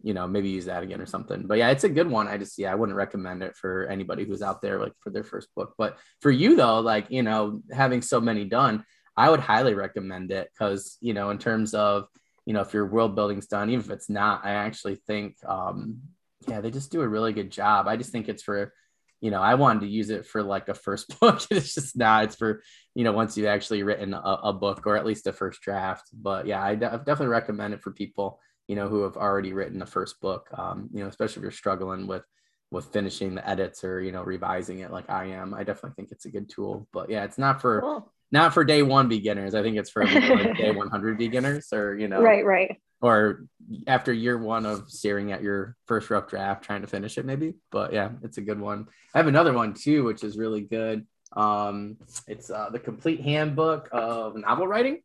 [0.00, 1.48] you know, maybe use that again or something.
[1.48, 2.28] But yeah, it's a good one.
[2.28, 5.24] I just yeah, I wouldn't recommend it for anybody who's out there like for their
[5.24, 5.74] first book.
[5.76, 8.84] But for you though, like, you know, having so many done,
[9.16, 12.06] I would highly recommend it because, you know, in terms of,
[12.46, 16.02] you know, if your world building's done, even if it's not, I actually think um
[16.46, 17.88] yeah, they just do a really good job.
[17.88, 18.72] I just think it's for
[19.20, 21.42] you know, I wanted to use it for like a first book.
[21.50, 22.62] it's just now it's for,
[22.94, 26.08] you know, once you've actually written a, a, book or at least a first draft.
[26.12, 29.86] But yeah, I definitely recommend it for people, you know, who have already written a
[29.86, 32.24] first book, um, you know, especially if you're struggling with,
[32.70, 35.54] with finishing the edits or, you know, revising it like I am.
[35.54, 38.12] I definitely think it's a good tool, but yeah, it's not for, cool.
[38.32, 39.54] Not for day one beginners.
[39.54, 42.80] I think it's for like day 100 beginners or, you know, right, right.
[43.02, 43.46] Or
[43.86, 47.54] after year one of staring at your first rough draft, trying to finish it, maybe.
[47.72, 48.86] But yeah, it's a good one.
[49.14, 51.06] I have another one too, which is really good.
[51.32, 55.02] Um, it's uh, the complete handbook of novel writing.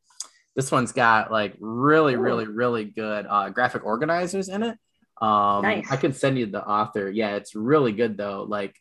[0.55, 4.77] This one's got like really, really, really good uh, graphic organizers in it.
[5.21, 5.87] Um, nice.
[5.89, 7.09] I can send you the author.
[7.09, 8.45] Yeah, it's really good though.
[8.47, 8.75] Like,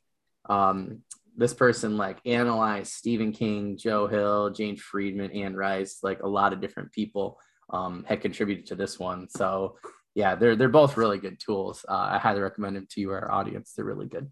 [0.49, 1.03] um,
[1.37, 6.53] this person like analyzed Stephen King, Joe Hill, Jane Friedman, Anne Rice, like a lot
[6.53, 7.39] of different people
[7.71, 9.29] um, had contributed to this one.
[9.29, 9.77] So
[10.15, 11.85] yeah, they're they're both really good tools.
[11.89, 13.73] Uh, I highly recommend them to you, our audience.
[13.73, 14.31] They're really good.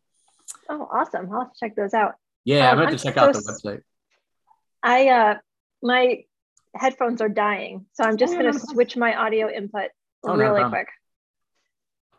[0.68, 1.28] Oh, awesome!
[1.32, 2.14] I'll have to check those out.
[2.44, 3.80] Yeah, um, I'm going to check so out the website.
[4.82, 5.34] I uh,
[5.82, 6.24] my
[6.74, 9.90] headphones are dying, so I'm just oh, going to switch my audio input
[10.24, 10.88] oh, really no quick,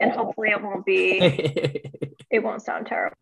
[0.01, 1.19] and hopefully it won't be
[2.29, 3.15] it won't sound terrible.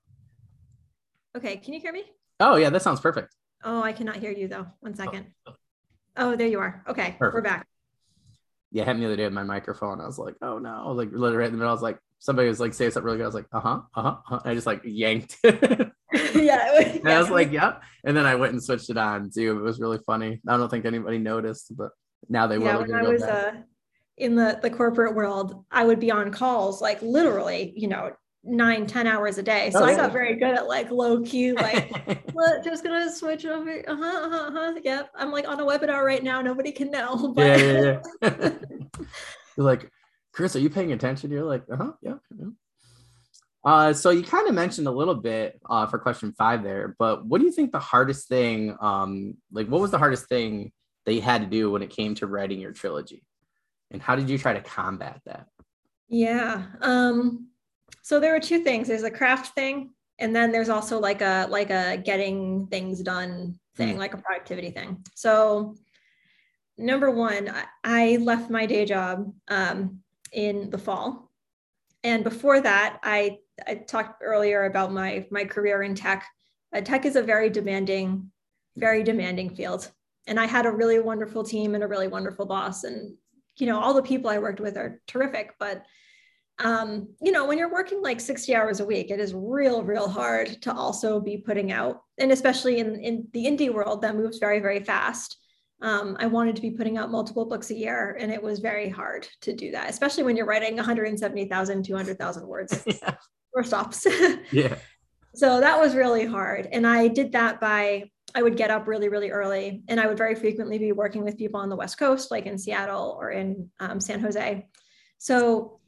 [1.35, 2.03] Okay, can you hear me?
[2.39, 3.35] Oh yeah, that sounds perfect.
[3.63, 4.67] Oh, I cannot hear you though.
[4.79, 5.27] One second.
[5.47, 5.53] Oh,
[6.17, 6.83] oh there you are.
[6.87, 7.33] Okay, perfect.
[7.33, 7.67] we're back
[8.71, 9.99] yeah, happened the other day with my microphone.
[9.99, 11.71] I was like, oh no, like literally right in the middle.
[11.71, 13.25] I was like, somebody was like, say something really good.
[13.25, 14.07] I was like, uh huh, uh huh.
[14.09, 14.39] Uh-huh.
[14.45, 15.37] I just like yanked.
[15.43, 15.91] yeah.
[16.13, 17.83] and I was like, yep.
[18.05, 19.59] And then I went and switched it on too.
[19.59, 20.39] It was really funny.
[20.47, 21.91] I don't think anybody noticed, but
[22.29, 22.83] now they yeah, will.
[22.83, 23.55] When I was uh,
[24.17, 28.11] in the the corporate world, I would be on calls like literally, you know,
[28.43, 29.69] nine, ten hours a day.
[29.71, 31.91] So oh, I got very good at like low key, like
[32.63, 33.83] just gonna switch over.
[33.87, 34.73] Uh-huh, uh-huh, uh-huh.
[34.83, 35.11] Yep.
[35.15, 36.41] I'm like on a webinar right now.
[36.41, 37.33] Nobody can know.
[37.35, 37.45] But...
[37.45, 38.51] Yeah, yeah, yeah.
[39.57, 39.89] You're like,
[40.33, 41.31] Chris, are you paying attention?
[41.31, 42.15] You're like, uh-huh, yeah.
[42.37, 42.47] yeah.
[43.63, 47.25] Uh, so you kind of mentioned a little bit uh, for question five there, but
[47.25, 50.71] what do you think the hardest thing, um, like what was the hardest thing
[51.05, 53.23] that you had to do when it came to writing your trilogy?
[53.91, 55.47] And how did you try to combat that?
[56.07, 56.63] Yeah.
[56.81, 57.50] Um,
[58.01, 58.87] so there are two things.
[58.87, 63.59] There's a craft thing, and then there's also like a like a getting things done
[63.75, 63.99] thing, mm.
[63.99, 65.03] like a productivity thing.
[65.15, 65.75] So
[66.77, 69.99] number one, I left my day job um,
[70.31, 71.31] in the fall,
[72.03, 76.25] and before that, I I talked earlier about my my career in tech.
[76.73, 78.31] Uh, tech is a very demanding,
[78.77, 79.91] very demanding field,
[80.25, 83.15] and I had a really wonderful team and a really wonderful boss, and
[83.57, 85.83] you know all the people I worked with are terrific, but
[86.63, 90.07] um, you know, when you're working like 60 hours a week, it is real, real
[90.07, 94.37] hard to also be putting out, and especially in, in the indie world that moves
[94.37, 95.37] very, very fast.
[95.81, 98.89] Um, I wanted to be putting out multiple books a year, and it was very
[98.89, 103.15] hard to do that, especially when you're writing 170,000, 200,000 words yeah.
[103.53, 104.05] or stops.
[104.51, 104.75] yeah.
[105.33, 106.67] So that was really hard.
[106.71, 110.17] And I did that by, I would get up really, really early, and I would
[110.17, 113.71] very frequently be working with people on the West Coast, like in Seattle or in
[113.79, 114.67] um, San Jose.
[115.17, 115.80] So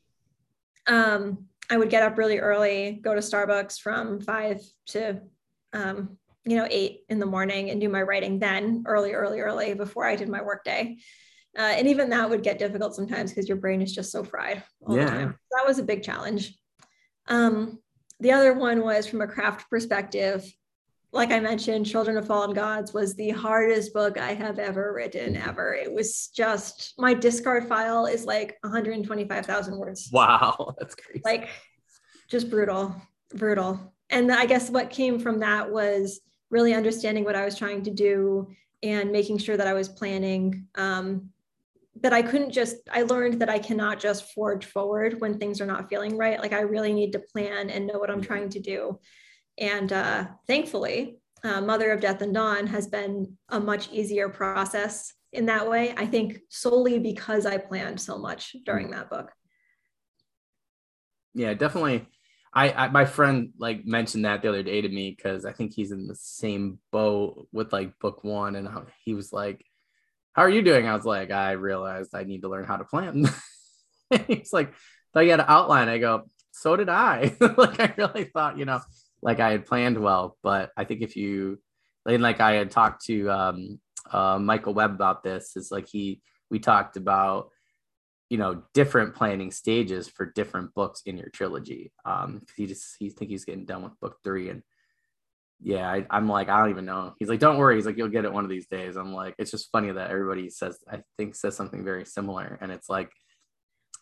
[0.87, 5.21] um, I would get up really early, go to Starbucks from five to,
[5.71, 9.73] um, you know, eight in the morning and do my writing then early, early, early
[9.73, 10.97] before I did my workday.
[11.57, 14.63] Uh, and even that would get difficult sometimes because your brain is just so fried
[14.85, 15.05] all yeah.
[15.05, 15.39] the time.
[15.51, 16.55] That was a big challenge.
[17.27, 17.79] Um,
[18.19, 20.45] the other one was from a craft perspective,
[21.13, 25.37] like I mentioned, Children of Fallen Gods was the hardest book I have ever written
[25.37, 25.75] ever.
[25.75, 30.09] It was just my discard file is like 125,000 words.
[30.11, 31.21] Wow, that's crazy.
[31.23, 31.49] Like
[32.29, 32.95] just brutal,
[33.35, 33.93] brutal.
[34.09, 37.91] And I guess what came from that was really understanding what I was trying to
[37.91, 38.47] do
[38.81, 40.67] and making sure that I was planning.
[40.75, 41.29] Um,
[42.01, 45.65] that I couldn't just, I learned that I cannot just forge forward when things are
[45.67, 46.39] not feeling right.
[46.39, 48.99] Like I really need to plan and know what I'm trying to do.
[49.57, 55.13] And uh, thankfully, uh, Mother of Death and Dawn has been a much easier process
[55.31, 55.93] in that way.
[55.97, 59.31] I think solely because I planned so much during that book.
[61.33, 62.07] Yeah, definitely.
[62.53, 65.73] I, I my friend like mentioned that the other day to me because I think
[65.73, 68.69] he's in the same boat with like book one, and
[69.03, 69.65] he was like,
[70.33, 72.83] "How are you doing?" I was like, "I realized I need to learn how to
[72.83, 73.25] plan."
[74.27, 74.71] he's like,
[75.15, 78.81] "I got to outline." I go, "So did I." like I really thought, you know,
[79.23, 80.37] like I had planned well.
[80.43, 81.59] But I think if you,
[82.05, 83.79] like I had talked to um,
[84.11, 86.21] uh, Michael Webb about this, is like he,
[86.51, 87.49] we talked about,
[88.29, 91.91] you know, different planning stages for different books in your trilogy.
[92.05, 94.61] Um, he just, he think he's getting done with book three and
[95.65, 97.13] yeah, I, am like, I don't even know.
[97.19, 97.75] He's like, don't worry.
[97.75, 98.97] He's like, you'll get it one of these days.
[98.97, 102.57] I'm like, it's just funny that everybody says, I think says something very similar.
[102.61, 103.09] And it's like,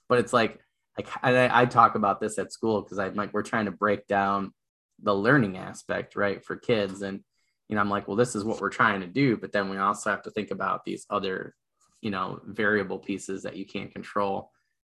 [0.09, 0.59] but it's like,
[0.97, 4.07] like I, I talk about this at school because I'm like, we're trying to break
[4.07, 4.53] down
[5.01, 7.01] the learning aspect, right, for kids.
[7.01, 7.21] And,
[7.67, 9.37] you know, I'm like, well, this is what we're trying to do.
[9.37, 11.55] But then we also have to think about these other,
[12.01, 14.51] you know, variable pieces that you can't control.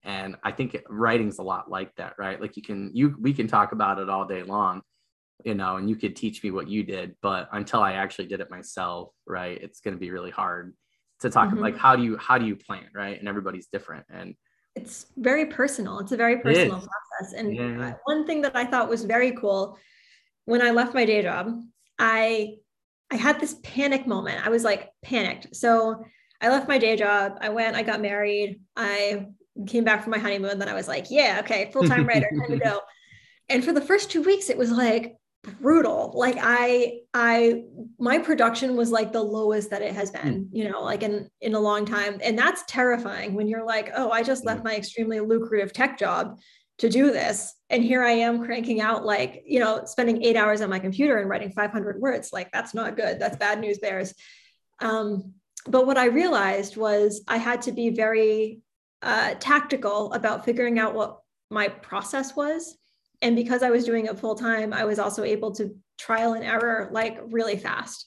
[0.05, 2.41] And I think writing's a lot like that, right?
[2.41, 4.83] Like you can, you, we can talk about it all day long,
[5.45, 8.41] you know, and you could teach me what you did, but until I actually did
[8.41, 10.75] it myself, right, it's going to be really hard
[11.21, 11.61] to talk mm-hmm.
[11.61, 14.35] like how do you how do you plan right and everybody's different and
[14.75, 15.99] it's very personal.
[15.99, 17.35] It's a very personal process.
[17.37, 17.95] And yeah.
[18.05, 19.79] one thing that I thought was very cool
[20.45, 21.53] when I left my day job,
[21.99, 22.57] I
[23.11, 24.45] I had this panic moment.
[24.45, 25.55] I was like panicked.
[25.55, 26.05] So
[26.41, 27.39] I left my day job.
[27.41, 28.61] I went, I got married.
[28.75, 29.27] I
[29.67, 30.59] came back from my honeymoon.
[30.59, 32.81] Then I was like, yeah, okay, full-time writer, time to go.
[33.49, 35.17] And for the first two weeks, it was like,
[35.61, 37.65] brutal like i i
[37.99, 40.23] my production was like the lowest that it has hmm.
[40.23, 43.91] been you know like in in a long time and that's terrifying when you're like
[43.97, 46.39] oh i just left my extremely lucrative tech job
[46.79, 47.55] to do this.
[47.71, 51.19] And here i am cranking out like you know spending eight hours on my computer
[51.19, 52.33] and writing 500 words.
[52.33, 53.19] Like that's not good.
[53.19, 54.15] That's bad news bears.
[54.81, 55.35] Um,
[55.69, 58.63] but what i realized was i had to be very
[59.03, 61.21] uh, tactical about figuring out what
[61.51, 62.77] my process was.
[63.21, 66.45] And because I was doing it full time, I was also able to trial and
[66.45, 68.07] error like really fast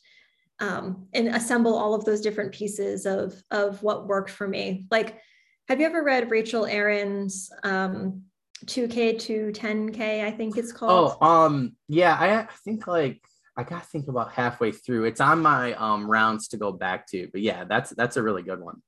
[0.59, 4.87] um, and assemble all of those different pieces of of what worked for me.
[4.89, 5.19] Like,
[5.67, 8.23] have you ever read Rachel Aaron's um,
[8.65, 10.23] 2K to 10K?
[10.23, 11.17] I think it's called.
[11.21, 13.21] Oh, um, yeah, I think like
[13.57, 15.05] I gotta think about halfway through.
[15.05, 18.43] It's on my um rounds to go back to, but yeah, that's that's a really
[18.43, 18.81] good one.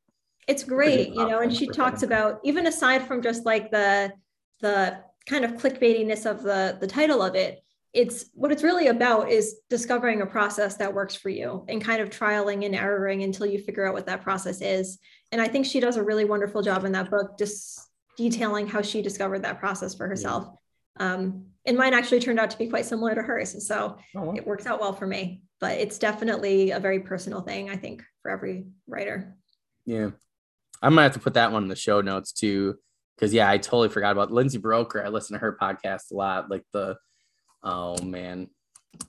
[0.48, 4.14] It's great, you know, and she talks about even aside from just like the
[4.62, 7.62] the kind of clickbaitiness of the the title of it
[7.94, 12.02] it's what it's really about is discovering a process that works for you and kind
[12.02, 15.00] of trialing and erroring until you figure out what that process is
[15.32, 17.87] and i think she does a really wonderful job in that book just
[18.18, 20.48] detailing how she discovered that process for herself
[21.00, 21.14] yeah.
[21.14, 24.46] um, and mine actually turned out to be quite similar to hers so oh, it
[24.46, 28.32] works out well for me but it's definitely a very personal thing i think for
[28.32, 29.36] every writer
[29.86, 30.10] yeah
[30.82, 32.78] i'm gonna have to put that one in the show notes too
[33.18, 35.04] because yeah, I totally forgot about Lindsay Buroker.
[35.04, 36.50] I listen to her podcast a lot.
[36.50, 36.98] Like the
[37.64, 38.50] oh man,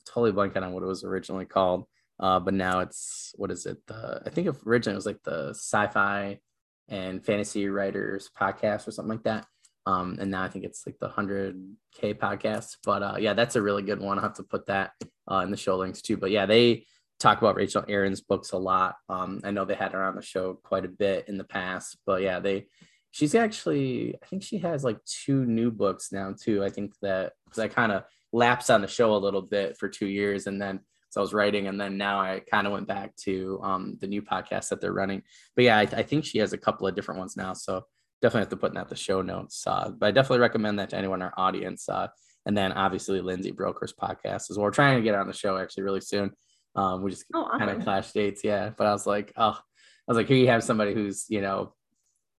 [0.06, 1.84] totally blanking on what it was originally called.
[2.18, 3.78] Uh, but now it's what is it?
[3.86, 6.40] The I think originally it was like the sci-fi
[6.88, 9.46] and fantasy writers podcast or something like that.
[9.86, 12.76] Um, and now I think it's like the 100K podcast.
[12.84, 14.18] But uh, yeah, that's a really good one.
[14.18, 14.92] I'll have to put that
[15.30, 16.16] uh, in the show links too.
[16.16, 16.84] But yeah, they
[17.18, 18.96] talk about Rachel Aaron's books a lot.
[19.08, 21.96] Um, I know they had her on the show quite a bit in the past,
[22.06, 22.66] but yeah, they
[23.10, 27.32] she's actually i think she has like two new books now too i think that
[27.44, 30.60] because i kind of lapsed on the show a little bit for two years and
[30.60, 30.80] then
[31.10, 34.06] so i was writing and then now i kind of went back to um, the
[34.06, 35.22] new podcast that they're running.
[35.54, 37.84] But yeah I, I, think she has a couple of different ones now so
[38.20, 40.90] definitely have to put in that the show notes uh, but i definitely recommend that
[40.90, 42.08] to anyone in our audience uh,
[42.46, 44.64] and then obviously lindsay buroker's podcast as well.
[44.64, 46.30] We're trying to get on the show actually really soon.
[46.76, 47.58] Um, we just oh, awesome.
[47.58, 49.58] kind of clash dates yeah but i was like oh i
[50.06, 51.74] was like here you have somebody who's you know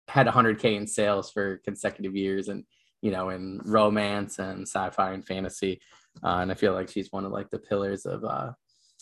[0.09, 2.63] had 100k in sales for consecutive years and
[3.01, 5.79] you know in romance and sci-fi and fantasy
[6.23, 8.51] uh, and i feel like she's one of like the pillars of uh,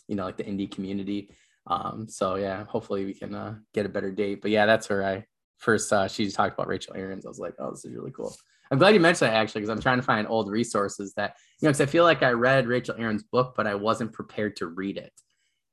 [0.08, 1.30] you know like the indie community.
[1.68, 4.42] Um, so yeah hopefully we can uh, get a better date.
[4.42, 5.26] But yeah that's where i
[5.58, 8.36] first uh, she talked about rachel aaron's i was like oh this is really cool.
[8.70, 11.66] I'm glad you mentioned that actually because i'm trying to find old resources that you
[11.66, 14.68] know because i feel like i read rachel aaron's book but i wasn't prepared to
[14.68, 15.14] read it.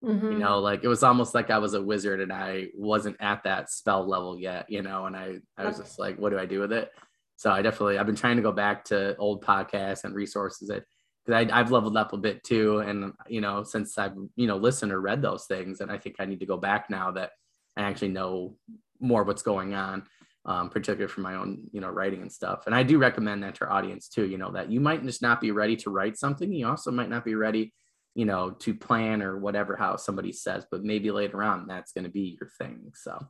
[0.04, 0.32] Mm-hmm.
[0.32, 3.42] You know, like it was almost like I was a wizard and I wasn't at
[3.44, 6.44] that spell level yet, you know, and I, I was just like, what do I
[6.44, 6.90] do with it?
[7.36, 10.84] So I definitely, I've been trying to go back to old podcasts and resources that,
[11.24, 12.78] because I've leveled up a bit too.
[12.78, 16.16] And, you know, since I've, you know, listened or read those things, and I think
[16.18, 17.30] I need to go back now that
[17.76, 18.56] I actually know
[19.00, 20.04] more what's going on,
[20.46, 22.64] um, particularly for my own, you know, writing and stuff.
[22.66, 25.22] And I do recommend that to our audience too, you know, that you might just
[25.22, 26.52] not be ready to write something.
[26.52, 27.72] You also might not be ready
[28.14, 32.04] you know, to plan or whatever how somebody says, but maybe later on that's going
[32.04, 32.92] to be your thing.
[32.94, 33.26] So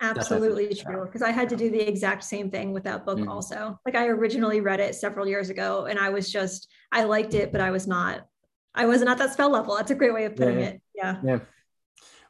[0.00, 1.04] absolutely true.
[1.04, 3.28] Because I had to do the exact same thing with that book mm-hmm.
[3.28, 3.78] also.
[3.84, 7.52] Like I originally read it several years ago and I was just I liked it,
[7.52, 8.26] but I was not
[8.74, 9.76] I wasn't at that spell level.
[9.76, 10.82] That's a great way of putting yeah, it.
[10.94, 11.16] Yeah.
[11.24, 11.38] Yeah.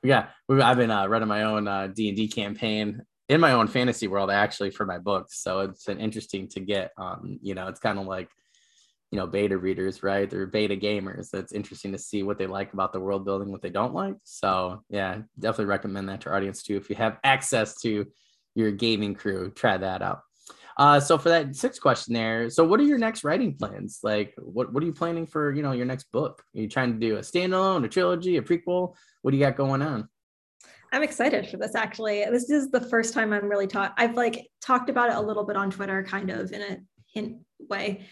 [0.02, 0.26] Yeah.
[0.48, 4.70] I've been uh, running my own uh, D&D campaign in my own fantasy world actually
[4.70, 5.42] for my books.
[5.42, 8.28] So it's been interesting to get um, you know, it's kind of like
[9.10, 10.28] you know beta readers right?
[10.28, 11.30] They're beta gamers.
[11.30, 14.16] That's interesting to see what they like about the world building what they don't like.
[14.24, 18.06] So yeah definitely recommend that to our audience too if you have access to
[18.54, 19.50] your gaming crew.
[19.50, 20.20] Try that out.
[20.78, 24.00] Uh, so for that sixth question there so what are your next writing plans?
[24.02, 26.42] Like what, what are you planning for you know your next book?
[26.54, 28.94] Are you trying to do a standalone a trilogy a prequel?
[29.22, 30.08] What do you got going on?
[30.92, 32.24] I'm excited for this actually.
[32.30, 33.94] This is the first time I'm really taught.
[33.96, 36.78] I've like talked about it a little bit on Twitter, kind of in a
[37.12, 37.38] hint
[37.68, 38.06] way.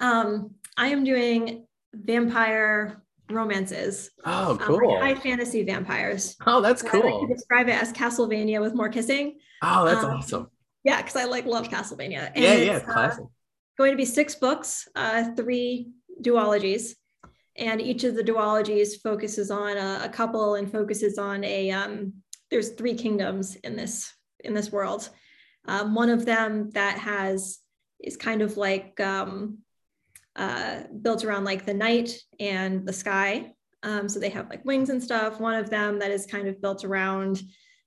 [0.00, 4.10] Um, I am doing vampire romances.
[4.24, 4.96] Oh, um, cool.
[4.96, 6.36] Um, high fantasy vampires.
[6.46, 7.02] Oh, that's cool.
[7.02, 9.38] I like describe it as Castlevania with more kissing.
[9.62, 10.50] Oh, that's um, awesome.
[10.84, 12.30] Yeah, because I like love Castlevania.
[12.34, 13.24] And yeah, yeah, it's, classic.
[13.24, 13.28] Uh,
[13.78, 15.90] going to be six books, uh, three
[16.22, 16.94] duologies,
[17.56, 21.70] and each of the duologies focuses on a, a couple and focuses on a.
[21.70, 22.14] Um,
[22.50, 24.12] there's three kingdoms in this
[24.44, 25.08] in this world.
[25.66, 27.58] Um, one of them that has
[28.00, 29.58] is kind of like um,
[30.36, 33.52] uh, built around like the night and the sky.
[33.82, 35.40] Um, so they have like wings and stuff.
[35.40, 37.42] One of them that is kind of built around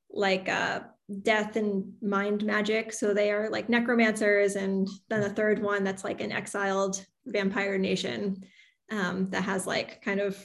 [0.09, 0.81] like uh,
[1.21, 2.93] death and mind magic.
[2.93, 4.55] So they are like necromancers.
[4.55, 8.43] And then the third one that's like an exiled vampire nation
[8.91, 10.37] um, that has like kind of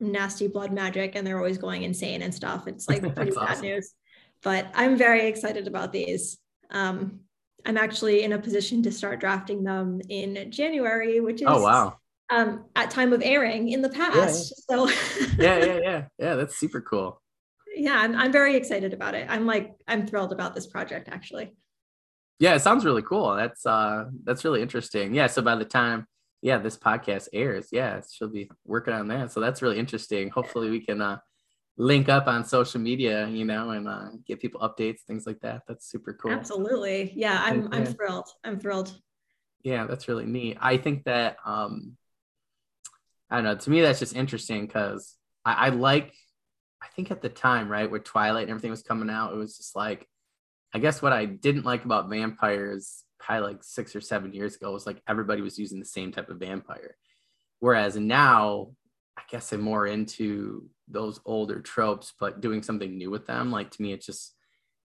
[0.00, 2.66] nasty blood magic and they're always going insane and stuff.
[2.66, 3.62] It's like pretty bad awesome.
[3.62, 3.94] news.
[4.42, 6.38] But I'm very excited about these.
[6.70, 7.20] Um,
[7.66, 11.98] I'm actually in a position to start drafting them in January, which is oh wow
[12.30, 14.52] um, at time of airing in the past.
[14.68, 14.86] Yeah, yeah.
[14.86, 16.34] So yeah, yeah, yeah, yeah.
[16.34, 17.20] That's super cool.
[17.74, 19.26] Yeah, I'm I'm very excited about it.
[19.28, 21.54] I'm like I'm thrilled about this project actually.
[22.38, 23.34] Yeah, it sounds really cool.
[23.36, 25.14] That's uh that's really interesting.
[25.14, 26.06] Yeah, so by the time
[26.42, 29.32] yeah this podcast airs, yeah, she'll be working on that.
[29.32, 30.30] So that's really interesting.
[30.30, 31.18] Hopefully we can uh
[31.78, 35.62] link up on social media, you know, and uh, get people updates, things like that.
[35.68, 36.32] That's super cool.
[36.32, 37.12] Absolutely.
[37.14, 38.28] Yeah, I'm I'm thrilled.
[38.44, 38.98] I'm thrilled.
[39.62, 40.56] Yeah, that's really neat.
[40.60, 41.96] I think that um
[43.30, 46.12] I don't know, to me that's just interesting because I, I like
[46.82, 49.56] I think at the time, right, with Twilight and everything was coming out, it was
[49.56, 50.08] just like
[50.72, 54.72] I guess what I didn't like about vampires probably like six or seven years ago
[54.72, 56.96] was like everybody was using the same type of vampire.
[57.60, 58.72] Whereas now
[59.16, 63.70] I guess I'm more into those older tropes, but doing something new with them, like
[63.72, 64.34] to me, it's just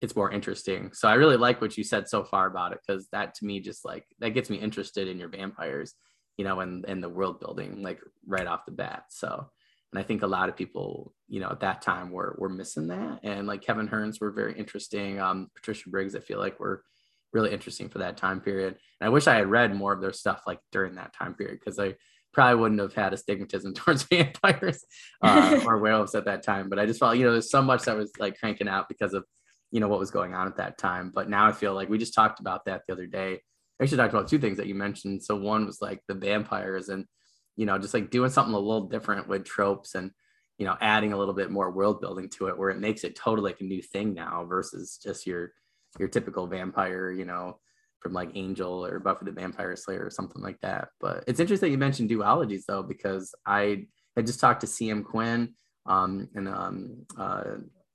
[0.01, 0.91] it's more interesting.
[0.93, 3.59] So I really like what you said so far about it because that to me
[3.59, 5.93] just like that gets me interested in your vampires,
[6.37, 9.05] you know, and and the world building like right off the bat.
[9.09, 9.49] So
[9.91, 12.87] and I think a lot of people, you know, at that time were were missing
[12.87, 13.19] that.
[13.23, 15.19] And like Kevin Hearne's were very interesting.
[15.19, 16.83] Um, Patricia Briggs, I feel like were
[17.33, 18.77] really interesting for that time period.
[18.99, 21.59] And I wish I had read more of their stuff like during that time period
[21.59, 21.95] because I
[22.33, 24.85] probably wouldn't have had a stigmatism towards vampires
[25.21, 26.69] uh, or werewolves at that time.
[26.69, 29.13] But I just felt, you know, there's so much that was like cranking out because
[29.13, 29.25] of,
[29.71, 31.11] you know, what was going on at that time.
[31.13, 33.41] But now I feel like we just talked about that the other day.
[33.79, 35.23] I actually talked about two things that you mentioned.
[35.23, 37.05] So one was like the vampires and,
[37.55, 40.11] you know, just like doing something a little different with tropes and,
[40.57, 43.15] you know, adding a little bit more world building to it where it makes it
[43.15, 45.53] totally like a new thing now versus just your,
[45.97, 47.59] your typical vampire, you know,
[47.99, 50.89] from like Angel or Buffy the Vampire Slayer or something like that.
[50.99, 55.53] But it's interesting you mentioned duologies though, because I had just talked to CM Quinn
[55.85, 57.43] um, and um, uh,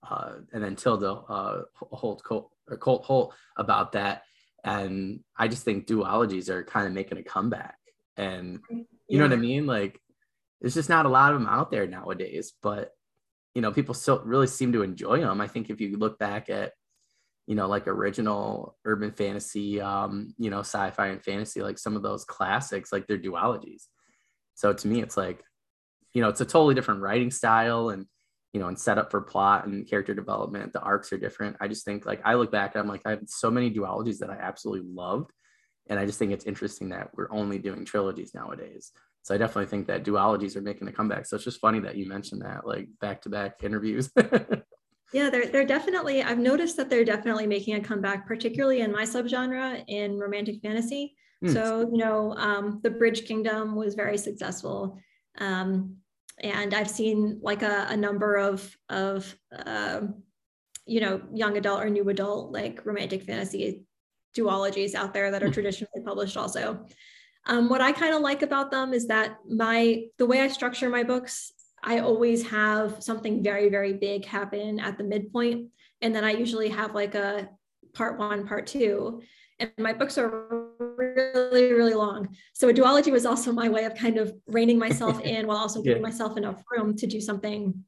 [0.09, 4.22] uh, and then Tilda uh, Holt, Colt, or Colt Holt about that.
[4.62, 7.76] And I just think duologies are kind of making a comeback.
[8.16, 9.18] And you yeah.
[9.18, 9.66] know what I mean?
[9.66, 10.00] Like
[10.61, 12.92] there's just not a lot of them out there nowadays, but
[13.55, 15.40] you know, people still really seem to enjoy them.
[15.40, 16.72] I think if you look back at
[17.47, 22.03] you know, like original urban fantasy, um, you know, sci-fi and fantasy, like some of
[22.03, 23.84] those classics, like they're duologies.
[24.55, 25.42] So to me, it's like,
[26.12, 28.07] you know, it's a totally different writing style and,
[28.53, 30.72] you know, and setup for plot and character development.
[30.72, 31.57] The arcs are different.
[31.61, 34.18] I just think like I look back and I'm like, I have so many duologies
[34.18, 35.32] that I absolutely loved.
[35.88, 38.92] And I just think it's interesting that we're only doing trilogies nowadays.
[39.22, 41.26] So I definitely think that duologies are making a comeback.
[41.26, 44.11] So it's just funny that you mentioned that, like back to back interviews.
[45.14, 46.24] Yeah, they're they're definitely.
[46.24, 51.14] I've noticed that they're definitely making a comeback, particularly in my subgenre in romantic fantasy.
[51.42, 51.52] Mm.
[51.52, 54.98] So you know, um, the Bridge Kingdom was very successful,
[55.38, 55.98] um,
[56.40, 60.00] and I've seen like a, a number of of uh,
[60.84, 63.84] you know young adult or new adult like romantic fantasy
[64.36, 65.52] duologies out there that are hmm.
[65.52, 66.84] traditionally published also.
[67.46, 70.90] Um, what I kind of like about them is that my the way I structure
[70.90, 71.52] my books
[71.85, 75.68] I always have something very, very big happen at the midpoint.
[76.01, 77.49] And then I usually have like a
[77.93, 79.22] part one, part two.
[79.61, 82.35] And my books are really, really long.
[82.55, 85.82] So a duology was also my way of kind of reining myself in while also
[85.82, 86.09] giving yeah.
[86.09, 87.85] myself enough room to do something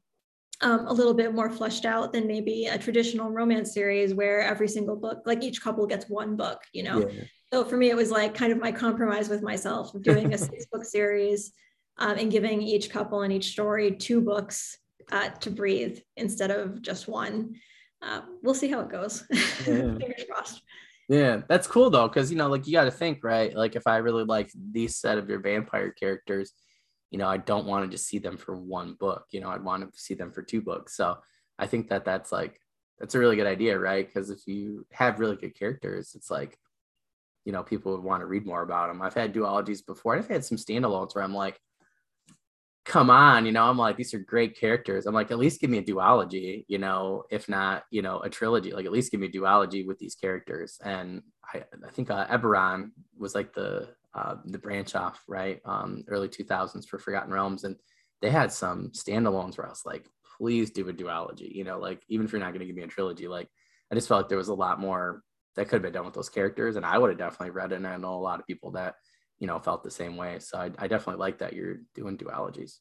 [0.61, 4.67] um, a little bit more fleshed out than maybe a traditional romance series where every
[4.67, 7.07] single book, like each couple gets one book, you know?
[7.07, 7.23] Yeah.
[7.51, 10.37] So for me, it was like kind of my compromise with myself of doing a
[10.37, 11.51] six book series
[11.99, 14.77] um, and giving each couple and each story two books
[15.11, 17.55] uh, to breathe instead of just one.
[18.01, 19.23] Uh, we'll see how it goes.
[19.65, 19.97] Yeah.
[19.97, 20.61] Fingers crossed.
[21.09, 23.55] Yeah, that's cool though, because you know, like you got to think, right?
[23.55, 26.51] Like if I really like these set of your vampire characters,
[27.11, 29.25] you know, I don't want to just see them for one book.
[29.31, 30.97] You know, I'd want to see them for two books.
[30.97, 31.17] So
[31.57, 32.59] I think that that's like
[32.99, 34.05] that's a really good idea, right?
[34.05, 36.57] Because if you have really good characters, it's like,
[37.45, 39.01] you know, people would want to read more about them.
[39.01, 40.17] I've had duologies before.
[40.17, 41.59] I've had some standalones where I'm like,
[42.87, 45.05] come on, you know, I'm like, these are great characters.
[45.05, 48.29] I'm like, at least give me a duology, you know, if not, you know, a
[48.29, 50.79] trilogy, like at least give me a duology with these characters.
[50.81, 51.21] And
[51.53, 55.59] I, I think uh, Eberron was like the, uh, the branch off, right?
[55.65, 57.65] Um, early 2000s for Forgotten Realms.
[57.65, 57.75] And
[58.21, 60.07] they had some standalones where I was like,
[60.37, 62.83] please do a duology, you know, like even if you're not going to give me
[62.83, 63.49] a trilogy, like
[63.91, 65.23] I just felt like there was a lot more
[65.57, 66.77] that could have been done with those characters.
[66.77, 67.75] And I would have definitely read it.
[67.75, 68.95] And I know a lot of people that,
[69.39, 70.39] you know, felt the same way.
[70.39, 72.79] So I, I definitely like that you're doing duologies.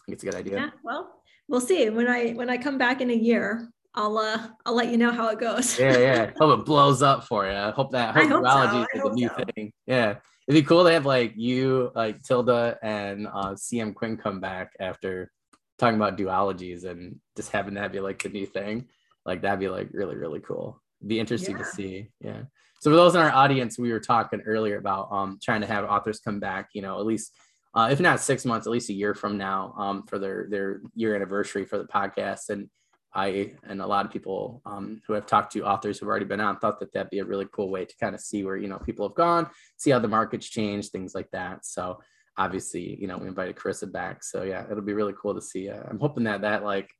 [0.00, 0.56] I think it's a good idea.
[0.56, 1.88] Yeah, well, we'll see.
[1.90, 5.12] When I when I come back in a year, I'll uh I'll let you know
[5.12, 5.78] how it goes.
[5.78, 6.30] yeah, yeah.
[6.38, 7.52] Hope it blows up for you.
[7.52, 8.98] I Hope that hope, hope duology so.
[8.98, 9.44] is a new so.
[9.54, 9.72] thing.
[9.86, 10.16] Yeah.
[10.48, 14.72] It'd be cool to have like you, like Tilda and uh CM Quinn come back
[14.80, 15.30] after
[15.78, 18.88] talking about duologies and just having that be like the new thing.
[19.24, 20.82] Like that'd be like really, really cool.
[21.06, 21.62] Be interesting yeah.
[21.62, 22.10] to see.
[22.20, 22.42] Yeah.
[22.82, 25.84] So for those in our audience, we were talking earlier about um trying to have
[25.84, 27.32] authors come back, you know, at least
[27.76, 30.80] uh, if not six months, at least a year from now, um, for their their
[30.96, 32.48] year anniversary for the podcast.
[32.48, 32.68] And
[33.14, 36.40] I and a lot of people um, who have talked to authors who've already been
[36.40, 38.66] on thought that that'd be a really cool way to kind of see where you
[38.66, 41.64] know people have gone, see how the market's change, things like that.
[41.64, 42.00] So
[42.36, 44.24] obviously, you know, we invited Carissa back.
[44.24, 45.70] So yeah, it'll be really cool to see.
[45.70, 46.90] Uh, I'm hoping that that like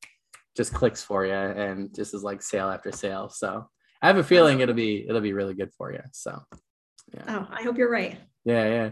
[0.56, 3.30] just clicks for you and just is like sale after sale.
[3.30, 3.68] So
[4.02, 6.02] I have a feeling it'll be it'll be really good for you.
[6.12, 6.42] So
[7.14, 7.22] yeah.
[7.28, 8.18] Oh, I hope you're right.
[8.44, 8.90] Yeah, yeah.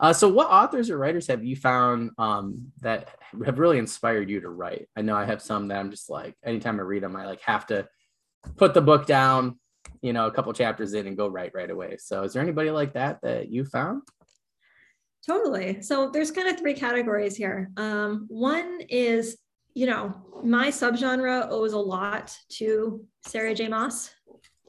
[0.00, 3.08] Uh, so, what authors or writers have you found um, that
[3.44, 4.88] have really inspired you to write?
[4.96, 7.42] I know I have some that I'm just like, anytime I read them, I like
[7.42, 7.86] have to
[8.56, 9.60] put the book down,
[10.00, 11.98] you know, a couple chapters in and go write right away.
[11.98, 14.02] So, is there anybody like that that you found?
[15.26, 15.82] Totally.
[15.82, 17.70] So, there's kind of three categories here.
[17.76, 19.36] Um, one is,
[19.74, 23.68] you know, my subgenre owes a lot to Sarah J.
[23.68, 24.10] Maas.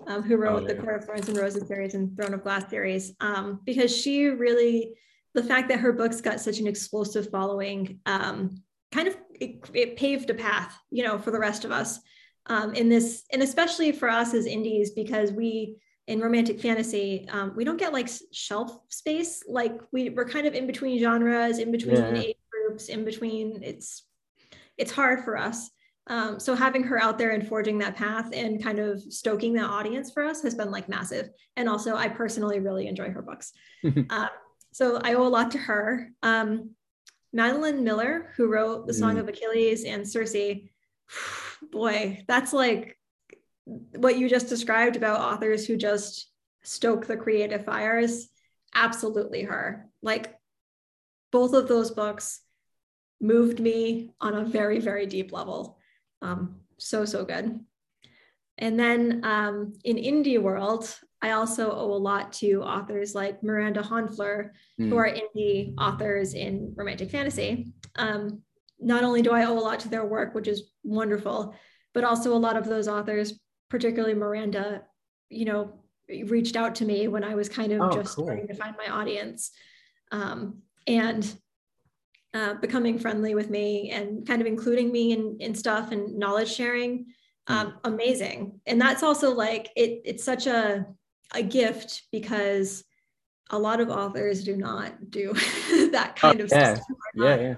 [0.07, 0.73] Um, who wrote oh, yeah.
[0.73, 4.25] the Court of Thorns and Roses series and Throne of Glass series, um, because she
[4.25, 4.93] really
[5.33, 9.95] the fact that her books got such an explosive following um, kind of it, it,
[9.95, 11.99] paved a path, you know, for the rest of us
[12.47, 15.77] um, in this, and especially for us as indies, because we
[16.07, 19.43] in romantic fantasy, um, we don't get like shelf space.
[19.47, 22.15] Like we we're kind of in between genres, in between yeah.
[22.15, 23.63] age groups, in between.
[23.63, 24.03] It's
[24.77, 25.69] it's hard for us.
[26.07, 29.69] Um, so having her out there and forging that path and kind of stoking that
[29.69, 31.29] audience for us has been like massive.
[31.55, 33.53] And also, I personally really enjoy her books.
[34.09, 34.27] uh,
[34.71, 36.09] so I owe a lot to her.
[36.23, 36.71] Um,
[37.33, 39.19] Madeline Miller, who wrote The Song mm.
[39.19, 40.35] of Achilles and Circe,
[41.71, 42.97] boy, that's like
[43.65, 46.29] what you just described about authors who just
[46.63, 48.27] stoke the creative fires.
[48.73, 49.89] Absolutely her.
[50.01, 50.35] Like
[51.31, 52.41] both of those books
[53.19, 55.77] moved me on a very, very deep level.
[56.21, 57.59] Um, so, so good.
[58.57, 63.81] And then um, in indie world, I also owe a lot to authors like Miranda
[63.81, 64.49] Honfleur,
[64.79, 64.89] mm.
[64.89, 64.97] who hmm.
[64.97, 67.73] are indie authors in romantic fantasy.
[67.95, 68.41] Um,
[68.79, 71.55] not only do I owe a lot to their work, which is wonderful,
[71.93, 74.83] but also a lot of those authors, particularly Miranda,
[75.29, 75.79] you know,
[76.25, 78.25] reached out to me when I was kind of oh, just cool.
[78.25, 79.51] starting to find my audience
[80.11, 81.31] um, and
[82.33, 86.53] uh, becoming friendly with me and kind of including me in, in stuff and knowledge
[86.53, 87.07] sharing.
[87.47, 87.53] Hmm.
[87.53, 88.59] Um, amazing.
[88.65, 90.85] And that's also like, it, it's such a,
[91.33, 92.83] a gift because
[93.49, 95.33] a lot of authors do not do
[95.91, 96.79] that kind oh, of yeah.
[97.15, 97.55] Yeah, yeah.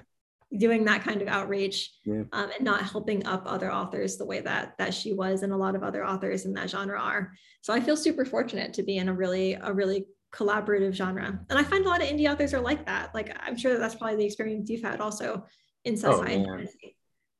[0.56, 2.24] Doing that kind of outreach yeah.
[2.32, 5.58] um, and not helping up other authors the way that that she was and a
[5.58, 7.34] lot of other authors in that genre are.
[7.62, 11.60] So I feel super fortunate to be in a really a really collaborative genre, and
[11.60, 13.14] I find a lot of indie authors are like that.
[13.14, 15.46] Like I'm sure that that's probably the experience you've had also
[15.86, 16.44] in sci-fi.
[16.48, 16.66] Oh,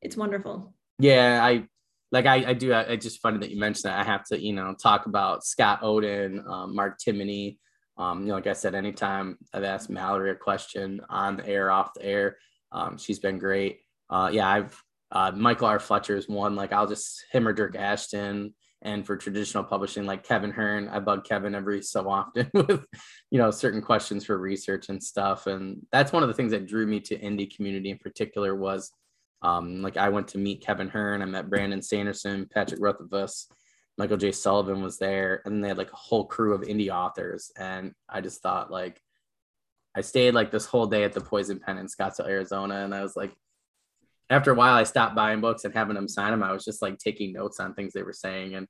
[0.02, 0.74] it's wonderful.
[1.00, 1.68] Yeah, I
[2.12, 4.54] like I, I do I just funny that you mentioned that I have to you
[4.54, 7.58] know talk about Scott Oden, um, Mark Timoney.
[7.98, 11.70] Um, you know, like I said, anytime I've asked Mallory a question on the air,
[11.70, 12.38] off the air,
[12.72, 13.82] um, she's been great.
[14.10, 15.80] Uh, yeah, I've uh, Michael R.
[15.80, 16.56] Fletcher is one.
[16.56, 21.00] Like I'll just him or Dyrk Ashton, and for traditional publishing, like Kevin Hearne, I
[21.00, 22.86] bug Kevin every so often with
[23.32, 25.48] you know certain questions for research and stuff.
[25.48, 28.92] And that's one of the things that drew me to indie community in particular was
[29.42, 33.48] um, like I went to meet Kevin Hearne, I met Brandon Sanderson, Patrick Rothfuss,
[33.98, 34.32] Michael J.
[34.32, 37.52] Sullivan was there, and they had like a whole crew of indie authors.
[37.58, 39.02] And I just thought like
[39.96, 43.04] I stayed like this whole day at the Poison Pen in Scottsdale, Arizona, and I
[43.04, 43.34] was like,
[44.30, 46.44] after a while, I stopped buying books and having them sign them.
[46.44, 48.68] I was just like taking notes on things they were saying, and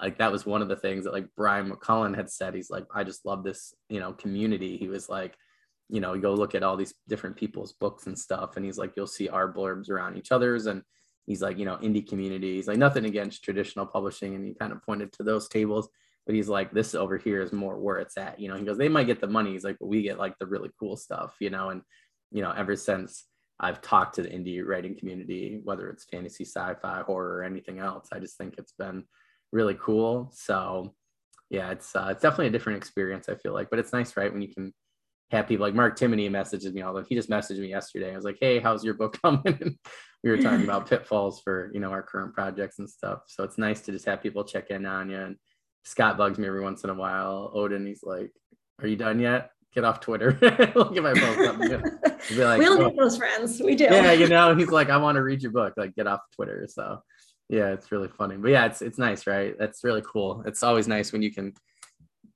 [0.00, 2.54] like that was one of the things that like Brian McClellan had said.
[2.54, 4.76] He's like, I just love this, you know, community.
[4.76, 5.34] He was like,
[5.88, 8.92] you know, go look at all these different people's books and stuff, and he's like,
[8.96, 10.82] you'll see our blurbs around each other's, and
[11.26, 14.82] he's like, you know, indie communities, like nothing against traditional publishing, and he kind of
[14.82, 15.88] pointed to those tables,
[16.26, 18.56] but he's like, this over here is more where it's at, you know.
[18.56, 20.70] He goes, they might get the money, he's like, but we get like the really
[20.78, 21.82] cool stuff, you know, and
[22.32, 23.24] you know, ever since
[23.58, 28.08] I've talked to the indie writing community, whether it's fantasy, sci-fi, horror, or anything else,
[28.12, 29.04] I just think it's been
[29.52, 30.30] really cool.
[30.34, 30.94] So
[31.48, 33.28] yeah, it's uh, it's definitely a different experience.
[33.28, 34.74] I feel like, but it's nice, right, when you can
[35.30, 38.12] have people like Mark Timoney messages me all the he just messaged me yesterday.
[38.12, 39.78] I was like, hey, how's your book coming?
[40.22, 43.20] we were talking about pitfalls for you know our current projects and stuff.
[43.26, 45.36] So it's nice to just have people check in on you and
[45.84, 47.52] Scott bugs me every once in a while.
[47.54, 48.32] Oden, he's like,
[48.80, 49.50] "Are you done yet?
[49.76, 50.36] Get off Twitter."
[50.74, 51.46] Look at my phone.
[51.46, 51.60] up.
[51.60, 51.68] Be
[52.36, 52.88] like, we don't oh.
[52.88, 53.60] need those friends.
[53.60, 53.84] We do.
[53.84, 55.74] Yeah, you know, he's like, "I want to read your book.
[55.76, 57.02] Like, get off Twitter." So,
[57.50, 58.36] yeah, it's really funny.
[58.36, 59.54] But yeah, it's it's nice, right?
[59.58, 60.42] That's really cool.
[60.46, 61.52] It's always nice when you can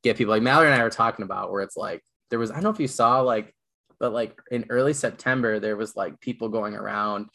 [0.04, 2.54] get people like Mallory and I were talking about where it's like there was I
[2.54, 3.54] don't know if you saw like,
[3.98, 7.30] but like in early September there was like people going around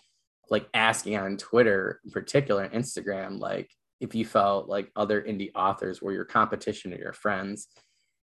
[0.49, 3.69] like asking on Twitter, in particular Instagram, like
[3.99, 7.67] if you felt like other indie authors were your competition or your friends.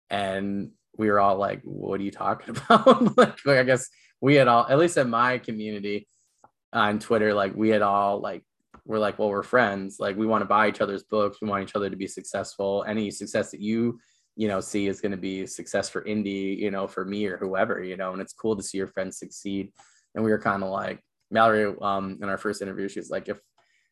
[0.10, 3.18] And we were all like, what are you talking about?
[3.18, 3.90] like, like, I guess
[4.22, 6.08] we had all, at least in my community
[6.74, 8.44] on Twitter, like we had all like,
[8.86, 9.98] we're like, well, we're friends.
[10.00, 11.38] Like we want to buy each other's books.
[11.42, 12.84] We want each other to be successful.
[12.88, 14.00] Any success that you,
[14.36, 17.38] you know, see is going to be success for indie, you know, for me or
[17.38, 19.72] whoever, you know, and it's cool to see your friends succeed.
[20.16, 23.40] And we were kind of like, Mallory, um, in our first interview, she's like, if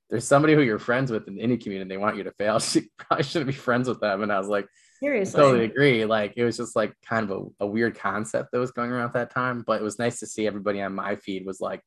[0.09, 2.89] there's somebody who you're friends with in any community, they want you to fail, she
[2.97, 4.23] probably shouldn't be friends with them.
[4.23, 4.67] And I was like,
[4.99, 6.05] seriously, I totally agree.
[6.05, 9.05] Like it was just like kind of a, a weird concept that was going around
[9.05, 11.81] at that time, but it was nice to see everybody on my feed was like,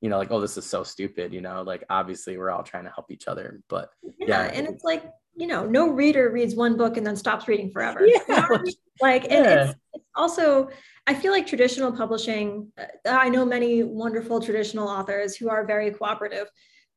[0.00, 2.84] you know, like, oh, this is so stupid, you know, like obviously we're all trying
[2.84, 3.60] to help each other.
[3.68, 5.04] But yeah, yeah and it's like,
[5.36, 8.06] you know, no reader reads one book and then stops reading forever.
[8.28, 8.48] Yeah.
[9.00, 10.68] like, and it's, it's also
[11.06, 15.90] I feel like traditional publishing, uh, I know many wonderful traditional authors who are very
[15.90, 16.48] cooperative,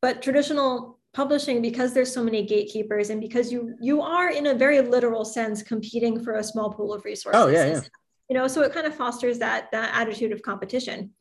[0.01, 4.53] but traditional publishing because there's so many gatekeepers and because you you are in a
[4.53, 7.41] very literal sense competing for a small pool of resources.
[7.41, 7.81] Oh yeah, yeah.
[8.29, 11.11] You know, so it kind of fosters that that attitude of competition.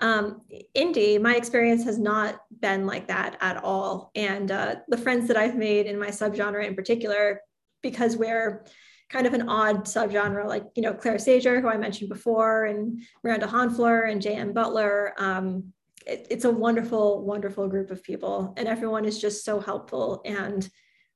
[0.00, 0.42] Um,
[0.74, 4.10] indie, my experience has not been like that at all.
[4.14, 7.42] And uh, the friends that I've made in my subgenre in particular,
[7.82, 8.64] because we're
[9.10, 13.02] kind of an odd subgenre, like you know Clare Sager, who I mentioned before, and
[13.22, 14.52] Miranda Honfleur and J.M.
[14.52, 15.14] Butler.
[15.18, 15.72] Um,
[16.06, 20.22] it, it's a wonderful, wonderful group of people, and everyone is just so helpful.
[20.24, 20.68] And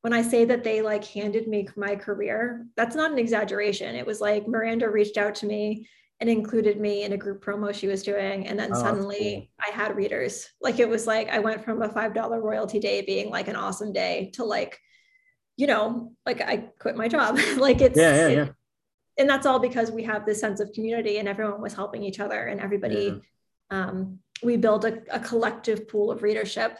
[0.02, 3.94] when I say that they like handed me my career, that's not an exaggeration.
[3.94, 5.89] It was like Miranda reached out to me
[6.20, 8.47] and included me in a group promo she was doing.
[8.47, 9.66] And then oh, suddenly cool.
[9.73, 10.48] I had readers.
[10.61, 13.93] Like it was like I went from a $5 royalty day being like an awesome
[13.93, 14.78] day to like
[15.56, 17.39] you know, like I quit my job.
[17.56, 18.48] like it's yeah, yeah, yeah.
[19.19, 22.20] and that's all because we have this sense of community and everyone was helping each
[22.20, 23.23] other and everybody
[23.70, 23.89] yeah.
[23.89, 26.78] um, we build a, a collective pool of readership,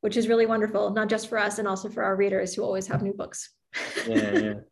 [0.00, 2.86] which is really wonderful, not just for us and also for our readers who always
[2.86, 3.50] have new books.
[4.06, 4.54] yeah, yeah.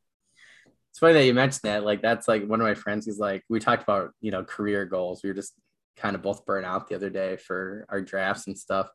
[0.91, 1.85] It's funny that you mentioned that.
[1.85, 3.07] Like that's like one of my friends.
[3.07, 5.23] He's like, we talked about you know career goals.
[5.23, 5.55] We were just
[5.97, 8.91] kind of both burnt out the other day for our drafts and stuff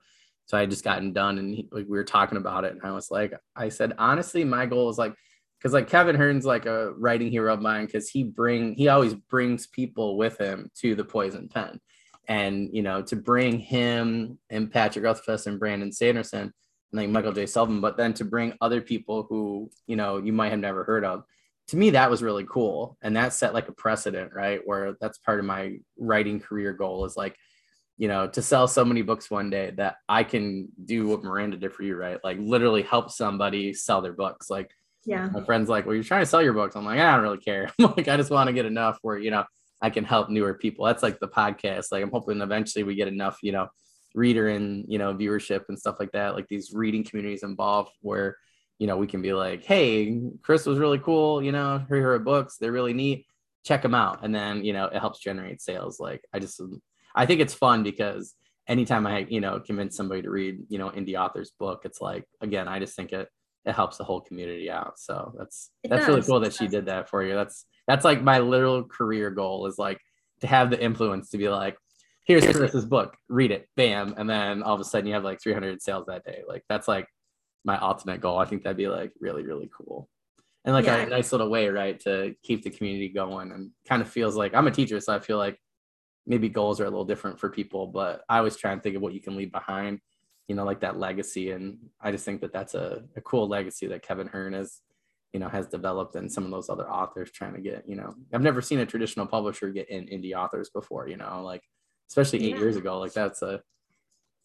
[0.47, 2.81] so I had just gotten done and he, like we were talking about it and
[2.81, 5.13] I was like, I said, honestly, my goal is like,
[5.59, 9.13] because like Kevin Hearne's like a writing hero of mine because he bring he always
[9.13, 11.81] brings people with him to the poison pen.
[12.27, 16.51] And you know, to bring him and Patrick Rothfuss and Brandon Sanderson and
[16.91, 17.45] like Michael J.
[17.45, 21.05] Sullivan, but then to bring other people who, you know, you might have never heard
[21.05, 21.23] of.
[21.69, 22.97] To me, that was really cool.
[23.01, 24.61] And that set like a precedent, right?
[24.63, 27.35] Where that's part of my writing career goal is like
[27.97, 31.57] you know, to sell so many books one day that I can do what Miranda
[31.57, 32.19] did for you, right?
[32.23, 34.49] Like literally help somebody sell their books.
[34.49, 34.69] Like,
[35.03, 36.75] yeah, my friend's like, well, you're trying to sell your books.
[36.75, 37.71] I'm like, I don't really care.
[37.79, 39.45] like, I just want to get enough where, you know,
[39.81, 40.85] I can help newer people.
[40.85, 41.91] That's like the podcast.
[41.91, 43.67] Like, I'm hoping eventually we get enough, you know,
[44.15, 46.33] reader and, you know, viewership and stuff like that.
[46.33, 48.37] Like these reading communities involved where,
[48.79, 51.43] you know, we can be like, hey, Chris was really cool.
[51.43, 53.25] You know, her, her books, they're really neat.
[53.65, 54.23] Check them out.
[54.23, 55.99] And then, you know, it helps generate sales.
[55.99, 56.59] Like, I just,
[57.15, 58.33] I think it's fun because
[58.67, 62.25] anytime I, you know, convince somebody to read, you know, indie author's book, it's like,
[62.41, 63.27] again, I just think it,
[63.65, 64.97] it helps the whole community out.
[64.97, 66.09] So that's, it that's does.
[66.09, 67.35] really cool that she did that for you.
[67.35, 69.99] That's, that's like my little career goal is like
[70.41, 71.77] to have the influence to be like,
[72.25, 74.13] here's Chris's book, read it, bam.
[74.17, 76.43] And then all of a sudden you have like 300 sales that day.
[76.47, 77.07] Like that's like
[77.63, 78.37] my ultimate goal.
[78.37, 80.09] I think that'd be like really, really cool.
[80.65, 80.97] And like yeah.
[80.97, 84.53] a nice little way, right, to keep the community going and kind of feels like
[84.53, 84.99] I'm a teacher.
[84.99, 85.57] So I feel like
[86.25, 89.01] maybe goals are a little different for people, but I always try and think of
[89.01, 90.01] what you can leave behind,
[90.49, 91.51] you know, like that legacy.
[91.51, 94.81] And I just think that that's a, a cool legacy that Kevin Hearne has,
[95.33, 98.13] you know, has developed and some of those other authors trying to get, you know,
[98.33, 101.61] I've never seen a traditional publisher get in indie authors before, you know, like
[102.09, 102.59] especially eight yeah.
[102.59, 103.61] years ago, like that's a,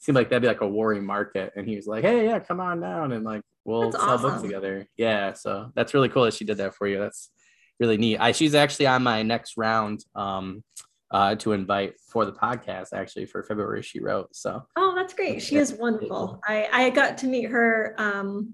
[0.00, 1.52] seemed like that'd be like a worrying market.
[1.56, 3.12] And he was like, Hey, yeah, come on down.
[3.12, 4.30] And like, we'll that's sell awesome.
[4.30, 4.86] books together.
[4.96, 5.34] Yeah.
[5.34, 6.98] So that's really cool that she did that for you.
[6.98, 7.30] That's
[7.78, 8.18] really neat.
[8.18, 10.04] I, she's actually on my next round.
[10.16, 10.64] Um,
[11.12, 14.34] uh, to invite for the podcast actually for February she wrote.
[14.34, 15.42] So oh, that's great.
[15.42, 16.40] She is wonderful.
[16.48, 18.52] I I got to meet her um,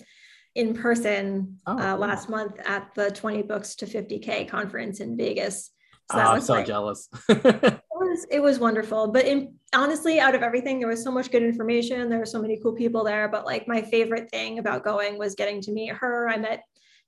[0.58, 5.70] in person oh, uh, last month at the 20 books to 50k conference in Vegas.
[6.10, 7.08] So oh, I'm so like, jealous.
[7.28, 11.30] it was it was wonderful, but in honestly, out of everything, there was so much
[11.30, 12.08] good information.
[12.08, 13.28] There were so many cool people there.
[13.28, 16.28] But like my favorite thing about going was getting to meet her.
[16.28, 16.64] I met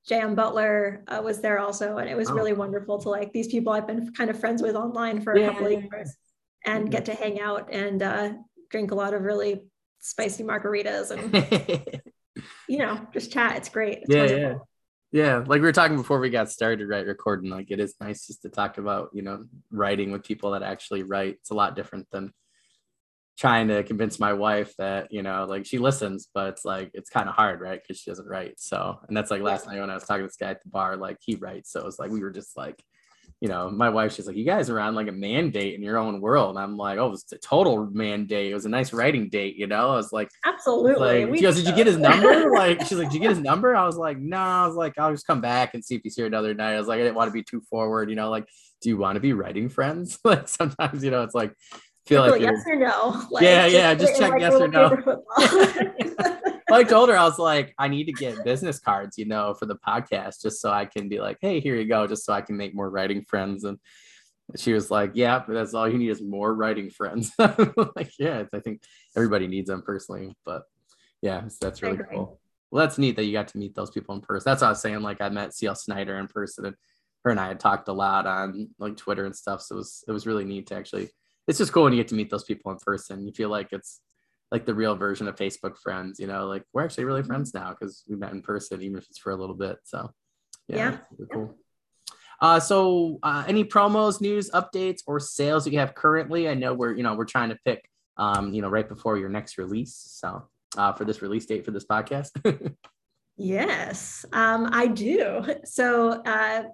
[0.08, 0.34] J.M.
[0.36, 2.34] Butler uh, was there also, and it was Oh.
[2.34, 5.40] really wonderful to like these people I've been kind of friends with online for a
[5.40, 6.14] Yeah, couple of years,
[6.64, 6.90] and Mhm.
[6.92, 8.32] get to hang out and uh,
[8.70, 9.62] drink a lot of really
[9.98, 11.22] spicy margaritas and
[12.68, 13.56] you know just chat.
[13.56, 13.98] It's great.
[14.02, 14.68] It's Yeah, wonderful.
[15.12, 18.26] yeah like we were talking before we got started right recording like it is nice
[18.26, 21.74] just to talk about you know writing with people that actually write it's a lot
[21.76, 22.32] different than
[23.38, 27.08] trying to convince my wife that you know like she listens but it's like it's
[27.10, 29.90] kind of hard right because she doesn't write so and that's like last night when
[29.90, 31.98] i was talking to this guy at the bar like he writes so it was
[31.98, 32.80] like we were just like
[33.40, 35.96] you know my wife, she's like you guys are on like a mandate in your
[35.96, 38.92] own world and i'm like oh it was a total mandate it was a nice
[38.92, 41.24] writing date you know i was like Absolutely.
[41.24, 42.50] like, she goes, did did you get his number?
[42.50, 43.74] Like, she's like, did you get his number?
[43.74, 44.36] I was like, no.
[44.36, 46.74] I was like, I'll just come back and see if he's here another night.
[46.74, 48.30] I was like, I didn't want to be too forward, you know.
[48.30, 48.46] Like,
[48.82, 50.18] do you want to be writing friends?
[50.24, 51.54] like, sometimes, you know, it's like,
[52.10, 53.26] feel like, yes or no.
[53.30, 55.22] Like, Yeah, yeah, just in, check yes or no.
[56.72, 59.66] I told her I was like, I need to get business cards, you know, for
[59.66, 62.42] the podcast, just so I can be like, hey, here you go, just so I
[62.42, 63.64] can make more writing friends.
[63.64, 63.78] And
[64.56, 67.32] she was like, yeah, but that's all you need is more writing friends.
[67.38, 68.82] like, yeah, I think
[69.16, 70.62] everybody needs them personally, but
[71.22, 72.40] yeah, so that's really cool.
[72.70, 74.48] Well, that's neat that you got to meet those people in person.
[74.48, 75.00] That's what I was saying.
[75.00, 76.76] Like, I met CL Snyder in person, and
[77.24, 79.60] her and I had talked a lot on like Twitter and stuff.
[79.60, 81.10] So it was it was really neat to actually.
[81.48, 83.26] It's just cool when you get to meet those people in person.
[83.26, 84.00] You feel like it's
[84.50, 86.18] like the real version of Facebook friends.
[86.18, 89.06] You know, like we're actually really friends now because we met in person, even if
[89.08, 89.78] it's for a little bit.
[89.84, 90.10] So
[90.68, 90.98] yeah, Yeah.
[91.18, 91.54] really cool.
[92.40, 96.48] Uh, so uh, any promos, news, updates, or sales that you have currently?
[96.48, 97.84] I know we're you know we're trying to pick
[98.16, 99.94] um, you know right before your next release.
[99.94, 102.30] So uh, for this release date for this podcast.
[103.42, 105.42] Yes, um, I do.
[105.64, 106.64] So, uh,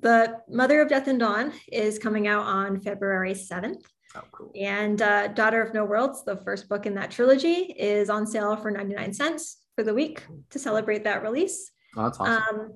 [0.00, 3.82] the Mother of Death and Dawn is coming out on February 7th.
[4.14, 4.52] oh, cool.
[4.58, 8.56] And uh, Daughter of No Worlds, the first book in that trilogy, is on sale
[8.56, 11.70] for 99 cents for the week to celebrate that release.
[11.96, 12.42] Oh, that's awesome.
[12.60, 12.72] Um,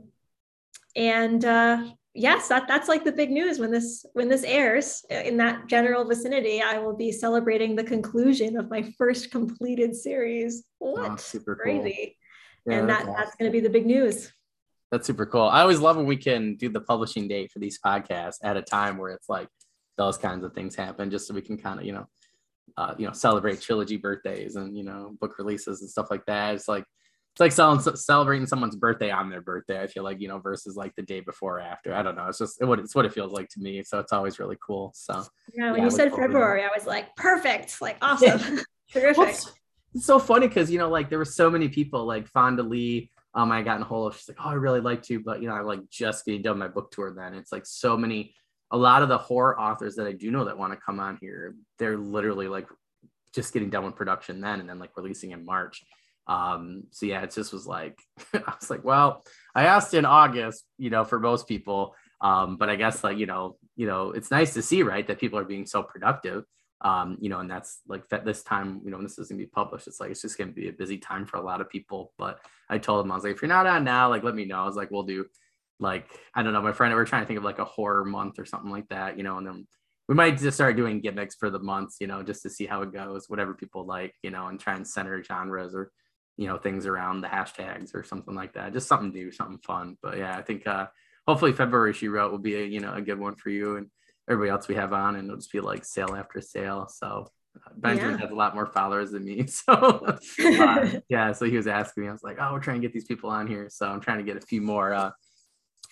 [0.97, 5.36] and uh, yes, that, that's like the big news when this when this airs in
[5.38, 6.60] that general vicinity.
[6.62, 10.64] I will be celebrating the conclusion of my first completed series.
[10.78, 11.62] What Oh, super cool.
[11.62, 12.16] crazy!
[12.66, 13.14] Yeah, and that's that, awesome.
[13.24, 14.32] that's going to be the big news.
[14.90, 15.42] That's super cool.
[15.42, 18.62] I always love when we can do the publishing date for these podcasts at a
[18.62, 19.48] time where it's like
[19.96, 22.06] those kinds of things happen, just so we can kind of, you know,
[22.76, 26.54] uh, you know, celebrate trilogy birthdays and you know book releases and stuff like that.
[26.54, 26.84] It's like
[27.32, 29.80] it's like selling, celebrating someone's birthday on their birthday.
[29.80, 31.94] I feel like you know versus like the day before or after.
[31.94, 32.26] I don't know.
[32.26, 33.82] It's just what it's what it feels like to me.
[33.84, 34.92] So it's always really cool.
[34.94, 36.12] So Yeah, when Yeah, you said.
[36.12, 38.60] February, I was like, perfect, like awesome,
[38.92, 39.18] terrific.
[39.18, 39.52] Well, it's,
[39.94, 43.10] it's so funny because you know, like there were so many people like Fonda Lee.
[43.35, 44.19] Um, I got in a hold of.
[44.19, 46.59] She's like, "Oh, I really like to," but you know, I'm like just getting done
[46.59, 47.12] my book tour.
[47.15, 48.35] Then it's like so many.
[48.73, 51.19] A lot of the horror authors that I do know that want to come on
[51.20, 52.69] here, they're literally like
[53.35, 55.82] just getting done with production then, and then like releasing in March.
[56.27, 57.98] Um, so yeah, it just was like
[58.35, 59.24] I was like, well,
[59.55, 61.94] I asked in August, you know, for most people.
[62.20, 65.20] Um, but I guess like you know, you know, it's nice to see, right, that
[65.20, 66.44] people are being so productive
[66.82, 69.39] um, you know, and that's like that this time, you know, when this is gonna
[69.39, 71.69] be published, it's like it's just gonna be a busy time for a lot of
[71.69, 72.12] people.
[72.19, 74.44] But I told them I was like, if you're not on now, like let me
[74.44, 74.62] know.
[74.62, 75.27] I was like, we'll do
[75.78, 78.39] like I don't know, my friend, we're trying to think of like a horror month
[78.39, 79.66] or something like that, you know, and then
[80.09, 82.82] we might just start doing gimmicks for the months, you know, just to see how
[82.82, 85.93] it goes, whatever people like, you know, and try and center genres or
[86.36, 88.73] you know things around the hashtags or something like that.
[88.73, 89.98] Just something new, something fun.
[90.02, 90.86] But yeah, I think uh
[91.28, 93.89] hopefully February she wrote will be a you know a good one for you and
[94.31, 96.89] everybody else we have on, and it'll just be like sale after sale.
[96.89, 97.27] So
[97.66, 98.20] uh, Benjamin Yeah.
[98.23, 100.19] has a lot more followers than me, so uh,
[101.09, 101.32] yeah.
[101.32, 103.31] So he was asking me, I was like, oh, we're trying to get these people
[103.31, 104.93] on here, so I'm trying to get a few more.
[104.94, 105.11] Uh,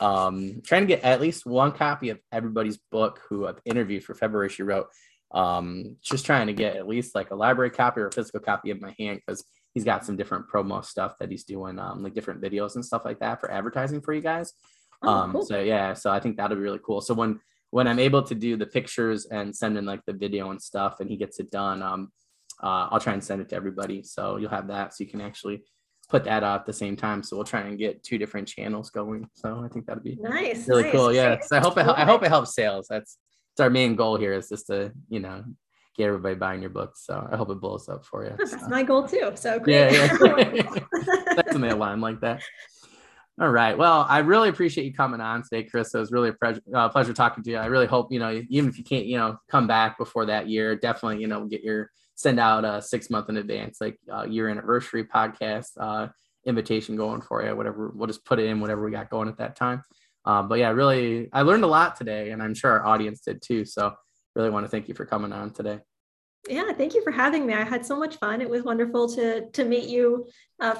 [0.01, 4.15] um, trying to get at least one copy of everybody's book who I've interviewed for
[4.15, 4.86] February she wrote.
[5.32, 8.70] Um, just trying to get at least like a library copy or a physical copy
[8.70, 9.44] in my hand because
[9.74, 13.05] he's got some different promo stuff that he's doing, um, like different videos and stuff
[13.05, 14.52] like that for advertising for you guys.
[15.02, 15.43] Oh, um cool.
[15.47, 17.39] so yeah so i think that'll be really cool so when
[17.70, 21.00] when i'm able to do the pictures and send in like the video and stuff
[21.00, 22.10] and he gets it done um
[22.62, 25.20] uh, i'll try and send it to everybody so you'll have that so you can
[25.20, 25.62] actually
[26.08, 28.90] put that out at the same time so we'll try and get two different channels
[28.90, 30.92] going so i think that'll be nice, really nice.
[30.92, 33.18] cool yeah so i hope it, i hope it helps sales that's
[33.52, 35.44] it's our main goal here is just to you know
[35.96, 38.68] get everybody buying your books so i hope it blows up for you That's so.
[38.68, 39.32] my goal too.
[39.34, 40.54] So Yeah, great.
[40.54, 40.62] yeah.
[41.36, 42.42] That's a line like that.
[43.40, 43.78] All right.
[43.78, 45.94] Well, I really appreciate you coming on today, Chris.
[45.94, 47.56] It was really a pleasure, uh, pleasure talking to you.
[47.56, 50.48] I really hope, you know, even if you can't, you know, come back before that
[50.48, 54.24] year, definitely, you know, get your send out a six month in advance, like uh,
[54.24, 56.09] year anniversary podcast uh,
[56.47, 57.93] invitation going for you, whatever.
[57.94, 59.85] We'll just put it in whatever we got going at that time.
[60.24, 63.40] Um, but yeah, really, I learned a lot today, and I'm sure our audience did
[63.40, 63.65] too.
[63.65, 63.94] So
[64.35, 65.78] really want to thank you for coming on today.
[66.48, 67.55] Yeah, thank you for having me.
[67.55, 68.40] I had so much fun.
[68.40, 70.27] It was wonderful to to meet you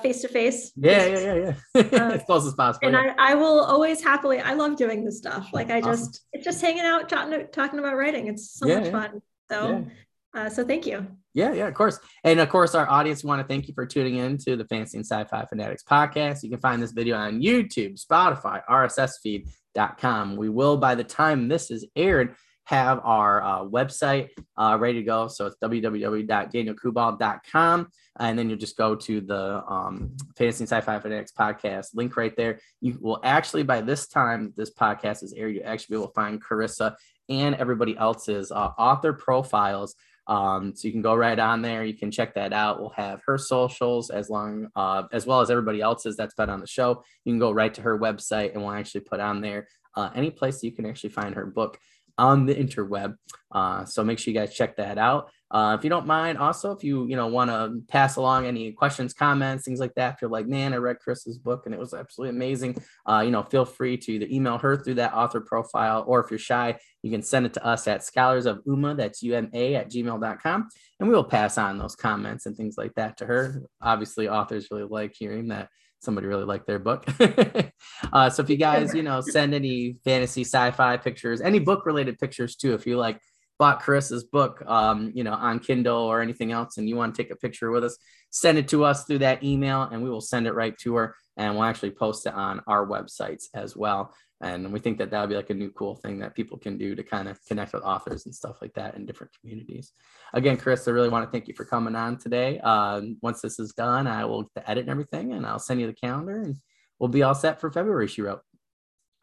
[0.03, 0.73] face to face.
[0.77, 1.83] Yeah, yeah, yeah, yeah.
[1.93, 2.89] Uh, as close as possible.
[2.89, 3.15] And yeah.
[3.19, 4.41] I, I will always happily.
[4.41, 5.51] I love doing this stuff.
[5.53, 6.23] Like I just, awesome.
[6.33, 8.29] it's just hanging out, talking, talking about writing.
[8.29, 9.23] It's so yeah, much fun.
[9.51, 9.87] So,
[10.35, 11.07] uh, so thank you.
[11.35, 11.99] Yeah, yeah, of course.
[12.25, 14.99] And of course, our audience want to thank you for tuning in to the Fantasy
[14.99, 16.43] and Sci-Fi Fanatics podcast.
[16.43, 20.37] You can find this video on YouTube, Spotify, RSSfeed.com.
[20.37, 22.35] We will, by the time this is aired,
[22.69, 24.29] have our uh, website
[24.59, 25.27] uh, ready to go.
[25.27, 27.89] So it's www.danielkubal.com.
[28.21, 32.37] And then you just go to the um, Fantasy and Sci-Fi Fanatics podcast link right
[32.37, 32.61] there.
[32.83, 36.95] You will actually, by this time this podcast is aired, you actually to find Carissa
[37.31, 39.95] and everybody else's uh, author profiles.
[40.27, 41.87] Um, so you can go right on there.
[41.87, 42.81] You can check that out.
[42.81, 46.61] We'll have her socials as long uh, as well as everybody else's that's been on
[46.61, 47.03] the show.
[47.25, 50.31] You can go right to her website, and we'll actually put on there uh, any
[50.31, 51.79] place you can actually find her book
[52.19, 53.17] on the interweb.
[53.51, 55.31] Uh, so make sure you guys check that out.
[55.51, 58.71] Uh, if you don't mind, also if you you know want to pass along any
[58.73, 61.81] questions, comments, things like that, if you're like, man, I read Chris's book and it
[61.81, 62.77] was absolutely amazing,
[63.07, 66.31] uh, you know, feel free to either email her through that author profile, or if
[66.31, 69.91] you're shy, you can send it to us at scholars of uma, that's uma at
[69.91, 70.69] gmail.com,
[71.01, 73.63] and we will pass on those comments and things like that to her.
[73.81, 75.71] Obviously, authors really like hearing that
[76.01, 77.05] somebody really liked their book.
[78.13, 82.19] uh, so if you guys, you know, send any fantasy sci-fi pictures, any book related
[82.19, 83.21] pictures too, if you like
[83.59, 87.23] bought Chris's book, um, you know, on Kindle or anything else, and you want to
[87.23, 87.97] take a picture with us,
[88.31, 91.17] send it to us through that email and we will send it right to her
[91.39, 94.13] and we'll actually post it on our websites as well.
[94.41, 96.79] And we think that that would be like a new cool thing that people can
[96.79, 99.93] do to kind of connect with authors and stuff like that in different communities.
[100.33, 102.61] Again, Chris, I really want to thank you for coming on today.
[102.63, 105.81] Uh, once this is done, I will get the edit and everything, and I'll send
[105.81, 106.57] you the calendar, and
[106.99, 108.07] we'll be all set for February.
[108.07, 108.43] She wrote.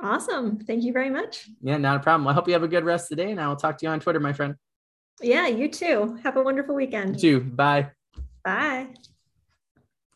[0.01, 0.59] Awesome.
[0.59, 1.49] Thank you very much.
[1.61, 2.27] Yeah, not a problem.
[2.27, 3.85] I hope you have a good rest of the day, and I will talk to
[3.85, 4.55] you on Twitter, my friend.
[5.21, 6.19] Yeah, you too.
[6.23, 7.21] Have a wonderful weekend.
[7.21, 7.45] You too.
[7.45, 7.91] Bye.
[8.43, 8.87] Bye.